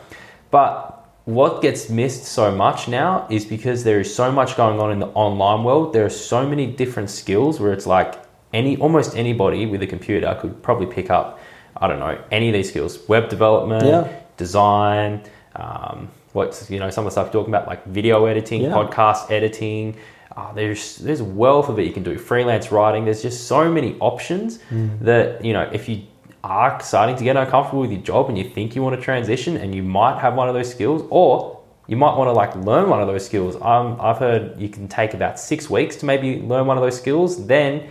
But 0.52 1.08
what 1.24 1.60
gets 1.60 1.90
missed 1.90 2.24
so 2.24 2.52
much 2.54 2.86
now 2.86 3.26
is 3.30 3.44
because 3.44 3.82
there 3.82 3.98
is 3.98 4.14
so 4.14 4.30
much 4.30 4.56
going 4.56 4.78
on 4.78 4.92
in 4.92 5.00
the 5.00 5.08
online 5.08 5.64
world. 5.64 5.92
There 5.92 6.04
are 6.04 6.08
so 6.10 6.46
many 6.46 6.66
different 6.68 7.10
skills 7.10 7.58
where 7.58 7.72
it's 7.72 7.86
like 7.86 8.14
any 8.52 8.76
almost 8.76 9.16
anybody 9.16 9.66
with 9.66 9.82
a 9.82 9.88
computer 9.88 10.36
could 10.40 10.62
probably 10.62 10.86
pick 10.86 11.10
up, 11.10 11.40
I 11.76 11.88
don't 11.88 11.98
know, 11.98 12.16
any 12.30 12.48
of 12.48 12.54
these 12.54 12.68
skills: 12.68 12.98
web 13.08 13.28
development, 13.28 13.84
Yeah. 13.84 14.06
design, 14.36 15.22
um, 15.56 16.08
what's 16.32 16.70
you 16.70 16.78
know 16.78 16.90
some 16.90 17.02
of 17.04 17.06
the 17.06 17.10
stuff 17.12 17.26
you're 17.26 17.42
talking 17.42 17.54
about 17.54 17.66
like 17.66 17.84
video 17.86 18.26
editing, 18.26 18.62
Yeah. 18.62 18.70
podcast 18.70 19.30
editing. 19.30 19.96
Uh, 20.36 20.52
there's 20.52 20.98
there's 20.98 21.20
a 21.20 21.24
wealth 21.24 21.68
of 21.68 21.78
it 21.78 21.86
you 21.86 21.92
can 21.92 22.02
do. 22.02 22.16
Freelance 22.16 22.70
writing. 22.72 23.04
There's 23.04 23.22
just 23.22 23.46
so 23.48 23.70
many 23.70 23.96
options 24.00 24.58
that 25.02 25.44
you 25.44 25.52
know 25.52 25.68
if 25.72 25.88
you 25.88 26.02
are 26.42 26.80
starting 26.82 27.16
to 27.16 27.24
get 27.24 27.36
uncomfortable 27.36 27.82
with 27.82 27.92
your 27.92 28.00
job 28.00 28.28
and 28.28 28.38
you 28.38 28.44
think 28.48 28.74
you 28.74 28.82
want 28.82 28.96
to 28.96 29.02
transition 29.02 29.56
and 29.58 29.74
you 29.74 29.82
might 29.82 30.18
have 30.20 30.34
one 30.34 30.48
of 30.48 30.54
those 30.54 30.70
skills 30.70 31.02
or 31.10 31.60
you 31.86 31.96
might 31.96 32.16
want 32.16 32.28
to 32.28 32.32
like 32.32 32.54
learn 32.64 32.88
one 32.88 33.00
of 33.02 33.08
those 33.08 33.26
skills. 33.26 33.56
Um, 33.60 33.98
I've 34.00 34.18
heard 34.18 34.58
you 34.58 34.68
can 34.68 34.86
take 34.88 35.12
about 35.12 35.38
six 35.40 35.68
weeks 35.68 35.96
to 35.96 36.06
maybe 36.06 36.40
learn 36.40 36.66
one 36.66 36.78
of 36.78 36.82
those 36.84 36.96
skills. 36.96 37.46
Then, 37.46 37.88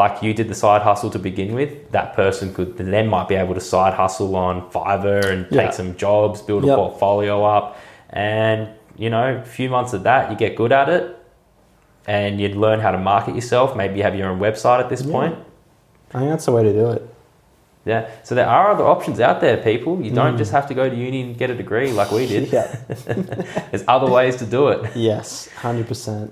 like 0.00 0.22
you 0.22 0.32
did 0.40 0.46
the 0.48 0.54
side 0.64 0.82
hustle 0.82 1.10
to 1.16 1.18
begin 1.18 1.50
with, 1.54 1.70
that 1.96 2.08
person 2.14 2.52
could 2.56 2.76
then 2.76 3.06
might 3.08 3.28
be 3.28 3.34
able 3.34 3.54
to 3.54 3.60
side 3.72 3.94
hustle 3.94 4.36
on 4.36 4.54
Fiverr 4.70 5.24
and 5.34 5.46
Yeah. 5.50 5.62
take 5.62 5.72
some 5.80 5.96
jobs, 5.96 6.42
build 6.48 6.64
a 6.64 6.66
Yep. 6.68 6.76
portfolio 6.76 7.34
up, 7.56 7.76
and 8.10 8.68
you 8.98 9.10
know, 9.10 9.26
a 9.36 9.42
few 9.58 9.68
months 9.76 9.92
of 9.92 10.02
that, 10.04 10.30
you 10.30 10.36
get 10.44 10.56
good 10.56 10.72
at 10.72 10.88
it, 10.88 11.04
and 12.06 12.40
you'd 12.40 12.56
learn 12.56 12.80
how 12.80 12.90
to 12.90 12.98
market 13.12 13.34
yourself. 13.34 13.76
Maybe 13.76 13.94
you 13.98 14.02
have 14.08 14.14
your 14.14 14.28
own 14.30 14.38
website 14.40 14.80
at 14.80 14.88
this 14.88 15.02
Yeah. 15.02 15.12
point. 15.12 15.34
I 16.14 16.18
think 16.20 16.30
that's 16.30 16.46
the 16.46 16.52
way 16.52 16.62
to 16.62 16.72
do 16.72 16.86
it. 16.96 17.02
Yeah. 17.84 18.02
So 18.22 18.34
there 18.34 18.48
are 18.48 18.70
other 18.72 18.84
options 18.94 19.20
out 19.20 19.40
there, 19.40 19.56
people. 19.58 19.92
You 20.02 20.10
don't 20.20 20.34
Mm. 20.34 20.38
just 20.38 20.52
have 20.52 20.66
to 20.68 20.74
go 20.74 20.88
to 20.88 20.96
uni 20.96 21.20
and 21.22 21.36
get 21.38 21.50
a 21.50 21.54
degree 21.54 21.90
like 21.92 22.10
we 22.10 22.26
did. 22.26 22.44
Yeah. 22.56 22.66
There's 23.70 23.84
other 23.86 24.10
ways 24.18 24.34
to 24.36 24.46
do 24.46 24.68
it. 24.68 24.80
Yes, 24.96 25.48
100%. 25.62 26.30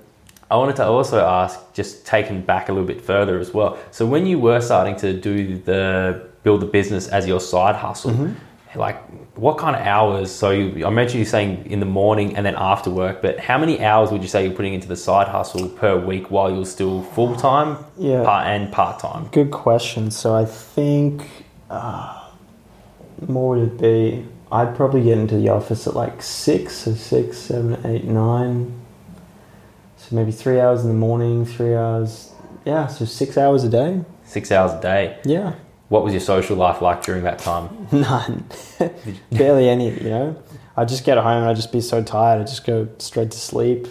I 0.51 0.57
wanted 0.57 0.75
to 0.77 0.85
also 0.85 1.25
ask, 1.25 1.59
just 1.73 2.05
taken 2.05 2.41
back 2.41 2.69
a 2.69 2.71
little 2.71 2.87
bit 2.87 3.01
further 3.01 3.39
as 3.39 3.53
well. 3.53 3.77
So 3.91 4.05
when 4.05 4.25
you 4.27 4.37
were 4.39 4.61
starting 4.61 4.95
to 4.97 5.11
do 5.13 5.57
the 5.57 6.27
build 6.43 6.61
the 6.61 6.67
business 6.67 7.07
as 7.07 7.27
your 7.27 7.39
side 7.39 7.75
hustle, 7.75 8.11
Mm-hmm. 8.11 8.79
like 8.79 8.97
what 9.35 9.57
kind 9.57 9.75
of 9.75 9.81
hours? 9.81 10.29
So 10.31 10.51
you, 10.51 10.85
I 10.85 10.89
mentioned 10.91 11.19
you 11.19 11.25
saying 11.25 11.65
in 11.71 11.79
the 11.79 11.85
morning 11.87 12.35
and 12.37 12.45
then 12.45 12.55
after 12.55 12.89
work, 12.91 13.21
but 13.21 13.39
how 13.39 13.57
many 13.57 13.83
hours 13.83 14.11
would 14.11 14.21
you 14.21 14.27
say 14.27 14.45
you're 14.45 14.55
putting 14.55 14.73
into 14.75 14.87
the 14.87 14.95
side 14.95 15.27
hustle 15.27 15.67
per 15.67 15.97
week 15.97 16.29
while 16.29 16.51
you're 16.53 16.65
still 16.65 17.01
full 17.01 17.35
time 17.35 17.77
Yeah. 17.97 18.23
part 18.23 18.45
and 18.47 18.71
part 18.71 18.99
time? 18.99 19.27
Good 19.31 19.49
question. 19.51 20.11
So 20.11 20.35
I 20.35 20.45
think, 20.45 21.27
uh, 21.71 22.21
what 23.25 23.57
would 23.57 23.77
be? 23.79 24.25
I'd 24.51 24.75
probably 24.75 25.03
get 25.03 25.17
into 25.17 25.37
the 25.37 25.49
office 25.49 25.87
at 25.87 25.95
like 25.95 26.21
six, 26.21 26.75
so 26.77 26.93
six, 26.93 27.37
seven, 27.39 27.81
eight, 27.85 28.03
nine. 28.05 28.71
So 30.07 30.15
maybe 30.15 30.31
three 30.31 30.59
hours 30.59 30.83
in 30.83 30.87
the 30.87 30.93
morning, 30.93 31.45
three 31.45 31.73
hours. 31.73 32.31
Yeah, 32.63 32.85
so 32.85 33.05
six 33.05 33.39
hours 33.39 33.63
a 33.63 33.69
day. 33.69 34.01
Six 34.23 34.51
hours 34.51 34.73
a 34.73 34.79
day. 34.79 35.17
Yeah, 35.25 35.55
What 35.89 36.03
was 36.03 36.13
your 36.13 36.21
social 36.21 36.55
life 36.55 36.79
like 36.79 37.01
during 37.03 37.23
that 37.23 37.39
time? 37.39 37.87
none, 37.91 38.45
barely 39.31 39.67
any. 39.67 39.89
You 39.89 40.09
know, 40.09 40.43
I 40.77 40.85
just 40.85 41.05
get 41.05 41.17
home 41.17 41.41
and 41.41 41.49
I 41.49 41.55
just 41.55 41.71
be 41.71 41.81
so 41.81 42.03
tired. 42.03 42.39
I 42.39 42.43
just 42.43 42.67
go 42.67 42.87
straight 42.99 43.31
to 43.31 43.39
sleep. 43.39 43.87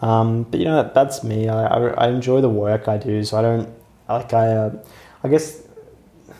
Um, 0.00 0.42
but 0.42 0.58
you 0.58 0.66
know, 0.66 0.90
that's 0.92 1.22
me. 1.22 1.48
I, 1.48 1.66
I, 1.66 2.06
I 2.06 2.08
enjoy 2.08 2.40
the 2.40 2.48
work 2.48 2.88
I 2.88 2.96
do, 2.96 3.22
so 3.22 3.38
I 3.38 3.42
don't 3.42 3.68
like 4.08 4.34
I. 4.34 4.48
Uh, 4.48 4.84
I 5.22 5.28
guess 5.28 5.62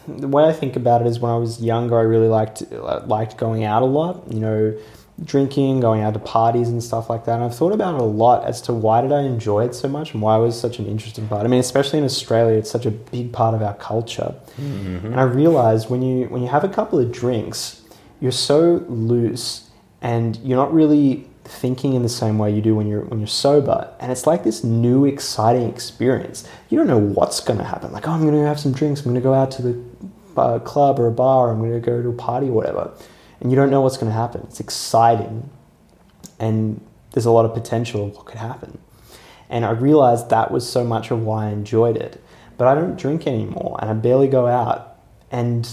the 0.08 0.26
way 0.26 0.48
I 0.48 0.52
think 0.52 0.74
about 0.74 1.00
it 1.00 1.06
is 1.06 1.20
when 1.20 1.30
I 1.30 1.36
was 1.36 1.62
younger, 1.62 1.96
I 1.96 2.02
really 2.02 2.26
liked 2.26 2.62
liked 2.72 3.36
going 3.36 3.62
out 3.62 3.82
a 3.82 3.86
lot. 3.86 4.32
You 4.32 4.40
know, 4.40 4.78
drinking, 5.24 5.80
going 5.80 6.00
out 6.02 6.14
to 6.14 6.20
parties 6.20 6.68
and 6.68 6.82
stuff 6.82 7.08
like 7.08 7.24
that. 7.24 7.34
And 7.34 7.44
I've 7.44 7.54
thought 7.54 7.72
about 7.72 7.94
it 7.94 8.00
a 8.00 8.04
lot 8.04 8.44
as 8.44 8.60
to 8.62 8.72
why 8.72 9.00
did 9.02 9.12
I 9.12 9.22
enjoy 9.22 9.64
it 9.64 9.74
so 9.74 9.88
much 9.88 10.12
and 10.12 10.22
why 10.22 10.36
it 10.36 10.40
was 10.40 10.58
such 10.58 10.78
an 10.78 10.86
interesting 10.86 11.28
part. 11.28 11.44
I 11.44 11.48
mean, 11.48 11.60
especially 11.60 11.98
in 11.98 12.04
Australia, 12.04 12.58
it's 12.58 12.70
such 12.70 12.86
a 12.86 12.90
big 12.90 13.32
part 13.32 13.54
of 13.54 13.62
our 13.62 13.74
culture. 13.74 14.34
And 15.12 15.20
I 15.20 15.24
realized 15.24 15.90
when 15.90 16.02
you 16.02 16.26
when 16.26 16.42
you 16.42 16.48
have 16.48 16.64
a 16.64 16.68
couple 16.68 16.98
of 16.98 17.12
drinks, 17.12 17.82
you're 18.20 18.32
so 18.32 18.84
loose 18.88 19.70
and 20.00 20.36
you're 20.38 20.58
not 20.58 20.72
really 20.72 21.28
thinking 21.44 21.94
in 21.94 22.02
the 22.02 22.08
same 22.08 22.38
way 22.38 22.54
you 22.54 22.62
do 22.62 22.74
when 22.74 22.86
you're 22.86 23.02
when 23.02 23.18
you're 23.20 23.26
sober. 23.26 23.92
And 24.00 24.10
it's 24.12 24.26
like 24.26 24.44
this 24.44 24.64
new 24.64 25.04
exciting 25.04 25.68
experience. 25.68 26.48
You 26.68 26.78
don't 26.78 26.86
know 26.86 26.98
what's 26.98 27.40
going 27.40 27.58
to 27.58 27.64
happen. 27.64 27.92
Like, 27.92 28.08
oh, 28.08 28.12
I'm 28.12 28.22
going 28.22 28.34
to 28.34 28.46
have 28.46 28.60
some 28.60 28.72
drinks. 28.72 29.00
I'm 29.00 29.04
going 29.04 29.16
to 29.16 29.20
go 29.20 29.34
out 29.34 29.50
to 29.52 29.62
the 29.62 29.82
uh, 30.36 30.58
club 30.60 30.98
or 30.98 31.06
a 31.08 31.12
bar. 31.12 31.50
I'm 31.50 31.58
going 31.58 31.72
to 31.72 31.80
go 31.80 32.02
to 32.02 32.08
a 32.08 32.12
party 32.12 32.48
or 32.48 32.52
whatever. 32.52 32.90
And 33.42 33.50
you 33.50 33.56
don't 33.56 33.70
know 33.70 33.80
what's 33.82 33.98
going 33.98 34.10
to 34.10 34.16
happen. 34.16 34.42
It's 34.48 34.60
exciting, 34.60 35.50
and 36.38 36.80
there's 37.12 37.26
a 37.26 37.30
lot 37.30 37.44
of 37.44 37.52
potential 37.52 38.06
of 38.06 38.16
what 38.16 38.24
could 38.24 38.38
happen. 38.38 38.78
And 39.50 39.66
I 39.66 39.70
realized 39.72 40.30
that 40.30 40.50
was 40.50 40.66
so 40.66 40.82
much 40.82 41.10
of 41.10 41.22
why 41.22 41.48
I 41.48 41.50
enjoyed 41.50 41.96
it. 41.96 42.22
But 42.56 42.68
I 42.68 42.74
don't 42.74 42.96
drink 42.96 43.26
anymore 43.26 43.76
and 43.80 43.90
I 43.90 43.92
barely 43.92 44.28
go 44.28 44.46
out. 44.46 44.96
And 45.30 45.68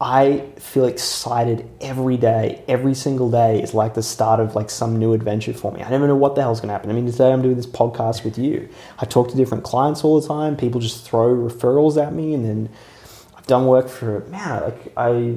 I 0.00 0.46
feel 0.58 0.86
excited 0.86 1.68
every 1.80 2.16
day. 2.16 2.64
Every 2.66 2.94
single 2.94 3.30
day 3.30 3.62
is 3.62 3.74
like 3.74 3.94
the 3.94 4.02
start 4.02 4.40
of 4.40 4.54
like 4.54 4.70
some 4.70 4.98
new 4.98 5.12
adventure 5.12 5.52
for 5.52 5.70
me. 5.72 5.82
I 5.82 5.90
never 5.90 6.06
know 6.06 6.16
what 6.16 6.34
the 6.34 6.40
hell's 6.40 6.60
going 6.60 6.68
to 6.68 6.72
happen. 6.72 6.90
I 6.90 6.94
mean, 6.94 7.06
today 7.06 7.32
I'm 7.32 7.42
doing 7.42 7.56
this 7.56 7.66
podcast 7.66 8.24
with 8.24 8.38
you. 8.38 8.68
I 8.98 9.04
talk 9.04 9.28
to 9.30 9.36
different 9.36 9.64
clients 9.64 10.04
all 10.04 10.20
the 10.20 10.26
time. 10.26 10.56
People 10.56 10.80
just 10.80 11.04
throw 11.04 11.34
referrals 11.34 12.02
at 12.02 12.14
me 12.14 12.32
and 12.32 12.44
then 12.44 12.68
I've 13.42 13.48
done 13.48 13.66
work 13.66 13.88
for 13.88 14.20
man, 14.26 14.62
like 14.62 14.92
I 14.96 15.34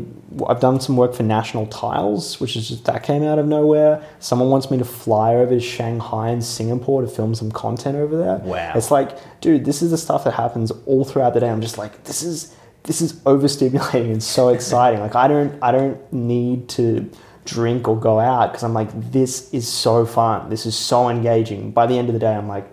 I've 0.48 0.60
done 0.60 0.80
some 0.80 0.96
work 0.96 1.16
for 1.16 1.24
National 1.24 1.66
Tiles, 1.66 2.40
which 2.40 2.56
is 2.56 2.70
just 2.70 2.86
that 2.86 3.02
came 3.02 3.24
out 3.24 3.40
of 3.40 3.48
nowhere. 3.48 4.06
Someone 4.20 4.52
wants 4.52 4.70
me 4.70 4.78
to 4.78 4.86
fly 4.86 5.34
over 5.34 5.56
to 5.56 5.60
Shanghai 5.60 6.30
and 6.30 6.44
Singapore 6.44 7.02
to 7.02 7.08
film 7.08 7.34
some 7.34 7.52
content 7.52 7.98
over 7.98 8.16
there. 8.16 8.38
Wow. 8.38 8.74
It's 8.76 8.92
like, 8.92 9.18
dude, 9.42 9.66
this 9.66 9.82
is 9.82 9.90
the 9.90 9.98
stuff 9.98 10.24
that 10.26 10.36
happens 10.36 10.72
all 10.86 11.04
throughout 11.04 11.34
the 11.34 11.40
day. 11.40 11.50
I'm 11.50 11.62
just 11.62 11.80
like, 11.80 12.04
this 12.04 12.22
is 12.22 12.56
this 12.84 13.02
is 13.02 13.14
overstimulating 13.24 14.12
and 14.12 14.22
so 14.22 14.50
exciting. 14.56 15.00
like 15.00 15.16
I 15.16 15.28
don't 15.28 15.58
I 15.64 15.72
don't 15.72 16.14
need 16.14 16.70
to 16.70 17.10
drink 17.46 17.88
or 17.88 18.00
go 18.00 18.20
out 18.20 18.52
because 18.52 18.64
I'm 18.64 18.76
like, 18.76 18.90
this 19.12 19.52
is 19.52 19.68
so 19.68 20.06
fun. 20.06 20.52
This 20.52 20.68
is 20.68 20.78
so 20.78 21.10
engaging. 21.10 21.72
By 21.72 21.88
the 21.88 21.98
end 21.98 22.10
of 22.10 22.14
the 22.14 22.20
day, 22.20 22.36
I'm 22.36 22.48
like, 22.48 22.72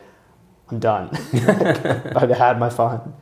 I'm 0.70 0.78
done. 0.78 1.09
I've 2.14 2.28
had 2.28 2.59
my 2.59 2.68
fun. 2.68 3.14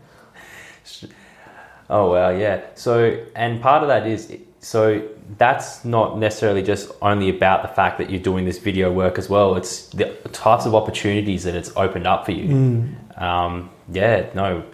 Oh 1.90 2.12
wow, 2.12 2.30
yeah. 2.30 2.62
So 2.74 3.22
and 3.34 3.60
part 3.60 3.82
of 3.82 3.88
that 3.88 4.06
is 4.06 4.34
so 4.60 5.06
that's 5.36 5.84
not 5.84 6.18
necessarily 6.18 6.62
just 6.62 6.90
only 7.02 7.28
about 7.28 7.62
the 7.62 7.68
fact 7.68 7.98
that 7.98 8.10
you're 8.10 8.22
doing 8.22 8.44
this 8.44 8.58
video 8.58 8.90
work 8.92 9.18
as 9.18 9.28
well. 9.28 9.56
It's 9.56 9.88
the 9.88 10.06
types 10.32 10.66
of 10.66 10.74
opportunities 10.74 11.44
that 11.44 11.54
it's 11.54 11.72
opened 11.76 12.06
up 12.06 12.24
for 12.24 12.32
you. 12.32 12.88
Um, 13.16 13.70
yeah, 13.90 14.30
no. 14.34 14.64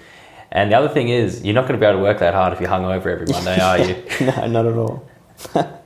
And 0.53 0.71
the 0.71 0.77
other 0.77 0.89
thing 0.89 1.09
is, 1.09 1.43
you're 1.45 1.55
not 1.55 1.63
going 1.63 1.75
to 1.75 1.85
be 1.85 1.87
able 1.87 1.99
to 1.99 2.03
work 2.03 2.21
that 2.21 2.33
hard 2.33 2.53
if 2.53 2.61
you're 2.61 2.71
hungover 2.71 3.07
every 3.07 3.27
Monday, 3.27 3.61
are 3.71 3.79
you? 3.79 4.05
no, 4.27 4.47
not 4.47 4.67
at 4.67 4.77
all. 4.77 5.09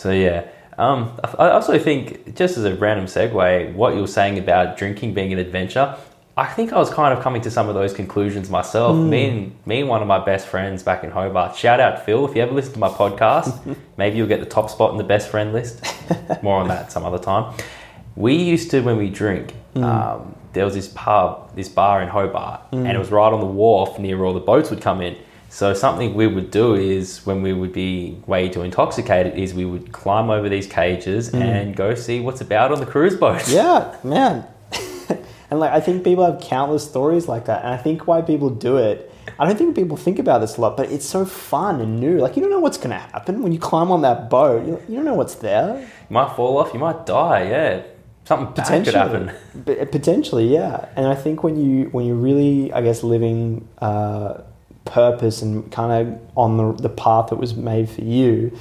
So 0.00 0.12
yeah, 0.12 0.48
um, 0.78 1.20
I 1.22 1.44
I 1.44 1.50
also 1.50 1.78
think 1.78 2.34
just 2.34 2.56
as 2.56 2.64
a 2.64 2.74
random 2.74 3.04
segue, 3.04 3.74
what 3.74 3.94
you 3.94 4.00
were 4.00 4.06
saying 4.06 4.38
about 4.38 4.78
drinking 4.78 5.12
being 5.12 5.30
an 5.30 5.38
adventure, 5.38 5.94
I 6.40 6.46
think 6.46 6.72
I 6.72 6.78
was 6.78 6.88
kind 6.88 7.12
of 7.12 7.22
coming 7.22 7.42
to 7.42 7.50
some 7.50 7.68
of 7.68 7.74
those 7.74 7.92
conclusions 7.92 8.48
myself. 8.48 8.96
Hmm. 8.96 9.10
Me 9.10 9.28
and 9.28 9.66
me 9.66 9.80
and 9.80 9.90
one 9.90 10.00
of 10.00 10.08
my 10.08 10.24
best 10.24 10.46
friends 10.46 10.82
back 10.82 11.04
in 11.04 11.10
Hobart. 11.10 11.54
Shout 11.54 11.80
out 11.80 12.06
Phil 12.06 12.26
if 12.26 12.34
you 12.34 12.40
ever 12.40 12.52
listen 12.52 12.72
to 12.72 12.78
my 12.78 12.88
podcast, 12.88 13.76
maybe 13.98 14.16
you'll 14.16 14.26
get 14.26 14.40
the 14.40 14.46
top 14.46 14.70
spot 14.70 14.90
in 14.92 14.96
the 14.96 15.04
best 15.04 15.28
friend 15.28 15.52
list. 15.52 15.84
More 16.42 16.58
on 16.58 16.68
that 16.68 16.92
some 16.92 17.04
other 17.04 17.18
time. 17.18 17.54
We 18.16 18.36
used 18.36 18.70
to 18.70 18.80
when 18.80 18.96
we 18.96 19.10
drink. 19.10 19.52
Hmm. 19.74 19.84
Um, 19.84 20.34
there 20.54 20.64
was 20.64 20.74
this 20.74 20.88
pub, 20.88 21.54
this 21.54 21.68
bar 21.68 22.00
in 22.00 22.08
Hobart, 22.08 22.62
hmm. 22.70 22.86
and 22.86 22.96
it 22.96 22.98
was 22.98 23.10
right 23.10 23.32
on 23.32 23.40
the 23.40 23.46
wharf 23.46 23.98
near 23.98 24.16
where 24.16 24.26
all 24.26 24.32
the 24.32 24.40
boats 24.40 24.70
would 24.70 24.80
come 24.80 25.02
in. 25.02 25.18
So 25.50 25.74
something 25.74 26.14
we 26.14 26.26
would 26.26 26.50
do 26.50 26.74
is 26.74 27.26
when 27.26 27.42
we 27.42 27.52
would 27.52 27.74
be 27.74 28.18
way 28.26 28.48
too 28.48 28.62
intoxicated, 28.62 29.34
is 29.36 29.52
we 29.52 29.66
would 29.66 29.92
climb 29.92 30.30
over 30.30 30.48
these 30.48 30.66
cages 30.66 31.34
and 31.34 31.76
go 31.76 31.94
see 31.94 32.20
what's 32.20 32.40
about 32.40 32.72
on 32.72 32.80
the 32.80 32.86
cruise 32.86 33.16
boats. 33.16 33.52
Yeah, 33.52 33.94
man. 34.02 34.46
And 35.50 35.58
like 35.60 35.72
I 35.72 35.80
think 35.80 36.04
people 36.04 36.24
have 36.24 36.40
countless 36.40 36.84
stories 36.84 37.28
like 37.28 37.46
that, 37.46 37.64
and 37.64 37.72
I 37.72 37.76
think 37.76 38.06
why 38.06 38.22
people 38.22 38.50
do 38.50 38.76
it. 38.76 39.12
I 39.38 39.46
don't 39.46 39.56
think 39.56 39.74
people 39.74 39.96
think 39.96 40.18
about 40.18 40.40
this 40.40 40.56
a 40.56 40.60
lot, 40.60 40.76
but 40.76 40.90
it's 40.90 41.06
so 41.06 41.24
fun 41.24 41.80
and 41.80 42.00
new. 42.00 42.18
Like 42.18 42.36
you 42.36 42.42
don't 42.42 42.50
know 42.50 42.60
what's 42.60 42.78
going 42.78 42.90
to 42.90 42.96
happen 42.96 43.42
when 43.42 43.52
you 43.52 43.58
climb 43.58 43.90
on 43.90 44.02
that 44.02 44.30
boat. 44.30 44.66
You, 44.66 44.80
you 44.88 44.96
don't 44.96 45.04
know 45.04 45.14
what's 45.14 45.36
there. 45.36 45.80
You 45.80 46.14
might 46.14 46.34
fall 46.36 46.58
off, 46.58 46.72
you 46.72 46.80
might 46.80 47.06
die. 47.06 47.44
Yeah, 47.44 47.82
something 48.24 48.54
bad 48.54 48.84
could 48.84 48.94
happen. 48.94 49.32
Potentially, 49.64 50.46
yeah. 50.46 50.88
And 50.96 51.06
I 51.06 51.14
think 51.14 51.42
when 51.42 51.56
you 51.56 51.86
when 51.90 52.06
you're 52.06 52.16
really, 52.16 52.72
I 52.72 52.80
guess, 52.80 53.02
living 53.02 53.68
uh, 53.78 54.42
purpose 54.84 55.42
and 55.42 55.70
kind 55.72 55.92
of 55.92 56.20
on 56.36 56.56
the 56.56 56.72
the 56.82 56.88
path 56.88 57.30
that 57.30 57.36
was 57.36 57.54
made 57.54 57.88
for 57.90 58.02
you, 58.02 58.56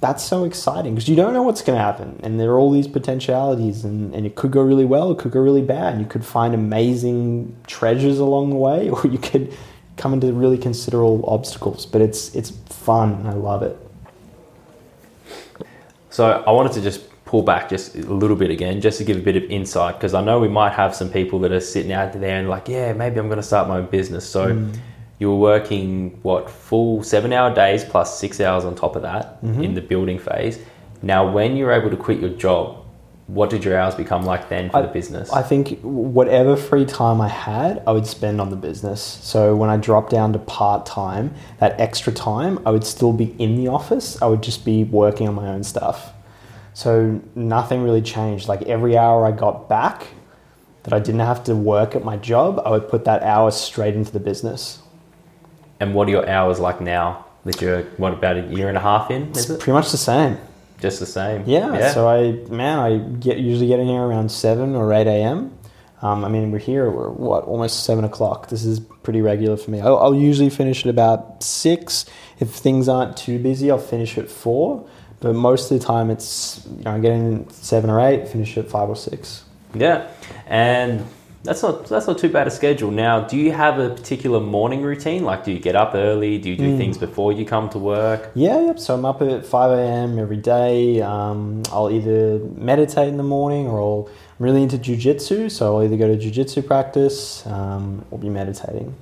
that's 0.00 0.22
so 0.22 0.44
exciting 0.44 0.94
because 0.94 1.08
you 1.08 1.16
don't 1.16 1.32
know 1.32 1.42
what's 1.42 1.62
going 1.62 1.76
to 1.76 1.82
happen, 1.82 2.20
and 2.22 2.38
there 2.38 2.50
are 2.50 2.58
all 2.58 2.70
these 2.70 2.86
potentialities, 2.86 3.84
and, 3.84 4.14
and 4.14 4.26
it 4.26 4.36
could 4.36 4.52
go 4.52 4.62
really 4.62 4.84
well, 4.84 5.10
it 5.10 5.18
could 5.18 5.32
go 5.32 5.40
really 5.40 5.62
bad. 5.62 5.98
You 5.98 6.06
could 6.06 6.24
find 6.24 6.54
amazing 6.54 7.56
treasures 7.66 8.18
along 8.18 8.50
the 8.50 8.56
way, 8.56 8.90
or 8.90 9.06
you 9.06 9.18
could 9.18 9.52
come 9.96 10.12
into 10.12 10.32
really 10.32 10.58
considerable 10.58 11.24
obstacles. 11.26 11.84
But 11.84 12.00
it's 12.00 12.34
it's 12.34 12.50
fun, 12.50 13.14
and 13.14 13.28
I 13.28 13.32
love 13.32 13.62
it. 13.62 13.76
So 16.10 16.42
I 16.46 16.50
wanted 16.50 16.72
to 16.72 16.80
just 16.80 17.08
pull 17.24 17.42
back 17.42 17.68
just 17.68 17.94
a 17.94 18.12
little 18.12 18.36
bit 18.36 18.50
again, 18.50 18.80
just 18.80 18.98
to 18.98 19.04
give 19.04 19.16
a 19.18 19.20
bit 19.20 19.36
of 19.36 19.44
insight, 19.44 19.96
because 19.96 20.14
I 20.14 20.22
know 20.24 20.40
we 20.40 20.48
might 20.48 20.72
have 20.72 20.94
some 20.94 21.10
people 21.10 21.38
that 21.40 21.52
are 21.52 21.60
sitting 21.60 21.92
out 21.92 22.12
there 22.12 22.38
and 22.38 22.48
like, 22.48 22.68
yeah, 22.68 22.92
maybe 22.92 23.18
I'm 23.18 23.26
going 23.26 23.36
to 23.36 23.42
start 23.42 23.68
my 23.68 23.78
own 23.78 23.86
business. 23.86 24.28
So 24.28 24.54
mm. 24.54 24.78
You 25.18 25.28
were 25.28 25.36
working 25.36 26.18
what 26.22 26.48
full 26.48 27.02
seven 27.02 27.32
hour 27.32 27.52
days 27.52 27.84
plus 27.84 28.18
six 28.18 28.40
hours 28.40 28.64
on 28.64 28.74
top 28.74 28.96
of 28.96 29.02
that 29.02 29.42
mm-hmm. 29.42 29.62
in 29.62 29.74
the 29.74 29.80
building 29.80 30.18
phase. 30.18 30.58
Now, 31.02 31.30
when 31.30 31.56
you're 31.56 31.72
able 31.72 31.90
to 31.90 31.96
quit 31.96 32.20
your 32.20 32.30
job, 32.30 32.84
what 33.28 33.50
did 33.50 33.62
your 33.62 33.78
hours 33.78 33.94
become 33.94 34.22
like 34.22 34.48
then 34.48 34.70
for 34.70 34.80
the 34.80 34.88
business? 34.88 35.30
I 35.32 35.42
think 35.42 35.80
whatever 35.82 36.56
free 36.56 36.86
time 36.86 37.20
I 37.20 37.28
had, 37.28 37.82
I 37.86 37.92
would 37.92 38.06
spend 38.06 38.40
on 38.40 38.48
the 38.48 38.56
business. 38.56 39.02
So 39.02 39.54
when 39.54 39.68
I 39.68 39.76
dropped 39.76 40.10
down 40.10 40.32
to 40.32 40.38
part 40.38 40.86
time, 40.86 41.34
that 41.60 41.78
extra 41.78 42.12
time, 42.12 42.58
I 42.64 42.70
would 42.70 42.84
still 42.84 43.12
be 43.12 43.36
in 43.38 43.56
the 43.56 43.68
office. 43.68 44.20
I 44.22 44.26
would 44.26 44.42
just 44.42 44.64
be 44.64 44.84
working 44.84 45.28
on 45.28 45.34
my 45.34 45.48
own 45.48 45.62
stuff. 45.62 46.12
So 46.72 47.20
nothing 47.34 47.82
really 47.82 48.02
changed. 48.02 48.48
Like 48.48 48.62
every 48.62 48.96
hour 48.96 49.26
I 49.26 49.32
got 49.32 49.68
back 49.68 50.06
that 50.84 50.94
I 50.94 50.98
didn't 50.98 51.20
have 51.20 51.44
to 51.44 51.54
work 51.54 51.94
at 51.94 52.04
my 52.04 52.16
job, 52.16 52.62
I 52.64 52.70
would 52.70 52.88
put 52.88 53.04
that 53.04 53.22
hour 53.22 53.50
straight 53.50 53.94
into 53.94 54.10
the 54.10 54.20
business. 54.20 54.80
And 55.80 55.94
what 55.94 56.08
are 56.08 56.10
your 56.10 56.28
hours 56.28 56.58
like 56.60 56.80
now? 56.80 57.24
That 57.44 57.60
you're 57.62 57.82
what 57.96 58.12
about 58.12 58.36
a 58.36 58.42
year 58.42 58.68
and 58.68 58.76
a 58.76 58.80
half 58.80 59.10
in? 59.10 59.30
Is 59.32 59.48
it 59.48 59.60
Pretty 59.60 59.72
much 59.72 59.90
the 59.90 59.96
same. 59.96 60.36
just 60.80 61.00
the 61.00 61.06
same? 61.06 61.44
Yeah, 61.46 61.92
So 61.92 62.08
I, 62.08 62.32
man, 62.52 62.78
I 62.78 62.98
get 62.98 63.38
usually 63.38 63.68
get 63.68 63.80
in 63.80 63.86
here 63.86 64.02
around 64.02 64.30
seven 64.30 64.74
or 64.74 64.92
eight 64.92 65.06
a.m. 65.06 65.52
Um, 66.02 66.24
I 66.24 66.28
mean, 66.28 66.52
we're 66.52 66.58
here. 66.58 66.90
We're 66.90 67.10
what 67.10 67.44
almost 67.44 67.84
seven 67.84 68.04
o'clock. 68.04 68.48
This 68.50 68.64
is 68.64 68.78
pretty 68.80 69.20
regular 69.20 69.56
for 69.56 69.70
me. 69.70 69.80
I'll, 69.80 69.98
I'll 69.98 70.14
usually 70.14 70.50
finish 70.50 70.84
at 70.86 70.90
about 70.90 71.42
six. 71.42 72.04
If 72.38 72.50
things 72.50 72.88
aren't 72.88 73.16
too 73.16 73.38
busy, 73.38 73.70
I'll 73.70 73.78
finish 73.78 74.16
at 74.18 74.28
four. 74.30 74.86
But 75.20 75.34
most 75.34 75.70
of 75.72 75.80
the 75.80 75.84
time, 75.84 76.10
it's 76.10 76.64
you 76.78 76.84
know, 76.84 76.92
I 76.92 76.98
get 77.00 77.12
in 77.12 77.48
seven 77.50 77.90
or 77.90 77.98
eight, 78.00 78.28
finish 78.28 78.56
at 78.58 78.68
five 78.68 78.88
or 78.88 78.94
six. 78.96 79.44
Yeah, 79.74 80.06
and 80.46 81.04
that's 81.44 81.62
not 81.62 81.86
that's 81.86 82.06
not 82.06 82.18
too 82.18 82.28
bad 82.28 82.46
a 82.46 82.50
schedule. 82.50 82.90
Now, 82.90 83.20
do 83.20 83.36
you 83.36 83.52
have 83.52 83.78
a 83.78 83.90
particular 83.90 84.40
morning 84.40 84.82
routine? 84.82 85.24
Like, 85.24 85.44
do 85.44 85.52
you 85.52 85.58
get 85.60 85.76
up 85.76 85.94
early? 85.94 86.38
Do 86.38 86.50
you 86.50 86.56
do 86.56 86.76
things 86.76 86.98
before 86.98 87.32
you 87.32 87.44
come 87.46 87.68
to 87.70 87.78
work? 87.78 88.30
Yeah, 88.34 88.60
yep. 88.66 88.78
So 88.78 88.94
I'm 88.94 89.04
up 89.04 89.22
at 89.22 89.46
5 89.46 89.70
a.m. 89.78 90.18
every 90.18 90.36
day. 90.36 91.00
Um, 91.00 91.62
I'll 91.72 91.90
either 91.90 92.38
meditate 92.56 93.08
in 93.08 93.16
the 93.16 93.22
morning 93.22 93.66
or 93.68 93.80
I'll, 93.80 94.08
I'm 94.38 94.44
really 94.44 94.62
into 94.62 94.78
jujitsu. 94.78 95.50
So 95.50 95.76
I'll 95.76 95.84
either 95.84 95.96
go 95.96 96.14
to 96.14 96.18
jujitsu 96.22 96.66
practice 96.66 97.46
um, 97.46 98.04
or 98.10 98.18
be 98.18 98.28
meditating. 98.28 98.94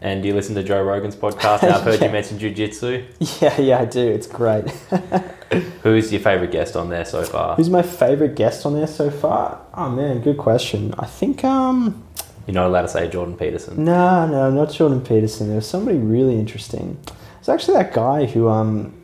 And 0.00 0.20
do 0.22 0.28
you 0.28 0.34
listen 0.34 0.54
to 0.56 0.64
Joe 0.64 0.82
Rogan's 0.82 1.14
podcast? 1.14 1.62
Now, 1.62 1.76
I've 1.76 1.82
heard 1.82 2.00
Yeah. 2.00 2.06
you 2.06 2.12
mention 2.12 2.38
jujitsu. 2.38 3.04
Yeah, 3.40 3.60
yeah, 3.60 3.78
I 3.80 3.84
do. 3.84 4.00
It's 4.08 4.26
great. 4.26 4.64
Who's 5.82 6.12
your 6.12 6.20
favorite 6.20 6.50
guest 6.52 6.76
on 6.76 6.88
there 6.90 7.04
so 7.04 7.22
far? 7.24 7.56
Who's 7.56 7.70
my 7.70 7.82
favorite 7.82 8.36
guest 8.36 8.64
on 8.66 8.74
there 8.74 8.86
so 8.86 9.10
far? 9.10 9.60
Oh 9.74 9.90
man, 9.90 10.20
good 10.20 10.38
question. 10.38 10.94
I 10.98 11.06
think 11.06 11.44
um 11.44 12.02
You're 12.46 12.54
not 12.54 12.66
allowed 12.66 12.82
to 12.82 12.88
say 12.88 13.08
Jordan 13.08 13.36
Peterson. 13.36 13.84
no, 13.84 14.26
no, 14.26 14.50
not 14.50 14.72
Jordan 14.72 15.00
Peterson. 15.00 15.48
There 15.48 15.56
was 15.56 15.68
somebody 15.68 15.98
really 15.98 16.38
interesting. 16.38 16.98
It's 17.40 17.48
actually 17.48 17.74
that 17.78 17.92
guy 17.92 18.26
who 18.26 18.48
um 18.48 18.94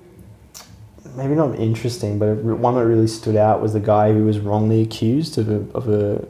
maybe 1.16 1.34
not 1.34 1.58
interesting, 1.58 2.18
but 2.18 2.34
one 2.36 2.74
that 2.76 2.86
really 2.86 3.08
stood 3.08 3.34
out 3.36 3.60
was 3.60 3.72
the 3.72 3.80
guy 3.80 4.12
who 4.12 4.24
was 4.24 4.38
wrongly 4.38 4.82
accused 4.82 5.36
of 5.38 5.48
a 5.50 5.76
of 5.76 5.88
a 5.88 6.26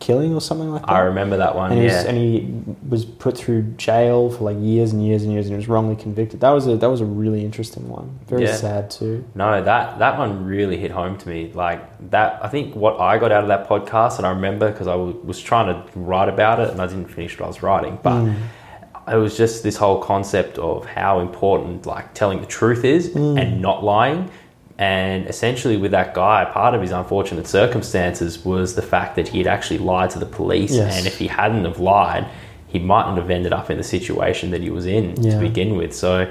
killing 0.00 0.34
or 0.34 0.40
something 0.40 0.70
like 0.70 0.82
that. 0.82 0.90
I 0.90 1.00
remember 1.00 1.36
that 1.36 1.54
one. 1.54 1.70
and, 1.70 1.80
he 1.80 1.86
yeah. 1.86 1.98
was, 1.98 2.06
and 2.06 2.16
he 2.18 2.52
was 2.88 3.04
put 3.04 3.36
through 3.38 3.62
jail 3.76 4.30
for 4.30 4.44
like 4.44 4.56
years 4.58 4.92
and 4.92 5.06
years 5.06 5.22
and 5.22 5.32
years, 5.32 5.46
and 5.46 5.52
he 5.52 5.56
was 5.56 5.68
wrongly 5.68 5.94
convicted. 5.94 6.40
That 6.40 6.50
was 6.50 6.66
a 6.66 6.76
that 6.76 6.90
was 6.90 7.00
a 7.00 7.04
really 7.04 7.44
interesting 7.44 7.88
one. 7.88 8.18
Very 8.26 8.44
Yeah. 8.44 8.56
sad 8.56 8.90
too. 8.90 9.24
No, 9.34 9.62
that 9.62 9.98
that 9.98 10.18
one 10.18 10.46
really 10.46 10.76
hit 10.78 10.90
home 10.90 11.16
to 11.18 11.28
me. 11.28 11.52
Like 11.54 11.82
that, 12.10 12.40
I 12.42 12.48
think 12.48 12.74
what 12.74 12.98
I 12.98 13.18
got 13.18 13.30
out 13.30 13.42
of 13.42 13.48
that 13.48 13.68
podcast, 13.68 14.18
and 14.18 14.26
I 14.26 14.30
remember 14.30 14.70
because 14.72 14.88
I 14.88 14.92
w- 14.92 15.20
was 15.22 15.40
trying 15.40 15.66
to 15.72 15.98
write 15.98 16.28
about 16.28 16.58
it, 16.58 16.70
and 16.70 16.80
I 16.80 16.86
didn't 16.86 17.08
finish 17.08 17.38
what 17.38 17.44
I 17.46 17.48
was 17.48 17.62
writing, 17.62 17.98
but 18.02 18.22
mm. 18.22 18.34
it 19.12 19.16
was 19.16 19.36
just 19.36 19.62
this 19.62 19.76
whole 19.76 20.00
concept 20.02 20.58
of 20.58 20.86
how 20.86 21.20
important 21.20 21.86
like 21.86 22.14
telling 22.14 22.40
the 22.40 22.46
truth 22.46 22.84
is 22.84 23.10
mm. 23.10 23.40
and 23.40 23.60
not 23.60 23.84
lying. 23.84 24.30
And 24.80 25.26
essentially, 25.28 25.76
with 25.76 25.90
that 25.90 26.14
guy, 26.14 26.46
part 26.46 26.74
of 26.74 26.80
his 26.80 26.90
unfortunate 26.90 27.46
circumstances 27.46 28.42
was 28.44 28.74
the 28.74 28.82
fact 28.82 29.14
that 29.16 29.28
he 29.28 29.36
had 29.38 29.46
actually 29.46 29.76
lied 29.78 30.08
to 30.10 30.18
the 30.18 30.26
police, 30.26 30.72
Yes. 30.72 30.96
and 30.96 31.06
if 31.06 31.18
he 31.18 31.26
hadn't 31.26 31.66
have 31.66 31.78
lied, 31.78 32.26
he 32.66 32.78
mightn't 32.78 33.18
have 33.18 33.30
ended 33.30 33.52
up 33.52 33.68
in 33.70 33.76
the 33.76 33.84
situation 33.84 34.50
that 34.52 34.62
he 34.62 34.70
was 34.70 34.86
in 34.86 35.22
Yeah. 35.22 35.32
to 35.32 35.38
begin 35.38 35.76
with. 35.76 35.94
So. 35.94 36.26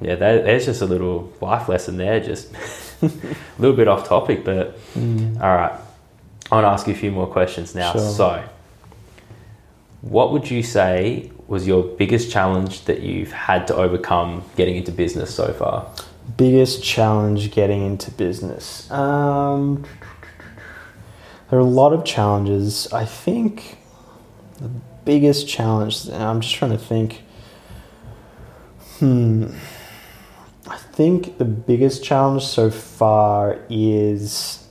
Yeah, 0.00 0.16
that, 0.16 0.44
there's 0.44 0.66
just 0.66 0.82
a 0.82 0.86
little 0.86 1.32
life 1.40 1.68
lesson 1.68 1.96
there. 1.96 2.18
Just 2.20 2.52
a 3.02 3.10
little 3.58 3.76
bit 3.76 3.88
off 3.88 4.06
topic, 4.06 4.44
but 4.44 4.76
mm. 4.94 5.40
all 5.40 5.54
right. 5.54 5.72
I 6.50 6.54
want 6.56 6.64
to 6.64 6.68
ask 6.68 6.86
you 6.86 6.92
a 6.92 6.96
few 6.96 7.12
more 7.12 7.28
questions 7.28 7.74
now. 7.74 7.92
Sure. 7.92 8.10
So, 8.12 8.44
what 10.02 10.32
would 10.32 10.50
you 10.50 10.62
say 10.62 11.30
was 11.46 11.66
your 11.66 11.82
biggest 11.84 12.30
challenge 12.30 12.84
that 12.84 13.00
you've 13.00 13.32
had 13.32 13.66
to 13.68 13.76
overcome 13.76 14.42
getting 14.56 14.76
into 14.76 14.92
business 14.92 15.34
so 15.34 15.52
far? 15.52 15.86
Biggest 16.36 16.82
challenge 16.82 17.50
getting 17.52 17.84
into 17.84 18.10
business. 18.10 18.90
Um, 18.90 19.84
there 21.50 21.58
are 21.58 21.62
a 21.62 21.64
lot 21.64 21.92
of 21.92 22.04
challenges. 22.04 22.92
I 22.92 23.04
think 23.04 23.78
the 24.58 24.70
biggest 25.04 25.48
challenge, 25.48 26.08
I'm 26.08 26.40
just 26.40 26.54
trying 26.54 26.72
to 26.72 26.78
think. 26.78 27.22
Hmm. 28.98 29.52
I 30.66 30.76
think 30.76 31.38
the 31.38 31.44
biggest 31.44 32.02
challenge 32.02 32.44
so 32.44 32.70
far 32.70 33.58
is, 33.68 34.66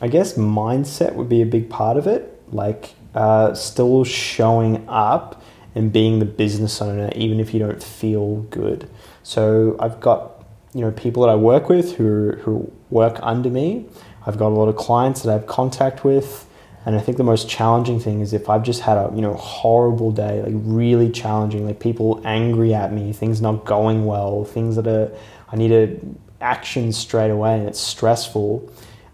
I 0.00 0.08
guess, 0.08 0.34
mindset 0.34 1.14
would 1.14 1.28
be 1.28 1.42
a 1.42 1.46
big 1.46 1.68
part 1.68 1.96
of 1.96 2.06
it. 2.06 2.42
Like, 2.50 2.94
uh, 3.14 3.54
still 3.54 4.04
showing 4.04 4.88
up 4.88 5.42
and 5.74 5.92
being 5.92 6.18
the 6.18 6.24
business 6.24 6.80
owner, 6.80 7.10
even 7.14 7.40
if 7.40 7.52
you 7.52 7.60
don't 7.60 7.82
feel 7.82 8.36
good. 8.50 8.88
So 9.22 9.76
I've 9.78 10.00
got, 10.00 10.44
you 10.74 10.80
know, 10.80 10.90
people 10.90 11.22
that 11.22 11.30
I 11.30 11.36
work 11.36 11.68
with 11.68 11.96
who 11.96 12.32
who 12.42 12.70
work 12.90 13.18
under 13.22 13.50
me. 13.50 13.86
I've 14.26 14.38
got 14.38 14.48
a 14.48 14.54
lot 14.54 14.68
of 14.68 14.76
clients 14.76 15.22
that 15.22 15.30
I 15.30 15.32
have 15.34 15.46
contact 15.46 16.04
with. 16.04 16.46
And 16.86 16.96
I 16.96 17.00
think 17.00 17.18
the 17.18 17.24
most 17.24 17.48
challenging 17.48 18.00
thing 18.00 18.20
is 18.20 18.32
if 18.32 18.48
I've 18.48 18.62
just 18.62 18.80
had 18.80 18.96
a 18.96 19.12
you 19.14 19.20
know 19.20 19.34
horrible 19.34 20.12
day, 20.12 20.42
like 20.42 20.54
really 20.54 21.10
challenging, 21.10 21.66
like 21.66 21.78
people 21.78 22.22
angry 22.24 22.72
at 22.72 22.92
me, 22.92 23.12
things 23.12 23.42
not 23.42 23.64
going 23.64 24.06
well, 24.06 24.44
things 24.44 24.76
that 24.76 24.86
are 24.86 25.12
I 25.52 25.56
need 25.56 25.68
to 25.68 26.16
action 26.40 26.92
straight 26.92 27.30
away, 27.30 27.58
and 27.58 27.68
it's 27.68 27.80
stressful. 27.80 28.70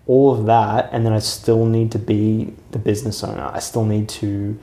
All 0.07 0.39
of 0.39 0.47
that, 0.47 0.91
and 0.93 1.05
then 1.05 1.13
I 1.13 1.19
still 1.19 1.67
need 1.67 1.91
to 1.93 1.99
be 1.99 2.55
the 2.71 2.79
business 2.79 3.25
owner. 3.25 3.51
I 3.53 3.59
still 3.59 3.85
need 3.85 4.09
to 4.11 4.57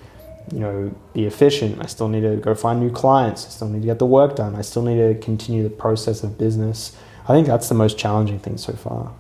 you 0.52 0.60
know, 0.60 0.94
be 1.14 1.26
efficient. 1.26 1.82
I 1.82 1.88
still 1.88 2.10
need 2.10 2.22
to 2.22 2.36
go 2.38 2.54
find 2.56 2.80
new 2.80 2.92
clients. 2.92 3.46
I 3.46 3.50
still 3.50 3.70
need 3.70 3.82
to 3.82 3.86
get 3.86 4.00
the 4.00 4.06
work 4.06 4.36
done. 4.36 4.56
I 4.56 4.62
still 4.62 4.82
need 4.82 4.98
to 4.98 5.20
continue 5.20 5.64
the 5.64 5.70
process 5.70 6.24
of 6.24 6.38
business. 6.38 6.96
I 7.28 7.34
think 7.34 7.48
that's 7.48 7.70
the 7.70 7.76
most 7.76 7.98
challenging 7.98 8.40
thing 8.40 8.58
so 8.58 8.74
far. 8.74 9.14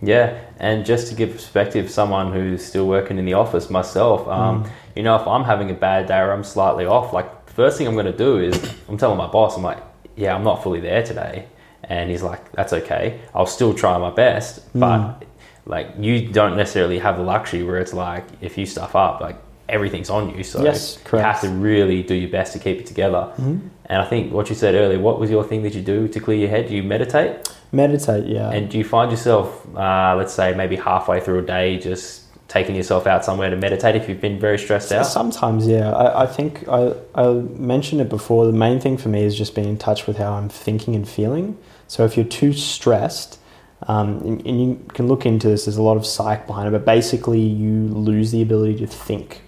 Yeah, 0.00 0.38
and 0.58 0.86
just 0.86 1.08
to 1.08 1.14
give 1.14 1.32
perspective, 1.32 1.90
someone 1.90 2.32
who's 2.32 2.64
still 2.64 2.86
working 2.86 3.18
in 3.18 3.24
the 3.24 3.34
office 3.34 3.68
myself, 3.68 4.28
um, 4.28 4.64
mm. 4.64 4.70
you 4.94 5.02
know, 5.02 5.16
if 5.16 5.26
I'm 5.26 5.42
having 5.42 5.70
a 5.70 5.74
bad 5.74 6.06
day 6.06 6.18
or 6.18 6.30
I'm 6.30 6.44
slightly 6.44 6.86
off, 6.86 7.12
like 7.12 7.46
the 7.46 7.52
first 7.52 7.78
thing 7.78 7.88
I'm 7.88 7.94
going 7.94 8.06
to 8.06 8.16
do 8.16 8.38
is 8.38 8.74
I'm 8.88 8.96
telling 8.96 9.18
my 9.18 9.26
boss, 9.26 9.56
I'm 9.56 9.64
like, 9.64 9.82
yeah, 10.14 10.36
I'm 10.36 10.44
not 10.44 10.62
fully 10.62 10.78
there 10.78 11.02
today, 11.02 11.48
and 11.82 12.10
he's 12.10 12.22
like, 12.22 12.52
that's 12.52 12.72
okay. 12.72 13.20
I'll 13.34 13.46
still 13.46 13.74
try 13.74 13.98
my 13.98 14.10
best, 14.10 14.72
mm. 14.72 14.80
but 14.80 15.24
like 15.66 15.88
you 15.98 16.28
don't 16.28 16.56
necessarily 16.56 17.00
have 17.00 17.16
the 17.16 17.24
luxury 17.24 17.64
where 17.64 17.78
it's 17.78 17.92
like 17.92 18.24
if 18.40 18.56
you 18.56 18.66
stuff 18.66 18.94
up, 18.94 19.20
like 19.20 19.36
everything's 19.68 20.10
on 20.10 20.34
you. 20.34 20.42
So 20.42 20.62
yes, 20.62 20.98
you 21.12 21.18
have 21.18 21.40
to 21.42 21.48
really 21.48 22.02
do 22.02 22.14
your 22.14 22.30
best 22.30 22.52
to 22.54 22.58
keep 22.58 22.78
it 22.78 22.86
together. 22.86 23.32
Mm-hmm. 23.36 23.68
And 23.86 24.02
I 24.02 24.06
think 24.06 24.32
what 24.32 24.48
you 24.48 24.54
said 24.54 24.74
earlier, 24.74 24.98
what 24.98 25.18
was 25.18 25.30
your 25.30 25.44
thing 25.44 25.62
that 25.62 25.74
you 25.74 25.82
do 25.82 26.08
to 26.08 26.20
clear 26.20 26.38
your 26.38 26.48
head? 26.48 26.68
Do 26.68 26.74
you 26.74 26.82
meditate? 26.82 27.48
Meditate, 27.72 28.26
yeah. 28.26 28.50
And 28.50 28.70
do 28.70 28.78
you 28.78 28.84
find 28.84 29.10
yourself, 29.10 29.66
uh, 29.76 30.14
let's 30.16 30.32
say, 30.32 30.54
maybe 30.54 30.76
halfway 30.76 31.20
through 31.20 31.40
a 31.40 31.42
day, 31.42 31.78
just 31.78 32.24
taking 32.48 32.74
yourself 32.74 33.06
out 33.06 33.26
somewhere 33.26 33.50
to 33.50 33.56
meditate 33.56 33.94
if 33.94 34.08
you've 34.08 34.20
been 34.20 34.38
very 34.38 34.58
stressed 34.58 34.90
out? 34.92 35.04
Sometimes, 35.04 35.66
yeah. 35.66 35.92
I, 35.92 36.22
I 36.22 36.26
think 36.26 36.66
I, 36.68 36.94
I 37.14 37.32
mentioned 37.32 38.00
it 38.00 38.08
before. 38.08 38.46
The 38.46 38.52
main 38.52 38.80
thing 38.80 38.96
for 38.96 39.10
me 39.10 39.22
is 39.22 39.36
just 39.36 39.54
being 39.54 39.68
in 39.68 39.76
touch 39.76 40.06
with 40.06 40.16
how 40.16 40.32
I'm 40.32 40.48
thinking 40.48 40.94
and 40.94 41.06
feeling. 41.06 41.58
So 41.88 42.04
if 42.04 42.16
you're 42.16 42.26
too 42.26 42.52
stressed, 42.54 43.38
um, 43.86 44.18
and, 44.22 44.46
and 44.46 44.60
you 44.62 44.86
can 44.94 45.08
look 45.08 45.26
into 45.26 45.48
this, 45.48 45.66
there's 45.66 45.76
a 45.76 45.82
lot 45.82 45.96
of 45.96 46.06
psych 46.06 46.46
behind 46.46 46.68
it, 46.68 46.70
but 46.70 46.84
basically 46.84 47.40
you 47.40 47.88
lose 47.88 48.32
the 48.32 48.42
ability 48.42 48.76
to 48.78 48.86
think 48.86 49.42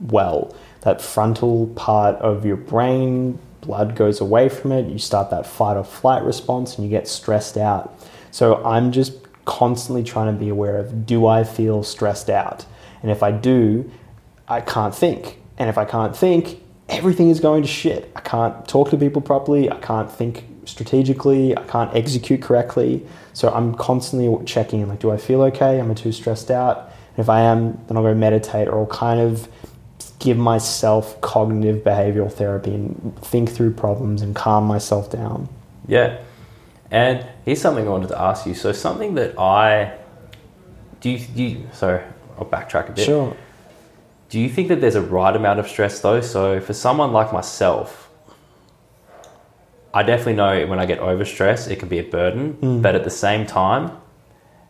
well. 0.00 0.54
That 0.82 1.00
frontal 1.02 1.68
part 1.68 2.16
of 2.16 2.44
your 2.46 2.56
brain, 2.56 3.38
blood 3.60 3.96
goes 3.96 4.20
away 4.20 4.48
from 4.48 4.72
it, 4.72 4.90
you 4.90 4.98
start 4.98 5.30
that 5.30 5.46
fight 5.46 5.76
or 5.76 5.84
flight 5.84 6.22
response, 6.22 6.76
and 6.76 6.84
you 6.84 6.90
get 6.90 7.08
stressed 7.08 7.56
out. 7.56 7.98
So 8.30 8.64
I'm 8.64 8.92
just 8.92 9.14
constantly 9.44 10.04
trying 10.04 10.32
to 10.32 10.38
be 10.38 10.48
aware 10.48 10.76
of 10.76 11.06
do 11.06 11.26
I 11.26 11.44
feel 11.44 11.82
stressed 11.82 12.30
out? 12.30 12.66
And 13.02 13.10
if 13.10 13.22
I 13.22 13.32
do, 13.32 13.90
I 14.46 14.60
can't 14.60 14.94
think. 14.94 15.38
And 15.56 15.68
if 15.68 15.78
I 15.78 15.84
can't 15.84 16.16
think, 16.16 16.60
everything 16.88 17.30
is 17.30 17.40
going 17.40 17.62
to 17.62 17.68
shit. 17.68 18.10
I 18.14 18.20
can't 18.20 18.66
talk 18.68 18.90
to 18.90 18.96
people 18.96 19.22
properly, 19.22 19.70
I 19.70 19.76
can't 19.76 20.10
think 20.10 20.44
strategically, 20.64 21.56
I 21.56 21.62
can't 21.64 21.94
execute 21.94 22.42
correctly. 22.42 23.06
So 23.32 23.50
I'm 23.50 23.74
constantly 23.74 24.44
checking 24.44 24.86
like, 24.88 25.00
do 25.00 25.10
I 25.10 25.16
feel 25.16 25.42
okay? 25.42 25.80
Am 25.80 25.90
I 25.90 25.94
too 25.94 26.12
stressed 26.12 26.50
out? 26.50 26.92
And 27.16 27.18
if 27.18 27.28
I 27.28 27.40
am, 27.40 27.80
then 27.86 27.96
I'll 27.96 28.02
go 28.02 28.14
meditate 28.14 28.68
or 28.68 28.80
I'll 28.80 28.86
kind 28.86 29.20
of 29.20 29.48
give 30.18 30.36
myself 30.36 31.20
cognitive 31.20 31.84
behavioral 31.84 32.32
therapy 32.32 32.74
and 32.74 33.16
think 33.22 33.50
through 33.50 33.72
problems 33.72 34.22
and 34.22 34.34
calm 34.34 34.64
myself 34.64 35.10
down. 35.10 35.48
Yeah. 35.86 36.18
And 36.90 37.26
here's 37.44 37.60
something 37.60 37.86
I 37.86 37.90
wanted 37.90 38.08
to 38.08 38.20
ask 38.20 38.46
you. 38.46 38.54
So 38.54 38.72
something 38.72 39.14
that 39.14 39.38
I 39.38 39.96
do 41.00 41.10
you, 41.10 41.18
do 41.18 41.42
you 41.42 41.68
sorry, 41.72 42.02
I'll 42.38 42.46
backtrack 42.46 42.88
a 42.88 42.92
bit. 42.92 43.04
Sure. 43.04 43.36
Do 44.28 44.38
you 44.38 44.48
think 44.48 44.68
that 44.68 44.80
there's 44.80 44.94
a 44.94 45.02
right 45.02 45.34
amount 45.34 45.60
of 45.60 45.68
stress 45.68 46.00
though? 46.00 46.20
So 46.20 46.60
for 46.60 46.72
someone 46.72 47.12
like 47.12 47.32
myself, 47.32 48.10
I 49.94 50.02
definitely 50.02 50.34
know 50.34 50.66
when 50.66 50.78
I 50.78 50.86
get 50.86 51.00
overstressed, 51.00 51.70
it 51.70 51.76
can 51.76 51.88
be 51.88 51.98
a 51.98 52.04
burden. 52.04 52.54
Mm. 52.54 52.82
But 52.82 52.94
at 52.94 53.04
the 53.04 53.10
same 53.10 53.46
time, 53.46 53.92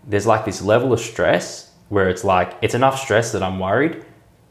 there's 0.06 0.26
like 0.26 0.44
this 0.44 0.62
level 0.62 0.92
of 0.92 1.00
stress 1.00 1.72
where 1.88 2.08
it's 2.08 2.24
like 2.24 2.56
it's 2.62 2.74
enough 2.74 3.00
stress 3.00 3.32
that 3.32 3.42
I'm 3.42 3.58
worried, 3.58 4.04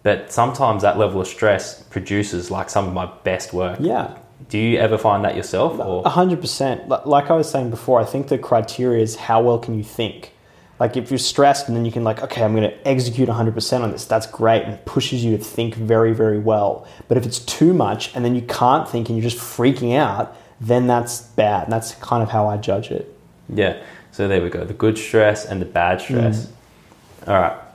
but 0.07 0.31
sometimes 0.31 0.83
that 0.83 0.97
level 0.97 1.19
of 1.19 1.27
stress 1.27 1.83
produces 1.83 2.49
like 2.49 2.69
some 2.69 2.87
of 2.87 2.93
my 2.93 3.07
best 3.25 3.51
work. 3.51 3.77
Yeah. 3.81 4.17
Do 4.47 4.57
you 4.57 4.77
ever 4.77 4.97
find 4.97 5.25
that 5.25 5.35
yourself? 5.35 5.77
Or? 5.81 6.01
100%. 6.01 7.05
Like 7.05 7.29
I 7.29 7.33
was 7.33 7.51
saying 7.51 7.71
before, 7.71 7.99
I 7.99 8.05
think 8.05 8.29
the 8.29 8.37
criteria 8.37 9.03
is 9.03 9.17
how 9.17 9.41
well 9.41 9.59
can 9.59 9.77
you 9.77 9.83
think? 9.83 10.31
Like 10.79 10.95
if 10.95 11.11
you're 11.11 11.17
stressed 11.17 11.67
and 11.67 11.75
then 11.75 11.83
you 11.83 11.91
can 11.91 12.05
like, 12.05 12.23
okay, 12.23 12.41
I'm 12.41 12.55
going 12.55 12.69
to 12.69 12.87
execute 12.87 13.27
100% 13.27 13.81
on 13.81 13.91
this. 13.91 14.05
That's 14.05 14.27
great 14.27 14.63
and 14.63 14.75
it 14.75 14.85
pushes 14.85 15.25
you 15.25 15.35
to 15.35 15.43
think 15.43 15.75
very, 15.75 16.13
very 16.13 16.39
well. 16.39 16.87
But 17.09 17.17
if 17.17 17.25
it's 17.25 17.39
too 17.39 17.73
much 17.73 18.15
and 18.15 18.23
then 18.23 18.33
you 18.33 18.43
can't 18.43 18.87
think 18.87 19.09
and 19.09 19.17
you're 19.17 19.29
just 19.29 19.43
freaking 19.43 19.93
out, 19.93 20.37
then 20.61 20.87
that's 20.87 21.19
bad. 21.19 21.63
And 21.63 21.73
that's 21.73 21.95
kind 21.95 22.23
of 22.23 22.29
how 22.29 22.47
I 22.47 22.55
judge 22.55 22.91
it. 22.91 23.13
Yeah. 23.49 23.83
So 24.13 24.29
there 24.29 24.41
we 24.41 24.49
go. 24.49 24.63
The 24.63 24.73
good 24.73 24.97
stress 24.97 25.43
and 25.43 25.61
the 25.61 25.65
bad 25.65 25.99
stress. 25.99 26.45
Mm. 26.45 27.27
All 27.27 27.41
right. 27.41 27.66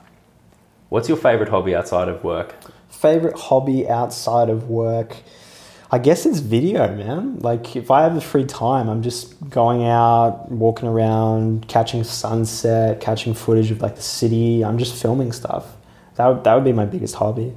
What's 0.93 1.09
your 1.09 1.17
favorite 1.17 1.49
hobby 1.49 1.75
outside 1.75 2.07
of 2.07 2.23
work? 2.23 2.53
Favorite 2.87 3.35
hobby 3.35 3.89
outside 3.89 4.47
of 4.47 4.69
work? 4.69 5.15
I 5.89 5.97
guess 5.97 6.27
it's 6.27 6.37
video, 6.37 6.87
man. 6.95 7.39
Like 7.39 7.75
if 7.75 7.89
I 7.89 8.03
have 8.03 8.13
the 8.13 8.21
free 8.21 8.45
time, 8.45 8.87
I'm 8.87 9.01
just 9.01 9.49
going 9.49 9.87
out, 9.87 10.51
walking 10.51 10.87
around, 10.87 11.67
catching 11.67 12.03
sunset, 12.03 13.01
catching 13.01 13.33
footage 13.33 13.71
of 13.71 13.81
like 13.81 13.95
the 13.95 14.03
city. 14.03 14.63
I'm 14.63 14.77
just 14.77 14.93
filming 14.93 15.31
stuff. 15.31 15.65
That 16.13 16.27
would, 16.27 16.43
that 16.43 16.53
would 16.53 16.63
be 16.63 16.73
my 16.73 16.85
biggest 16.85 17.15
hobby. 17.15 17.55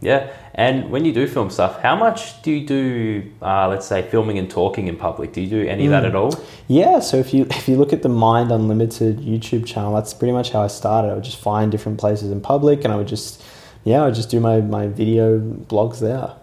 Yeah, 0.00 0.30
and 0.54 0.90
when 0.90 1.04
you 1.04 1.12
do 1.12 1.26
film 1.26 1.48
stuff, 1.48 1.80
how 1.80 1.96
much 1.96 2.42
do 2.42 2.50
you 2.50 2.66
do? 2.66 3.32
Uh, 3.40 3.68
let's 3.68 3.86
say 3.86 4.02
filming 4.02 4.38
and 4.38 4.50
talking 4.50 4.88
in 4.88 4.96
public. 4.96 5.32
Do 5.32 5.40
you 5.40 5.48
do 5.48 5.66
any 5.66 5.86
of 5.86 5.90
that 5.90 6.04
mm. 6.04 6.08
at 6.08 6.14
all? 6.14 6.38
Yeah. 6.68 7.00
So 7.00 7.16
if 7.16 7.32
you 7.32 7.44
if 7.50 7.66
you 7.68 7.76
look 7.76 7.92
at 7.92 8.02
the 8.02 8.08
Mind 8.08 8.52
Unlimited 8.52 9.20
YouTube 9.20 9.66
channel, 9.66 9.94
that's 9.94 10.12
pretty 10.12 10.32
much 10.32 10.50
how 10.50 10.62
I 10.62 10.66
started. 10.66 11.10
I 11.10 11.14
would 11.14 11.24
just 11.24 11.38
find 11.38 11.72
different 11.72 11.98
places 11.98 12.30
in 12.30 12.40
public, 12.40 12.84
and 12.84 12.92
I 12.92 12.96
would 12.96 13.08
just 13.08 13.42
yeah, 13.84 14.02
I 14.02 14.06
would 14.06 14.14
just 14.14 14.30
do 14.30 14.40
my 14.40 14.60
my 14.60 14.86
video 14.86 15.38
blogs 15.38 16.00
there. 16.00 16.34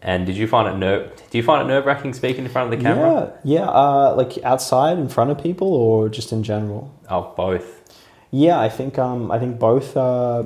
And 0.00 0.26
did 0.26 0.36
you 0.36 0.46
find 0.46 0.68
it 0.68 0.78
nerve? 0.78 1.10
Do 1.30 1.38
you 1.38 1.44
find 1.44 1.62
it 1.62 1.72
nerve 1.72 1.86
wracking 1.86 2.12
speaking 2.12 2.44
in 2.44 2.50
front 2.50 2.72
of 2.72 2.78
the 2.78 2.84
camera? 2.84 3.32
Yeah, 3.42 3.60
yeah. 3.60 3.66
Uh, 3.68 4.14
like 4.14 4.36
outside 4.44 4.98
in 4.98 5.08
front 5.08 5.30
of 5.30 5.42
people, 5.42 5.74
or 5.74 6.10
just 6.10 6.30
in 6.30 6.42
general? 6.42 6.94
Oh, 7.08 7.32
both. 7.36 7.82
Yeah, 8.30 8.60
I 8.60 8.68
think 8.68 8.98
um, 8.98 9.30
I 9.30 9.38
think 9.38 9.58
both. 9.58 9.96
Uh, 9.96 10.44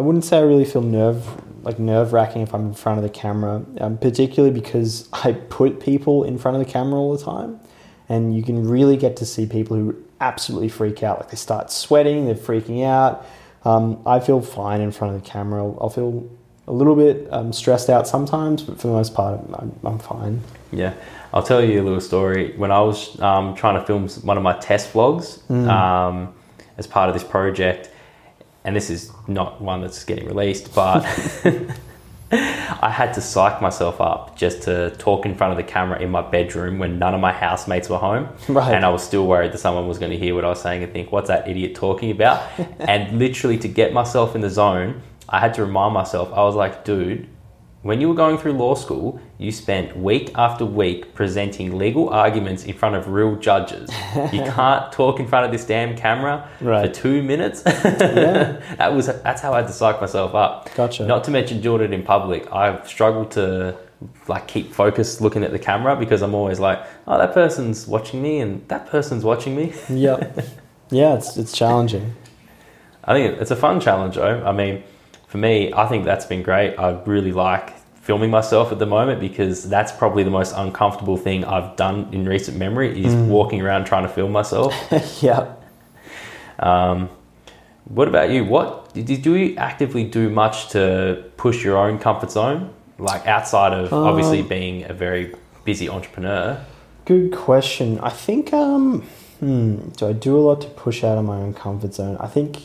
I 0.00 0.02
wouldn't 0.02 0.24
say 0.24 0.38
I 0.38 0.40
really 0.40 0.64
feel 0.64 0.80
nerve 0.80 1.26
like 1.62 1.78
nerve 1.78 2.14
wracking 2.14 2.40
if 2.40 2.54
I'm 2.54 2.68
in 2.68 2.72
front 2.72 2.96
of 2.96 3.02
the 3.02 3.10
camera, 3.10 3.62
um, 3.82 3.98
particularly 3.98 4.58
because 4.58 5.06
I 5.12 5.32
put 5.32 5.78
people 5.78 6.24
in 6.24 6.38
front 6.38 6.56
of 6.56 6.66
the 6.66 6.72
camera 6.72 6.98
all 6.98 7.14
the 7.14 7.22
time, 7.22 7.60
and 8.08 8.34
you 8.34 8.42
can 8.42 8.66
really 8.66 8.96
get 8.96 9.14
to 9.18 9.26
see 9.26 9.44
people 9.44 9.76
who 9.76 9.94
absolutely 10.22 10.70
freak 10.70 11.02
out. 11.02 11.18
Like 11.20 11.28
they 11.28 11.36
start 11.36 11.70
sweating, 11.70 12.24
they're 12.24 12.34
freaking 12.34 12.82
out. 12.82 13.26
Um, 13.66 14.00
I 14.06 14.20
feel 14.20 14.40
fine 14.40 14.80
in 14.80 14.90
front 14.90 15.14
of 15.14 15.22
the 15.22 15.28
camera. 15.28 15.62
I'll, 15.62 15.76
I'll 15.82 15.90
feel 15.90 16.30
a 16.66 16.72
little 16.72 16.96
bit 16.96 17.30
um, 17.30 17.52
stressed 17.52 17.90
out 17.90 18.08
sometimes, 18.08 18.62
but 18.62 18.80
for 18.80 18.86
the 18.86 18.94
most 18.94 19.12
part, 19.12 19.38
I'm, 19.52 19.78
I'm, 19.84 19.98
fine. 19.98 20.40
Yeah, 20.72 20.94
I'll 21.34 21.42
tell 21.42 21.62
you 21.62 21.82
a 21.82 21.84
little 21.84 22.00
story. 22.00 22.56
When 22.56 22.70
I 22.70 22.80
was 22.80 23.20
um, 23.20 23.54
trying 23.54 23.78
to 23.78 23.84
film 23.84 24.08
one 24.24 24.38
of 24.38 24.42
my 24.42 24.58
test 24.60 24.94
vlogs 24.94 25.40
mm. 25.40 25.68
Um, 25.68 26.32
as 26.78 26.86
part 26.86 27.10
of 27.10 27.14
this 27.14 27.24
project 27.24 27.90
and 28.64 28.76
this 28.76 28.90
is 28.90 29.10
not 29.26 29.60
one 29.60 29.80
that's 29.80 30.04
getting 30.04 30.26
released, 30.26 30.74
but 30.74 31.04
I 32.32 32.90
had 32.90 33.12
to 33.14 33.20
psych 33.20 33.60
myself 33.60 34.00
up 34.00 34.36
just 34.36 34.62
to 34.62 34.90
talk 34.96 35.26
in 35.26 35.34
front 35.34 35.52
of 35.52 35.56
the 35.56 35.64
camera 35.64 36.00
in 36.00 36.10
my 36.10 36.22
bedroom 36.22 36.78
when 36.78 36.98
none 36.98 37.12
of 37.12 37.20
my 37.20 37.32
housemates 37.32 37.88
were 37.88 37.98
home. 37.98 38.28
Right. 38.48 38.72
And 38.72 38.84
I 38.84 38.88
was 38.90 39.02
still 39.02 39.26
worried 39.26 39.52
that 39.52 39.58
someone 39.58 39.88
was 39.88 39.98
going 39.98 40.12
to 40.12 40.18
hear 40.18 40.34
what 40.34 40.44
I 40.44 40.48
was 40.48 40.60
saying 40.60 40.82
and 40.82 40.92
think, 40.92 41.10
what's 41.10 41.28
that 41.28 41.48
idiot 41.48 41.74
talking 41.74 42.10
about? 42.10 42.48
and 42.78 43.18
literally, 43.18 43.58
to 43.58 43.68
get 43.68 43.92
myself 43.92 44.34
in 44.34 44.42
the 44.42 44.50
zone, 44.50 45.02
I 45.28 45.40
had 45.40 45.54
to 45.54 45.64
remind 45.64 45.94
myself, 45.94 46.32
I 46.32 46.42
was 46.42 46.54
like, 46.54 46.84
dude, 46.84 47.28
when 47.82 47.98
you 48.00 48.08
were 48.08 48.14
going 48.14 48.36
through 48.36 48.52
law 48.52 48.74
school, 48.74 49.18
you 49.38 49.50
spent 49.50 49.96
week 49.96 50.30
after 50.34 50.66
week 50.66 51.14
presenting 51.14 51.78
legal 51.78 52.10
arguments 52.10 52.64
in 52.64 52.74
front 52.74 52.94
of 52.94 53.08
real 53.08 53.36
judges. 53.36 53.88
you 54.32 54.42
can't 54.42 54.92
talk 54.92 55.18
in 55.18 55.26
front 55.26 55.46
of 55.46 55.52
this 55.52 55.64
damn 55.64 55.96
camera 55.96 56.46
right. 56.60 56.86
for 56.86 56.92
two 56.92 57.22
minutes. 57.22 57.62
yeah. 57.64 58.60
that 58.76 58.92
was 58.94 59.06
that's 59.06 59.40
how 59.40 59.54
I 59.54 59.58
had 59.58 59.66
to 59.68 59.72
psych 59.72 59.98
myself 59.98 60.34
up. 60.34 60.74
Gotcha. 60.74 61.06
Not 61.06 61.24
to 61.24 61.30
mention 61.30 61.62
doing 61.62 61.80
it 61.80 61.92
in 61.94 62.02
public. 62.02 62.52
I've 62.52 62.86
struggled 62.86 63.30
to 63.32 63.78
like 64.28 64.46
keep 64.46 64.74
focused 64.74 65.22
looking 65.22 65.42
at 65.42 65.50
the 65.50 65.58
camera 65.58 65.96
because 65.96 66.20
I'm 66.20 66.34
always 66.34 66.60
like, 66.60 66.84
oh, 67.06 67.16
that 67.16 67.32
person's 67.32 67.86
watching 67.86 68.20
me 68.20 68.40
and 68.40 68.66
that 68.68 68.88
person's 68.88 69.24
watching 69.24 69.56
me. 69.56 69.72
yeah, 69.88 70.30
yeah, 70.90 71.14
it's 71.14 71.38
it's 71.38 71.52
challenging. 71.52 72.14
I 73.04 73.14
think 73.14 73.40
it's 73.40 73.50
a 73.50 73.56
fun 73.56 73.80
challenge 73.80 74.16
though. 74.16 74.44
I 74.44 74.52
mean 74.52 74.82
for 75.30 75.38
me, 75.38 75.72
I 75.72 75.86
think 75.86 76.04
that's 76.04 76.26
been 76.26 76.42
great. 76.42 76.76
I 76.76 77.00
really 77.06 77.30
like 77.30 77.78
filming 78.00 78.30
myself 78.30 78.72
at 78.72 78.80
the 78.80 78.86
moment 78.86 79.20
because 79.20 79.68
that's 79.68 79.92
probably 79.92 80.24
the 80.24 80.30
most 80.30 80.52
uncomfortable 80.56 81.16
thing 81.16 81.44
I've 81.44 81.76
done 81.76 82.08
in 82.10 82.26
recent 82.26 82.56
memory 82.56 83.04
is 83.04 83.14
mm. 83.14 83.28
walking 83.28 83.62
around 83.62 83.84
trying 83.84 84.02
to 84.02 84.08
film 84.08 84.32
myself. 84.32 84.74
yeah. 85.22 85.54
Um, 86.58 87.10
What 87.84 88.08
about 88.08 88.30
you? 88.30 88.44
What 88.44 88.92
did 88.92 89.24
you 89.24 89.54
actively 89.56 90.02
do 90.02 90.28
much 90.30 90.70
to 90.70 91.22
push 91.36 91.62
your 91.62 91.76
own 91.78 92.00
comfort 92.00 92.32
zone, 92.32 92.74
like 92.98 93.24
outside 93.28 93.72
of 93.72 93.92
obviously 93.92 94.40
Um, 94.40 94.48
being 94.48 94.90
a 94.90 94.92
very 94.92 95.32
busy 95.64 95.88
entrepreneur? 95.88 96.58
Good 97.04 97.30
question. 97.30 98.00
I 98.00 98.10
think 98.10 98.52
um 98.52 99.02
hmm, 99.38 99.90
do 99.96 100.08
I 100.08 100.12
do 100.12 100.36
a 100.36 100.42
lot 100.48 100.60
to 100.62 100.68
push 100.68 101.04
out 101.04 101.18
of 101.18 101.24
my 101.24 101.36
own 101.36 101.54
comfort 101.54 101.94
zone? 101.94 102.16
I 102.18 102.26
think 102.26 102.56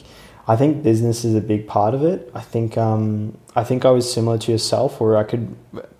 I 0.47 0.55
think 0.55 0.83
business 0.83 1.25
is 1.25 1.33
a 1.33 1.41
big 1.41 1.67
part 1.67 1.93
of 1.93 2.03
it. 2.03 2.31
I 2.33 2.41
think 2.41 2.77
um 2.77 3.37
I 3.55 3.63
think 3.63 3.85
I 3.85 3.91
was 3.91 4.11
similar 4.11 4.37
to 4.39 4.51
yourself 4.51 4.99
where 4.99 5.17
I 5.17 5.23
could 5.23 5.55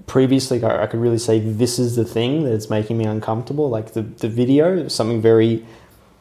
previously 0.08 0.64
I 0.64 0.88
could 0.88 1.00
really 1.00 1.18
say 1.18 1.40
this 1.40 1.80
is 1.80 1.96
the 1.96 2.06
thing 2.06 2.44
that's 2.44 2.70
making 2.70 2.98
me 2.98 3.06
uncomfortable. 3.06 3.70
Like 3.70 3.94
the, 3.94 4.02
the 4.02 4.30
video, 4.30 4.88
something 4.88 5.22
very 5.22 5.66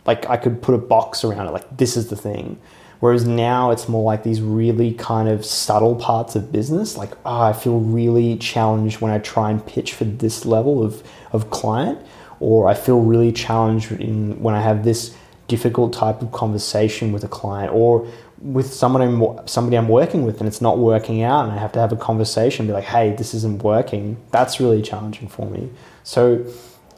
like 0.06 0.28
I 0.28 0.36
could 0.36 0.62
put 0.62 0.74
a 0.74 0.78
box 0.78 1.24
around 1.24 1.46
it, 1.46 1.50
like 1.52 1.76
this 1.76 1.96
is 1.96 2.08
the 2.08 2.16
thing. 2.16 2.58
Whereas 3.00 3.26
now 3.26 3.70
it's 3.70 3.86
more 3.86 4.02
like 4.02 4.22
these 4.22 4.40
really 4.40 4.94
kind 4.94 5.28
of 5.28 5.44
subtle 5.44 5.94
parts 5.96 6.36
of 6.36 6.50
business. 6.50 6.96
Like, 6.96 7.12
oh, 7.26 7.42
I 7.42 7.52
feel 7.52 7.80
really 7.80 8.38
challenged 8.38 9.02
when 9.02 9.12
I 9.12 9.18
try 9.18 9.50
and 9.50 9.64
pitch 9.66 9.92
for 9.92 10.04
this 10.04 10.46
level 10.46 10.82
of, 10.82 11.02
of 11.32 11.50
client, 11.50 11.98
or 12.40 12.66
I 12.66 12.72
feel 12.72 13.00
really 13.00 13.30
challenged 13.30 13.92
in 13.92 14.40
when 14.42 14.54
I 14.54 14.62
have 14.62 14.84
this 14.84 15.14
difficult 15.48 15.92
type 15.92 16.22
of 16.22 16.32
conversation 16.32 17.12
with 17.12 17.24
a 17.24 17.28
client, 17.28 17.72
or 17.72 18.06
with 18.38 18.72
someone 18.72 19.02
I'm, 19.02 19.46
somebody 19.48 19.76
I'm 19.76 19.88
working 19.88 20.24
with 20.24 20.38
and 20.38 20.46
it's 20.46 20.60
not 20.60 20.78
working 20.78 21.22
out, 21.22 21.44
and 21.44 21.52
I 21.52 21.58
have 21.58 21.72
to 21.72 21.80
have 21.80 21.92
a 21.92 21.96
conversation, 21.96 22.66
be 22.66 22.72
like, 22.72 22.84
hey, 22.84 23.14
this 23.14 23.34
isn't 23.34 23.62
working. 23.62 24.16
That's 24.30 24.60
really 24.60 24.82
challenging 24.82 25.28
for 25.28 25.46
me. 25.46 25.70
So 26.02 26.46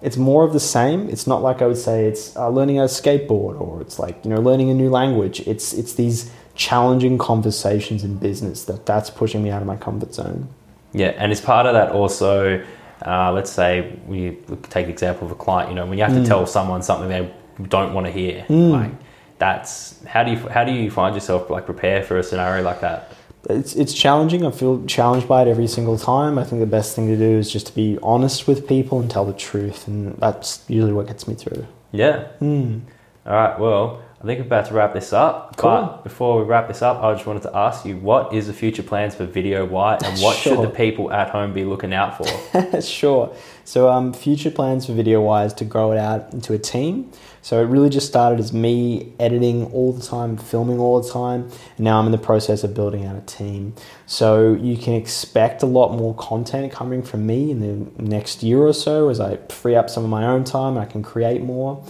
it's 0.02 0.16
more 0.16 0.44
of 0.44 0.52
the 0.52 0.60
same. 0.60 1.08
It's 1.08 1.26
not 1.26 1.42
like 1.42 1.62
I 1.62 1.66
would 1.66 1.78
say 1.78 2.06
it's 2.06 2.36
uh, 2.36 2.48
learning 2.48 2.78
a 2.78 2.84
skateboard 2.84 3.60
or 3.60 3.80
it's 3.80 3.98
like 3.98 4.22
you 4.24 4.30
know 4.30 4.40
learning 4.40 4.70
a 4.70 4.74
new 4.74 4.90
language. 4.90 5.40
It's 5.40 5.72
it's 5.72 5.94
these 5.94 6.30
challenging 6.54 7.18
conversations 7.18 8.02
in 8.02 8.16
business 8.18 8.64
that 8.64 8.86
that's 8.86 9.10
pushing 9.10 9.42
me 9.42 9.50
out 9.50 9.62
of 9.62 9.66
my 9.66 9.76
comfort 9.76 10.14
zone. 10.14 10.48
Yeah, 10.92 11.08
and 11.16 11.32
it's 11.32 11.40
part 11.40 11.66
of 11.66 11.74
that 11.74 11.92
also, 11.92 12.64
uh, 13.04 13.32
let's 13.32 13.50
say 13.50 13.98
we 14.06 14.38
take 14.70 14.86
the 14.86 14.92
example 14.92 15.26
of 15.26 15.32
a 15.32 15.34
client. 15.34 15.70
You 15.70 15.76
know, 15.76 15.86
when 15.86 15.98
you 15.98 16.04
have 16.04 16.14
to 16.14 16.24
tell 16.24 16.46
someone 16.46 16.82
something 16.82 17.08
they 17.08 17.30
don't 17.62 17.94
want 17.94 18.06
to 18.06 18.12
hear, 18.12 18.44
like 18.48 18.92
that's 19.38 20.04
how 20.06 20.22
do 20.24 20.32
you 20.32 20.38
how 20.48 20.64
do 20.64 20.72
you 20.72 20.90
find 20.90 21.14
yourself 21.14 21.50
like 21.50 21.66
prepare 21.66 22.02
for 22.02 22.18
a 22.18 22.22
scenario 22.22 22.62
like 22.62 22.80
that? 22.80 23.12
It's 23.48 23.74
it's 23.76 23.94
challenging. 23.94 24.44
I 24.44 24.50
feel 24.50 24.84
challenged 24.86 25.28
by 25.28 25.42
it 25.42 25.48
every 25.48 25.68
single 25.68 25.98
time. 25.98 26.38
I 26.38 26.44
think 26.44 26.60
the 26.60 26.66
best 26.66 26.96
thing 26.96 27.06
to 27.08 27.16
do 27.16 27.38
is 27.38 27.50
just 27.50 27.68
to 27.68 27.74
be 27.74 27.98
honest 28.02 28.48
with 28.48 28.66
people 28.66 28.98
and 29.00 29.10
tell 29.10 29.24
the 29.24 29.32
truth, 29.32 29.86
and 29.86 30.16
that's 30.18 30.64
usually 30.68 30.92
what 30.92 31.06
gets 31.06 31.28
me 31.28 31.34
through. 31.34 31.66
Yeah. 31.92 32.24
Hmm. 32.38 32.80
All 33.24 33.32
right. 33.32 33.58
Well, 33.58 34.02
I 34.26 34.30
think 34.30 34.40
we're 34.40 34.46
about 34.46 34.66
to 34.66 34.74
wrap 34.74 34.92
this 34.92 35.12
up. 35.12 35.56
Cool. 35.56 35.70
But 35.70 36.02
before 36.02 36.40
we 36.40 36.44
wrap 36.44 36.66
this 36.66 36.82
up, 36.82 37.00
I 37.00 37.14
just 37.14 37.26
wanted 37.26 37.44
to 37.44 37.56
ask 37.56 37.84
you, 37.84 37.96
what 37.96 38.34
is 38.34 38.48
the 38.48 38.52
future 38.52 38.82
plans 38.82 39.14
for 39.14 39.24
Video 39.24 39.64
Why, 39.64 39.98
and 40.02 40.20
what 40.20 40.36
should 40.36 40.58
the 40.58 40.68
people 40.68 41.12
at 41.12 41.30
home 41.30 41.52
be 41.52 41.64
looking 41.64 41.94
out 41.94 42.18
for? 42.18 42.80
sure. 42.82 43.32
So, 43.62 43.88
um, 43.88 44.12
future 44.12 44.50
plans 44.50 44.86
for 44.86 44.94
Video 44.94 45.20
Why's 45.20 45.54
to 45.54 45.64
grow 45.64 45.92
it 45.92 45.98
out 45.98 46.32
into 46.32 46.54
a 46.54 46.58
team. 46.58 47.12
So, 47.40 47.62
it 47.62 47.66
really 47.66 47.88
just 47.88 48.08
started 48.08 48.40
as 48.40 48.52
me 48.52 49.12
editing 49.20 49.66
all 49.66 49.92
the 49.92 50.02
time, 50.02 50.36
filming 50.36 50.80
all 50.80 51.00
the 51.00 51.08
time. 51.08 51.42
And 51.76 51.84
now 51.84 52.00
I'm 52.00 52.06
in 52.06 52.12
the 52.12 52.18
process 52.18 52.64
of 52.64 52.74
building 52.74 53.04
out 53.04 53.14
a 53.14 53.20
team. 53.20 53.76
So, 54.06 54.54
you 54.54 54.76
can 54.76 54.94
expect 54.94 55.62
a 55.62 55.66
lot 55.66 55.92
more 55.92 56.16
content 56.16 56.72
coming 56.72 57.00
from 57.00 57.26
me 57.26 57.52
in 57.52 57.60
the 57.60 58.02
next 58.02 58.42
year 58.42 58.58
or 58.58 58.72
so 58.72 59.08
as 59.08 59.20
I 59.20 59.36
free 59.50 59.76
up 59.76 59.88
some 59.88 60.02
of 60.02 60.10
my 60.10 60.26
own 60.26 60.42
time 60.42 60.76
and 60.76 60.80
I 60.80 60.86
can 60.86 61.04
create 61.04 61.42
more. 61.42 61.84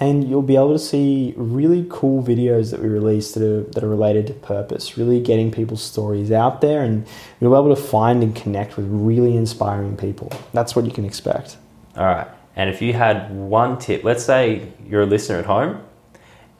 And 0.00 0.28
you'll 0.28 0.40
be 0.40 0.56
able 0.56 0.72
to 0.72 0.78
see 0.78 1.34
really 1.36 1.86
cool 1.90 2.22
videos 2.22 2.70
that 2.70 2.80
we 2.80 2.88
release 2.88 3.32
that 3.32 3.42
are, 3.42 3.62
that 3.72 3.84
are 3.84 3.88
related 3.88 4.26
to 4.28 4.32
purpose, 4.32 4.96
really 4.96 5.20
getting 5.20 5.52
people's 5.52 5.82
stories 5.82 6.32
out 6.32 6.62
there, 6.62 6.82
and 6.82 7.06
you'll 7.38 7.52
be 7.52 7.58
able 7.58 7.76
to 7.76 7.80
find 7.80 8.22
and 8.22 8.34
connect 8.34 8.78
with 8.78 8.86
really 8.88 9.36
inspiring 9.36 9.98
people. 9.98 10.32
That's 10.54 10.74
what 10.74 10.86
you 10.86 10.90
can 10.90 11.04
expect. 11.04 11.58
All 11.96 12.06
right. 12.06 12.26
And 12.56 12.70
if 12.70 12.80
you 12.80 12.94
had 12.94 13.30
one 13.30 13.78
tip, 13.78 14.02
let's 14.02 14.24
say 14.24 14.72
you're 14.88 15.02
a 15.02 15.06
listener 15.06 15.38
at 15.38 15.44
home 15.44 15.82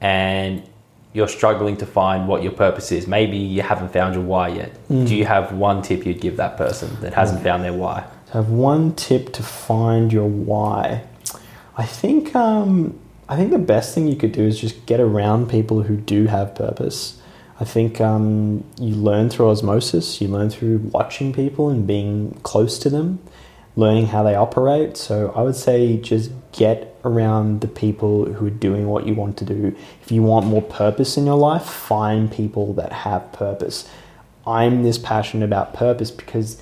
and 0.03 0.63
you're 1.13 1.29
struggling 1.29 1.77
to 1.79 1.87
find 1.87 2.29
what 2.29 2.43
your 2.43 2.53
purpose 2.53 2.93
is. 2.93 3.07
Maybe 3.07 3.37
you 3.37 3.63
haven't 3.63 3.93
found 3.93 4.15
your 4.15 4.25
why 4.25 4.49
yet. 4.49 4.73
Mm. 4.89 5.09
Do 5.09 5.17
you 5.17 5.25
have 5.25 5.53
one 5.53 5.83
tip 5.83 6.07
you'd 6.07 6.21
give 6.21 6.37
that 6.37 6.57
person 6.57 6.97
that 7.01 7.15
hasn't 7.15 7.43
found 7.43 7.65
their 7.65 7.73
why? 7.73 8.07
To 8.27 8.33
have 8.35 8.51
one 8.51 8.95
tip 8.95 9.33
to 9.33 9.43
find 9.43 10.13
your 10.13 10.29
why, 10.29 11.03
I 11.77 11.85
think 11.85 12.37
um, 12.37 13.00
I 13.31 13.37
think 13.37 13.53
the 13.53 13.59
best 13.59 13.95
thing 13.95 14.09
you 14.09 14.17
could 14.17 14.33
do 14.33 14.43
is 14.43 14.59
just 14.59 14.87
get 14.87 14.99
around 14.99 15.49
people 15.49 15.85
who 15.85 15.97
do 15.97 16.27
have 16.27 16.53
purpose. 16.57 17.23
I 17.61 17.65
think 17.65 18.01
um, 18.01 18.65
you 18.77 18.97
learn 18.97 19.31
through 19.31 19.51
osmosis. 19.51 20.21
You 20.21 20.27
learn 20.27 20.51
through 20.51 20.79
watching 20.79 21.33
people 21.33 21.71
and 21.71 21.87
being 21.87 22.37
close 22.43 22.77
to 22.81 22.91
them, 22.91 23.21
learning 23.77 24.09
how 24.09 24.25
they 24.25 24.35
operate. 24.35 24.97
So 24.97 25.33
I 25.37 25.43
would 25.43 25.55
say 25.55 25.97
just 25.99 26.33
get 26.51 26.99
around 27.05 27.61
the 27.61 27.69
people 27.69 28.33
who 28.33 28.49
are 28.49 28.51
doing 28.51 28.89
what 28.89 29.07
you 29.07 29.15
want 29.15 29.37
to 29.37 29.45
do. 29.45 29.77
If 30.03 30.11
you 30.11 30.25
want 30.25 30.47
more 30.47 30.63
purpose 30.63 31.17
in 31.17 31.25
your 31.25 31.39
life, 31.39 31.63
find 31.63 32.33
people 32.33 32.73
that 32.75 32.93
have 32.93 33.33
purpose. 33.33 33.89
I'm 34.45 34.83
this 34.83 34.99
passionate 34.99 35.45
about 35.45 35.73
purpose 35.73 36.11
because 36.11 36.61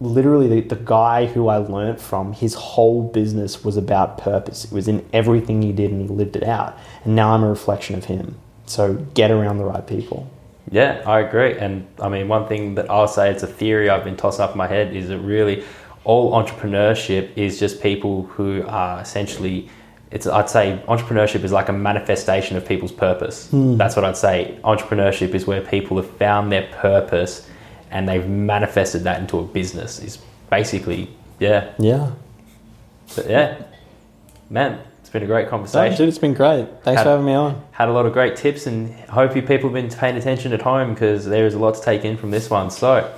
literally 0.00 0.60
the, 0.60 0.68
the 0.68 0.82
guy 0.82 1.26
who 1.26 1.48
I 1.48 1.56
learnt 1.58 2.00
from, 2.00 2.32
his 2.32 2.54
whole 2.54 3.02
business 3.02 3.64
was 3.64 3.76
about 3.76 4.18
purpose. 4.18 4.64
It 4.64 4.72
was 4.72 4.88
in 4.88 5.06
everything 5.12 5.62
he 5.62 5.72
did 5.72 5.90
and 5.90 6.02
he 6.02 6.08
lived 6.08 6.36
it 6.36 6.42
out. 6.42 6.78
And 7.04 7.16
now 7.16 7.32
I'm 7.32 7.42
a 7.42 7.48
reflection 7.48 7.96
of 7.96 8.04
him. 8.04 8.38
So 8.66 8.94
get 9.14 9.30
around 9.30 9.58
the 9.58 9.64
right 9.64 9.86
people. 9.86 10.30
Yeah, 10.70 11.02
I 11.06 11.20
agree. 11.20 11.56
And 11.56 11.86
I 12.00 12.08
mean, 12.08 12.28
one 12.28 12.48
thing 12.48 12.74
that 12.74 12.90
I'll 12.90 13.08
say, 13.08 13.30
it's 13.30 13.42
a 13.42 13.46
theory 13.46 13.88
I've 13.88 14.04
been 14.04 14.16
tossing 14.16 14.42
up 14.42 14.52
in 14.52 14.58
my 14.58 14.66
head, 14.66 14.94
is 14.94 15.08
that 15.08 15.18
really 15.20 15.64
all 16.04 16.32
entrepreneurship 16.32 17.36
is 17.36 17.58
just 17.58 17.80
people 17.80 18.24
who 18.24 18.64
are 18.66 19.00
essentially. 19.00 19.68
It's, 20.10 20.26
I'd 20.26 20.48
say 20.48 20.80
entrepreneurship 20.86 21.42
is 21.42 21.50
like 21.50 21.68
a 21.68 21.72
manifestation 21.72 22.56
of 22.56 22.66
people's 22.66 22.92
purpose. 22.92 23.50
Hmm. 23.50 23.76
That's 23.76 23.96
what 23.96 24.04
I'd 24.04 24.16
say. 24.16 24.58
Entrepreneurship 24.62 25.34
is 25.34 25.46
where 25.46 25.60
people 25.60 25.96
have 25.96 26.08
found 26.16 26.52
their 26.52 26.68
purpose 26.72 27.48
and 27.96 28.06
they've 28.06 28.28
manifested 28.28 29.04
that 29.04 29.18
into 29.20 29.38
a 29.38 29.42
business. 29.42 29.98
Is 30.00 30.18
basically, 30.50 31.08
yeah, 31.38 31.70
Yeah. 31.78 32.10
but 33.14 33.28
yeah, 33.30 33.54
man, 34.50 34.78
it's 35.00 35.08
been 35.08 35.22
a 35.22 35.26
great 35.26 35.48
conversation. 35.48 35.96
Dude, 35.96 36.08
it's 36.10 36.18
been 36.18 36.34
great. 36.34 36.66
Thanks 36.82 36.98
Had- 36.98 37.04
for 37.04 37.10
having 37.10 37.24
me 37.26 37.32
on. 37.32 37.62
had 37.72 37.88
a 37.88 37.92
lot 37.92 38.04
of 38.04 38.12
great 38.12 38.36
tips 38.36 38.66
and 38.66 38.92
hope 39.08 39.34
you 39.34 39.40
people 39.40 39.70
have 39.70 39.74
been 39.74 39.88
paying 39.88 40.16
attention 40.16 40.52
at 40.52 40.60
home 40.60 40.92
because 40.92 41.24
there 41.24 41.46
is 41.46 41.54
a 41.54 41.58
lot 41.58 41.74
to 41.76 41.80
take 41.80 42.04
in 42.04 42.18
from 42.18 42.30
this 42.30 42.50
one. 42.50 42.70
So, 42.70 43.10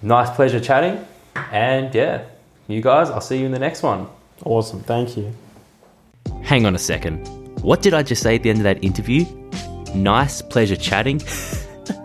nice 0.00 0.30
pleasure 0.30 0.60
chatting. 0.60 1.04
And 1.50 1.92
yeah, 1.92 2.22
you 2.68 2.80
guys, 2.80 3.10
I'll 3.10 3.20
see 3.20 3.38
you 3.40 3.46
in 3.46 3.52
the 3.52 3.58
next 3.58 3.82
one. 3.82 4.06
Awesome. 4.44 4.80
Thank 4.80 5.16
you. 5.16 5.32
Hang 6.42 6.66
on 6.66 6.74
a 6.76 6.78
second. 6.78 7.26
What 7.62 7.82
did 7.82 7.94
I 7.94 8.04
just 8.04 8.22
say 8.22 8.36
at 8.36 8.42
the 8.44 8.50
end 8.50 8.58
of 8.58 8.64
that 8.64 8.84
interview? 8.84 9.24
Nice 9.94 10.40
pleasure 10.40 10.76
chatting? 10.76 11.20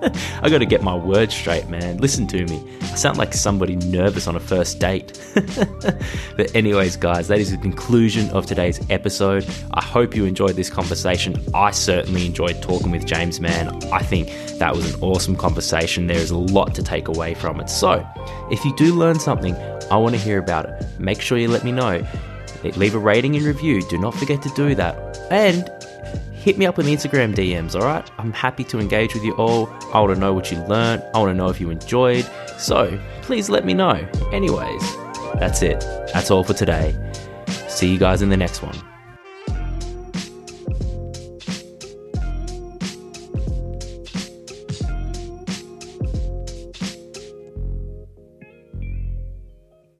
I 0.41 0.50
gotta 0.50 0.66
get 0.66 0.82
my 0.82 0.95
words 0.95 1.34
straight, 1.34 1.68
man. 1.68 1.97
Listen 1.97 2.26
to 2.28 2.45
me. 2.45 2.64
I 2.82 2.95
sound 2.95 3.18
like 3.18 3.34
somebody 3.34 3.76
nervous 3.76 4.28
on 4.28 4.36
a 4.36 4.39
first 4.39 4.80
date. 4.80 5.20
but, 6.38 6.56
anyways, 6.56 6.95
guys, 6.95 7.28
that 7.28 7.39
is 7.39 7.52
the 7.52 7.58
conclusion 7.58 8.30
of 8.30 8.45
today's 8.45 8.80
episode. 8.89 9.45
I 9.74 9.82
hope 9.82 10.16
you 10.16 10.26
enjoyed 10.26 10.56
this 10.56 10.70
conversation. 10.70 11.43
I 11.54 11.72
certainly 11.72 12.26
enjoyed 12.26 12.62
talking 12.62 12.91
with 12.91 13.06
James, 13.06 13.41
man. 13.41 13.84
I 13.91 14.00
think 14.00 14.30
that 14.58 14.74
was 14.74 14.93
an 14.93 15.02
awesome 15.02 15.36
conversation. 15.36 16.08
There 16.08 16.18
is 16.18 16.32
a 16.32 16.38
lot 16.38 16.74
to 16.76 16.84
take 16.84 17.10
away 17.10 17.34
from 17.34 17.60
it. 17.60 17.70
So, 17.70 18.08
if 18.52 18.64
you 18.64 18.76
do 18.78 18.93
learn 18.93 19.20
something, 19.20 19.56
I 19.91 19.97
want 19.97 20.16
to 20.16 20.22
hear 20.22 20.39
about 20.39 20.66
it. 20.66 21.00
Make 21.00 21.20
sure 21.20 21.38
you 21.38 21.50
let 21.50 21.66
me 21.66 21.72
know. 21.72 22.06
Leave 22.64 22.95
a 22.95 23.00
rating 23.00 23.36
and 23.36 23.45
review. 23.45 23.82
Do 23.89 23.97
not 23.97 24.14
forget 24.14 24.41
to 24.43 24.50
do 24.56 24.76
that. 24.76 25.18
And 25.32 25.70
hit 26.40 26.58
me 26.58 26.66
up 26.66 26.80
on 26.80 26.86
the 26.86 26.96
Instagram 26.96 27.36
DMs, 27.36 27.76
alright? 27.76 28.10
I'm 28.18 28.32
happy 28.32 28.64
to 28.66 28.80
engage 28.80 29.14
with 29.14 29.24
you 29.24 29.36
all. 29.36 29.68
I 29.94 30.00
want 30.00 30.14
to 30.14 30.20
know 30.20 30.34
what 30.34 30.52
you 30.52 30.58
learned. 30.64 31.04
I 31.14 31.20
want 31.20 31.32
to 31.32 31.34
know 31.36 31.50
if 31.50 31.60
you 31.60 31.70
enjoyed. 31.70 32.26
So 32.58 32.98
please 33.22 33.50
let 33.50 33.66
me 33.66 33.74
know. 33.74 34.08
Anyways, 34.32 34.96
that's 35.36 35.62
it. 35.62 35.82
That's 36.14 36.32
all 36.32 36.44
for 36.44 36.54
today. 36.54 36.96
See 37.68 37.92
you 37.92 38.00
guys 38.00 38.22
in 38.22 38.30
the 38.30 38.38
next 38.38 38.62
one. 38.62 38.89